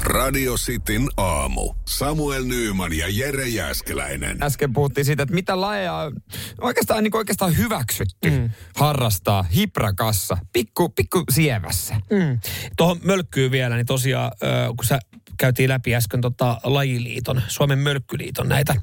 Radio 0.00 0.54
Cityn 0.54 1.08
aamu. 1.16 1.74
Samuel 1.88 2.44
Nyyman 2.44 2.92
ja 2.92 3.06
Jere 3.08 3.48
Jäskeläinen. 3.48 4.42
Äsken 4.42 4.72
puhuttiin 4.72 5.04
siitä, 5.04 5.22
että 5.22 5.34
mitä 5.34 5.60
lajeja 5.60 5.94
on 5.94 6.12
oikeastaan, 6.60 7.04
niin 7.04 7.16
oikeastaan 7.16 7.56
hyväksytty 7.56 8.30
mm. 8.30 8.50
harrastaa 8.76 9.42
hiprakassa, 9.42 10.38
pikku, 10.52 10.88
pikku 10.88 11.24
sievässä. 11.30 11.94
Mm. 11.94 12.38
Tuohon 12.76 13.00
mölkkyyn 13.04 13.50
vielä, 13.50 13.76
niin 13.76 13.86
tosiaan, 13.86 14.32
kun 14.76 14.84
sä 14.84 14.98
käytiin 15.38 15.68
läpi 15.68 15.94
äsken 15.94 16.20
tota 16.20 16.60
lajiliiton, 16.64 17.42
Suomen 17.48 17.78
mölkkyliiton 17.78 18.48
näitä 18.48 18.74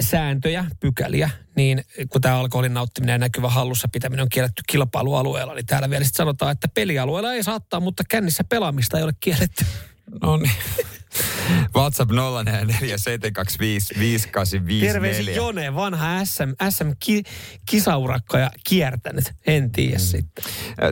sääntöjä, 0.00 0.64
pykäliä, 0.80 1.30
niin 1.56 1.84
kun 2.08 2.20
tämä 2.20 2.38
alkoholin 2.38 2.74
nauttiminen 2.74 3.12
ja 3.12 3.18
näkyvä 3.18 3.48
hallussa 3.48 3.88
pitäminen 3.88 4.22
on 4.22 4.28
kielletty 4.28 4.62
kilpailualueella, 4.68 5.54
niin 5.54 5.66
täällä 5.66 5.90
vielä 5.90 6.04
sitten 6.04 6.16
sanotaan, 6.16 6.52
että 6.52 6.68
pelialueella 6.68 7.32
ei 7.32 7.42
saattaa, 7.42 7.80
mutta 7.80 8.02
kännissä 8.08 8.44
pelaamista 8.44 8.98
ei 8.98 9.04
ole 9.04 9.12
kielletty. 9.20 9.66
No 10.22 10.36
niin. 10.36 10.52
WhatsApp 11.76 12.10
0447255854. 12.10 12.14
Terveisin 14.80 15.34
Jone, 15.34 15.74
vanha 15.74 16.24
SM, 16.24 16.50
SM-kisaurakko 16.70 18.38
ja 18.38 18.50
kiertänyt. 18.68 19.32
En 19.46 19.72
tiedä 19.72 19.96
mm. 19.96 20.00
sitten. 20.00 20.44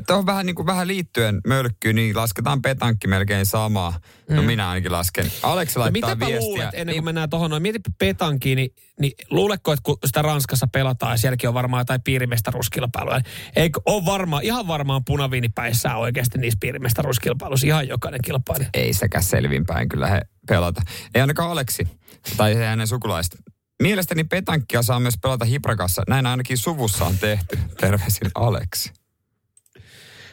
Tuohon 0.06 0.26
vähän, 0.26 0.46
niin 0.46 0.56
kuin, 0.56 0.66
vähän 0.66 0.86
liittyen 0.88 1.40
mölkkyyn, 1.46 1.96
niin 1.96 2.16
lasketaan 2.16 2.62
petankki 2.62 3.08
melkein 3.08 3.46
samaa. 3.46 4.00
No 4.30 4.42
Mm. 4.42 4.46
minä 4.46 4.68
ainakin 4.68 4.92
lasken. 4.92 5.32
Aleksi 5.42 5.78
No 5.78 5.82
laittaa 5.82 6.10
mitäpä 6.10 6.26
viestiä. 6.26 6.48
luulet, 6.48 6.68
ennen 6.72 6.94
kuin 6.96 7.04
mennään 7.04 7.30
tuohon 7.30 7.50
noin, 7.50 7.62
mietipä 7.62 7.90
petankiin, 7.98 8.56
niin, 8.56 8.70
niin 9.00 9.12
luuletko, 9.30 9.72
että 9.72 9.82
kun 9.82 9.98
sitä 10.06 10.22
Ranskassa 10.22 10.66
pelataan, 10.72 11.12
ja 11.12 11.16
sielläkin 11.16 11.48
on 11.48 11.54
varmaan 11.54 11.80
jotain 11.80 12.02
piirimestaruuskilpailuja, 12.02 13.16
niin 13.16 13.26
eikö 13.56 13.80
ole 13.86 14.04
varmaan, 14.04 14.42
ihan 14.42 14.66
varmaan 14.68 15.04
punaviinipäissään 15.04 15.98
oikeasti 15.98 16.38
niissä 16.38 16.58
piirimestaruuskilpailuissa 16.60 17.66
ihan 17.66 17.88
jokainen 17.88 18.20
kilpailija. 18.24 18.70
Ei 18.74 18.92
sekä 18.92 19.20
selvinpäin 19.20 19.88
kyllä 19.88 20.06
he 20.06 20.20
pelata. 20.48 20.82
Ei 21.14 21.20
ainakaan 21.20 21.50
Aleksi 21.50 21.88
tai 22.36 22.54
hänen 22.54 22.86
sukulaiset. 22.86 23.38
Mielestäni 23.82 24.24
petankkia 24.24 24.82
saa 24.82 25.00
myös 25.00 25.18
pelata 25.22 25.44
hiprakassa. 25.44 26.02
Näin 26.08 26.26
ainakin 26.26 26.58
suvussa 26.58 27.04
on 27.04 27.18
tehty. 27.18 27.58
Terveisin 27.80 28.30
Aleksi. 28.34 28.92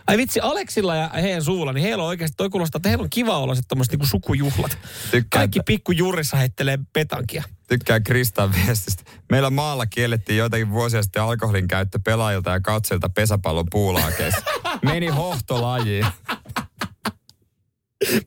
Ai 0.07 0.17
vitsi, 0.17 0.39
Aleksilla 0.39 0.95
ja 0.95 1.09
heidän 1.21 1.43
suulla, 1.43 1.73
niin 1.73 1.81
heillä 1.83 2.03
on 2.03 2.09
oikeasti, 2.09 2.35
toi 2.37 2.49
kuulostaa, 2.49 2.77
että 2.79 2.89
heillä 2.89 3.03
on 3.03 3.09
kiva 3.09 3.37
olla 3.37 3.55
sitten 3.55 3.67
tommoset 3.69 3.91
niinku 3.91 4.05
sukujuhlat. 4.05 4.71
Tykkään, 5.11 5.27
Kaikki 5.41 5.59
pikkujurissa 5.65 6.37
heittelee 6.37 6.79
petankia. 6.93 7.43
tykkään 7.67 8.03
Kristan 8.03 8.53
viestistä. 8.53 9.03
Meillä 9.31 9.49
maalla 9.49 9.85
kiellettiin 9.85 10.37
joitakin 10.37 10.69
vuosia 10.71 11.03
sitten 11.03 11.21
alkoholin 11.23 11.67
käyttö 11.67 11.99
pelaajilta 12.05 12.49
ja 12.49 12.59
katsojilta 12.59 13.09
pesäpallon 13.09 13.65
puulaakeissa. 13.71 14.41
Meni 14.83 15.07
hohtolajiin. 15.07 16.05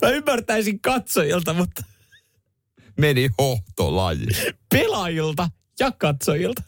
Mä 0.03 0.09
ymmärtäisin 0.11 0.81
katsojilta, 0.81 1.55
mutta 1.55 1.83
Meni 2.99 3.29
hohtolajiin. 3.39 4.55
pelaajilta 4.71 5.51
ja 5.81 5.93
katsojilta. 5.93 6.63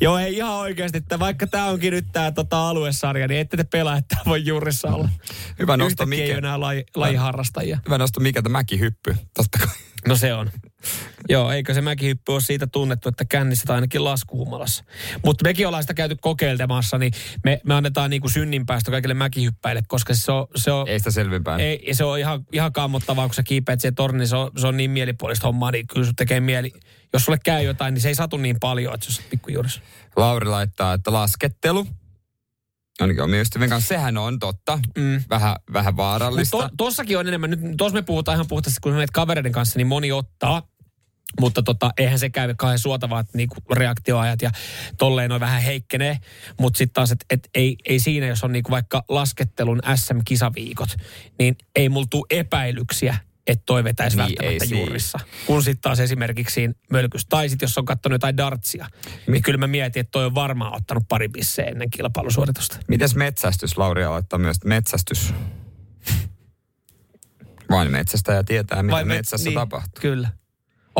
Joo, 0.00 0.18
ei 0.18 0.36
ihan 0.36 0.54
oikeasti, 0.54 0.98
että 0.98 1.18
vaikka 1.18 1.46
tämä 1.46 1.66
onkin 1.66 1.92
nyt 1.92 2.06
tämä 2.12 2.32
tota, 2.32 2.68
aluesarja, 2.68 3.28
niin 3.28 3.40
ette 3.40 3.56
te 3.56 3.64
pelaa, 3.64 3.96
että 3.96 4.14
tää 4.16 4.24
voi 4.26 4.44
juurissa 4.44 4.88
olla. 4.88 5.08
Hyvä 5.58 5.76
nosto, 5.76 6.02
Yhtäkkiä 6.02 6.06
Mike. 6.06 6.32
ei 6.32 6.38
enää 6.38 6.60
laji, 6.60 6.84
lajiharrastajia. 6.96 7.78
Hyvä 7.86 7.98
nosto, 7.98 8.20
mikä 8.20 8.42
tämä 8.42 8.52
mäkihyppy. 8.58 9.16
Totta 9.36 9.58
kai. 9.58 9.68
No 10.08 10.16
se 10.16 10.34
on. 10.34 10.50
Joo, 11.28 11.50
eikö 11.50 11.74
se 11.74 11.80
mäkihyppy 11.80 12.32
ole 12.32 12.40
siitä 12.40 12.66
tunnettu, 12.66 13.08
että 13.08 13.24
kännissä 13.24 13.64
tai 13.66 13.74
ainakin 13.74 14.04
laskuhumalassa. 14.04 14.84
Mutta 15.24 15.44
mekin 15.44 15.66
ollaan 15.66 15.82
sitä 15.82 15.94
käyty 15.94 16.16
kokeilemassa, 16.20 16.98
niin 16.98 17.12
me, 17.44 17.60
me 17.64 17.74
annetaan 17.74 18.10
niinku 18.10 18.28
synninpäästö 18.28 18.90
kaikille 18.90 19.14
mäkihyppäille, 19.14 19.82
koska 19.88 20.14
se 20.14 20.32
on... 20.32 20.46
Se 20.56 20.72
on 20.72 20.88
Ei 20.88 20.98
sitä 20.98 21.10
selvinpäin. 21.10 21.60
ei, 21.60 21.94
se 21.94 22.04
on 22.04 22.18
ihan, 22.18 22.44
ihan 22.52 22.72
kammottavaa, 22.72 23.26
kun 23.26 23.34
sä 23.34 23.42
kiipeät 23.42 23.80
siihen 23.80 23.94
torniin, 23.94 24.28
se 24.28 24.36
on, 24.36 24.50
se 24.58 24.66
on 24.66 24.76
niin 24.76 24.90
mielipuolista 24.90 25.46
hommaa, 25.46 25.70
niin 25.70 25.86
kyllä 25.86 26.06
se 26.06 26.12
tekee 26.16 26.40
mieli. 26.40 26.72
Jos 27.12 27.24
sulle 27.24 27.38
käy 27.44 27.62
jotain, 27.62 27.94
niin 27.94 28.02
se 28.02 28.08
ei 28.08 28.14
satu 28.14 28.36
niin 28.36 28.56
paljon, 28.60 28.94
että 28.94 29.06
se 29.10 29.22
on 29.22 29.28
pikkujuurissa. 29.30 29.80
Lauri 30.16 30.46
laittaa, 30.46 30.94
että 30.94 31.12
laskettelu. 31.12 31.86
Ainakin 33.00 33.22
omien 33.22 33.42
ystävien 33.42 33.70
kanssa. 33.70 33.88
Sehän 33.88 34.18
on 34.18 34.38
totta. 34.38 34.78
Mm. 34.98 35.22
Vähän, 35.30 35.56
vähän 35.72 35.96
vaarallista. 35.96 36.56
Mutta 36.56 36.70
to, 36.76 37.18
on 37.18 37.28
enemmän, 37.28 37.50
nyt 37.50 37.60
tuossa 37.76 37.94
me 37.94 38.02
puhutaan 38.02 38.36
ihan 38.36 38.46
puhtaasti, 38.48 38.80
kun 38.82 38.92
me 38.92 38.96
menet 38.96 39.10
kavereiden 39.10 39.52
kanssa, 39.52 39.78
niin 39.78 39.86
moni 39.86 40.12
ottaa. 40.12 40.62
Mutta 41.40 41.62
tota, 41.62 41.90
eihän 41.98 42.18
se 42.18 42.30
käy 42.30 42.54
kauhean 42.54 42.78
suotavaa, 42.78 43.20
että 43.20 43.36
niinku 43.36 43.56
reaktioajat 43.72 44.42
ja 44.42 44.50
tolleen 44.98 45.28
noin 45.28 45.40
vähän 45.40 45.62
heikkenee. 45.62 46.18
Mutta 46.60 46.78
sitten 46.78 46.94
taas, 46.94 47.12
että 47.12 47.26
et 47.30 47.48
ei, 47.54 47.76
ei 47.84 48.00
siinä, 48.00 48.26
jos 48.26 48.44
on 48.44 48.52
niinku 48.52 48.70
vaikka 48.70 49.04
laskettelun 49.08 49.80
SM-kisaviikot, 49.94 50.88
niin 51.38 51.56
ei 51.76 51.88
mulla 51.88 52.06
tuu 52.10 52.26
epäilyksiä, 52.30 53.16
että 53.46 53.62
toi 53.66 53.84
vetäisi 53.84 54.16
Niin, 54.16 54.24
välttämättä 54.24 54.64
ei 54.64 54.68
siinä. 54.68 54.84
juurissa. 54.84 55.18
Kun 55.46 55.62
sitten 55.62 55.82
taas 55.82 56.00
esimerkiksi 56.00 56.54
siinä 56.54 56.74
mölkyssä, 56.90 57.26
tai 57.30 57.48
sitten 57.48 57.66
jos 57.66 57.78
on 57.78 57.84
katsonut 57.84 58.14
jotain 58.14 58.36
dartsia, 58.36 58.86
niin 59.26 59.42
kyllä 59.42 59.58
mä 59.58 59.66
mietin, 59.66 60.00
että 60.00 60.10
toi 60.10 60.24
on 60.24 60.34
varmaan 60.34 60.76
ottanut 60.76 61.04
pari 61.08 61.28
bisseä 61.28 61.64
ennen 61.64 61.90
kilpailusuoritusta. 61.90 62.78
Mites 62.88 63.14
metsästys? 63.14 63.78
Lauri 63.78 64.06
laittaa 64.06 64.38
myös 64.38 64.56
metsästys. 64.64 65.34
Vain 67.70 67.90
metsästäjä 67.92 68.42
tietää, 68.42 68.82
mitä 68.82 68.92
Vai 68.92 69.02
met- 69.02 69.06
metsässä 69.06 69.48
niin, 69.50 69.54
tapahtuu. 69.58 70.00
Kyllä. 70.00 70.28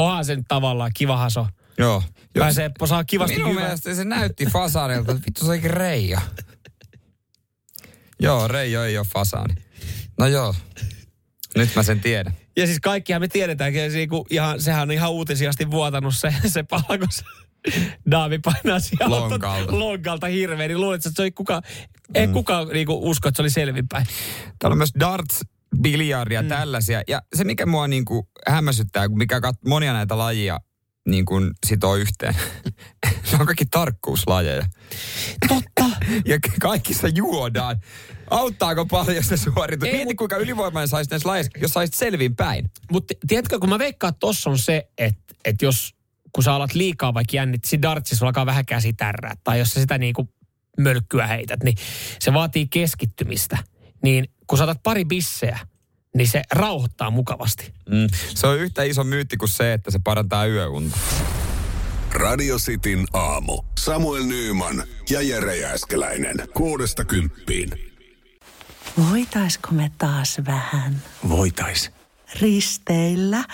Onhan 0.01 0.25
se 0.25 0.37
nyt 0.37 0.45
tavallaan 0.49 0.91
kivahan 0.95 1.31
se 1.31 1.41
on. 1.41 1.49
Joo. 1.79 2.03
Pääsee, 2.39 2.71
saa 2.85 3.05
kivasti 3.05 3.37
Minun 3.37 3.51
hyvää. 3.51 3.65
mielestä 3.65 3.95
se 3.95 4.05
näytti 4.05 4.47
fasaanilta, 4.47 5.13
että 5.13 5.25
vittu 5.27 5.45
se 5.45 5.51
olikin 5.51 5.71
Reijo. 5.71 6.19
joo, 8.21 8.49
Reijo 8.49 8.85
ei 8.85 8.99
ole 8.99 9.07
fasaani. 9.13 9.55
No 10.19 10.27
joo, 10.27 10.55
nyt 11.57 11.71
mä 11.77 11.83
sen 11.83 12.01
tiedän. 12.01 12.35
Ja 12.57 12.67
siis 12.67 12.81
kaikkihan 12.81 13.23
me 13.23 13.29
tiedetään, 13.29 13.77
että 13.77 13.93
se, 13.93 14.07
kun 14.07 14.27
ihan, 14.31 14.63
sehän 14.63 14.83
on 14.83 14.91
ihan 14.93 15.11
uutisiasti 15.11 15.71
vuotanut 15.71 16.15
se, 16.17 16.35
se 16.47 16.63
pala, 16.63 16.99
kun 16.99 17.09
se 17.11 17.25
Daavi 18.11 18.39
painaa 18.39 18.81
siellä 18.81 19.11
Lonkalta. 19.21 19.79
lonkalta 19.79 20.27
hirveän, 20.27 20.69
niin 20.69 20.81
luulet, 20.81 21.07
että 21.07 21.17
se 21.17 21.23
oli 21.23 21.31
kuka, 21.31 21.63
ei 22.15 22.29
kukaan 22.29 22.69
niinku 22.69 23.11
usko, 23.11 23.29
että 23.29 23.37
se 23.37 23.43
oli 23.43 23.51
selvinpäin. 23.51 24.07
Täällä 24.59 24.75
on 24.75 24.79
myös 24.79 24.93
darts, 25.01 25.41
biljardia, 25.83 26.43
mm. 26.43 26.49
tällaisia. 26.49 27.03
Ja 27.09 27.23
se, 27.35 27.45
mikä 27.45 27.67
mua 27.67 27.89
niin 27.89 28.05
kuin 28.05 28.23
hämmästyttää, 28.49 29.09
mikä 29.09 29.39
kat- 29.39 29.69
monia 29.69 29.93
näitä 29.93 30.19
lajia 30.19 30.59
niin 31.09 31.25
kuin 31.25 31.51
sitoo 31.67 31.97
yhteen. 31.97 32.35
ne 33.33 33.39
on 33.41 33.47
kaikki 33.47 33.65
tarkkuuslajeja. 33.71 34.67
Totta. 35.49 35.91
ja 36.31 36.39
kaikissa 36.61 37.09
juodaan. 37.09 37.77
Auttaako 38.31 38.87
paljon 38.87 39.25
se 39.25 39.37
suoritus? 39.37 39.89
Ei, 39.89 39.97
Mieti, 39.97 40.15
kuinka 40.15 40.37
ylivoimainen 40.37 40.89
saisit 40.89 41.11
näissä 41.11 41.29
lajeissa, 41.29 41.59
jos 41.61 41.71
saisit 41.71 41.95
selvin 41.95 42.37
päin. 42.37 42.71
Mutta 42.91 43.15
tiedätkö, 43.29 43.59
kun 43.59 43.69
mä 43.69 43.79
veikkaan, 43.79 44.09
että 44.09 44.21
tossa 44.21 44.51
on 44.51 44.59
se, 44.59 44.89
että, 44.99 45.35
että 45.45 45.65
jos 45.65 45.95
kun 46.33 46.45
sä 46.45 46.55
alat 46.55 46.75
liikaa 46.75 47.15
vaikka 47.15 47.37
jännit, 47.37 47.65
siinä 47.65 47.83
dartsissa 47.83 48.27
alkaa 48.27 48.47
vähän 48.47 48.67
käsi 48.67 48.93
tärrää, 48.93 49.35
tai 49.45 49.59
jos 49.59 49.71
sä 49.71 49.81
sitä 49.81 49.99
niinku 49.99 50.29
mölkkyä 50.79 51.27
heität, 51.27 51.63
niin 51.63 51.77
se 52.21 52.33
vaatii 52.33 52.67
keskittymistä. 52.69 53.59
Niin 54.03 54.25
kun 54.51 54.59
sä 54.59 54.65
otat 54.65 54.83
pari 54.83 55.05
bisseä, 55.05 55.59
niin 56.15 56.29
se 56.29 56.43
rauhoittaa 56.53 57.11
mukavasti. 57.11 57.73
Mm. 57.89 58.07
Se 58.35 58.47
on 58.47 58.59
yhtä 58.59 58.83
iso 58.83 59.05
myytti 59.05 59.37
kuin 59.37 59.49
se, 59.49 59.73
että 59.73 59.91
se 59.91 59.99
parantaa 60.05 60.47
yöunta. 60.47 60.99
Radio 62.13 62.59
Cityn 62.59 63.07
aamu. 63.13 63.63
Samuel 63.79 64.25
Nyyman 64.25 64.83
ja 65.11 65.23
Jere 65.23 65.57
Jääskeläinen. 65.57 66.37
Kuudesta 66.55 67.05
kymppiin. 67.05 67.71
Voitaisko 69.11 69.69
me 69.71 69.91
taas 69.99 70.37
vähän 70.47 71.03
Voitais. 71.29 71.91
risteillä? 72.41 73.45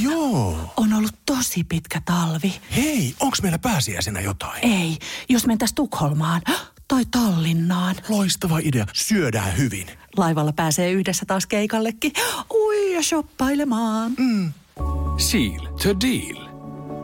Joo. 0.00 0.72
On 0.76 0.92
ollut 0.92 1.14
tosi 1.26 1.64
pitkä 1.64 2.02
talvi. 2.04 2.60
Hei, 2.76 3.14
onks 3.20 3.42
meillä 3.42 3.58
pääsiäisenä 3.58 4.20
jotain? 4.20 4.66
Ei, 4.66 4.98
jos 5.28 5.46
mentäis 5.46 5.72
Tukholmaan 5.72 6.42
tai 6.88 7.04
Tallinnaan. 7.10 7.96
Loistava 8.08 8.58
idea. 8.58 8.86
Syödään 8.92 9.56
hyvin. 9.56 9.99
Laivalla 10.16 10.52
pääsee 10.52 10.90
yhdessä 10.90 11.26
taas 11.26 11.46
keikallekin. 11.46 12.12
Ui 12.54 12.92
ja 12.94 13.02
shoppailemaan. 13.02 14.12
Mm. 14.18 14.52
Seal 15.18 15.66
to 15.82 16.00
deal. 16.00 16.50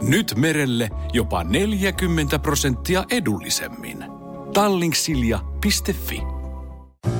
Nyt 0.02 0.34
merelle 0.36 0.90
jopa 1.12 1.44
40 1.44 2.38
prosenttia 2.38 3.04
edullisemmin. 3.10 4.04
Tallingsilja.fi 4.54 6.22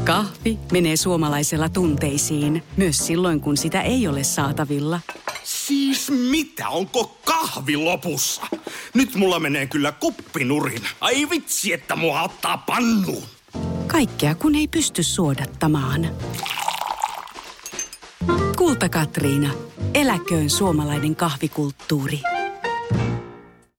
Kahvi 0.05 0.59
menee 0.73 0.97
suomalaisella 0.97 1.69
tunteisiin, 1.69 2.63
myös 2.77 3.07
silloin 3.07 3.41
kun 3.41 3.57
sitä 3.57 3.83
ei 3.83 4.09
ole 4.09 4.25
saatavilla. 4.25 5.01
Siis 5.45 6.11
mitä? 6.31 6.69
Onko 6.69 7.17
kahvi 7.25 7.77
lopussa? 7.77 8.43
Nyt 8.95 9.15
mulla 9.15 9.41
menee 9.41 9.67
kyllä 9.67 9.93
kuppinurin. 9.93 10.83
Ai 11.01 11.31
vitsi, 11.31 11.73
että 11.73 11.97
mua 11.97 12.23
ottaa 12.23 12.59
pannuun. 12.59 13.36
Kaikkea 13.87 14.35
kun 14.35 14.55
ei 14.55 14.69
pysty 14.69 15.03
suodattamaan. 15.03 16.07
Kulta 18.59 18.89
Katriina. 18.89 19.51
Eläköön 19.95 20.51
suomalainen 20.51 21.17
kahvikulttuuri. 21.17 22.21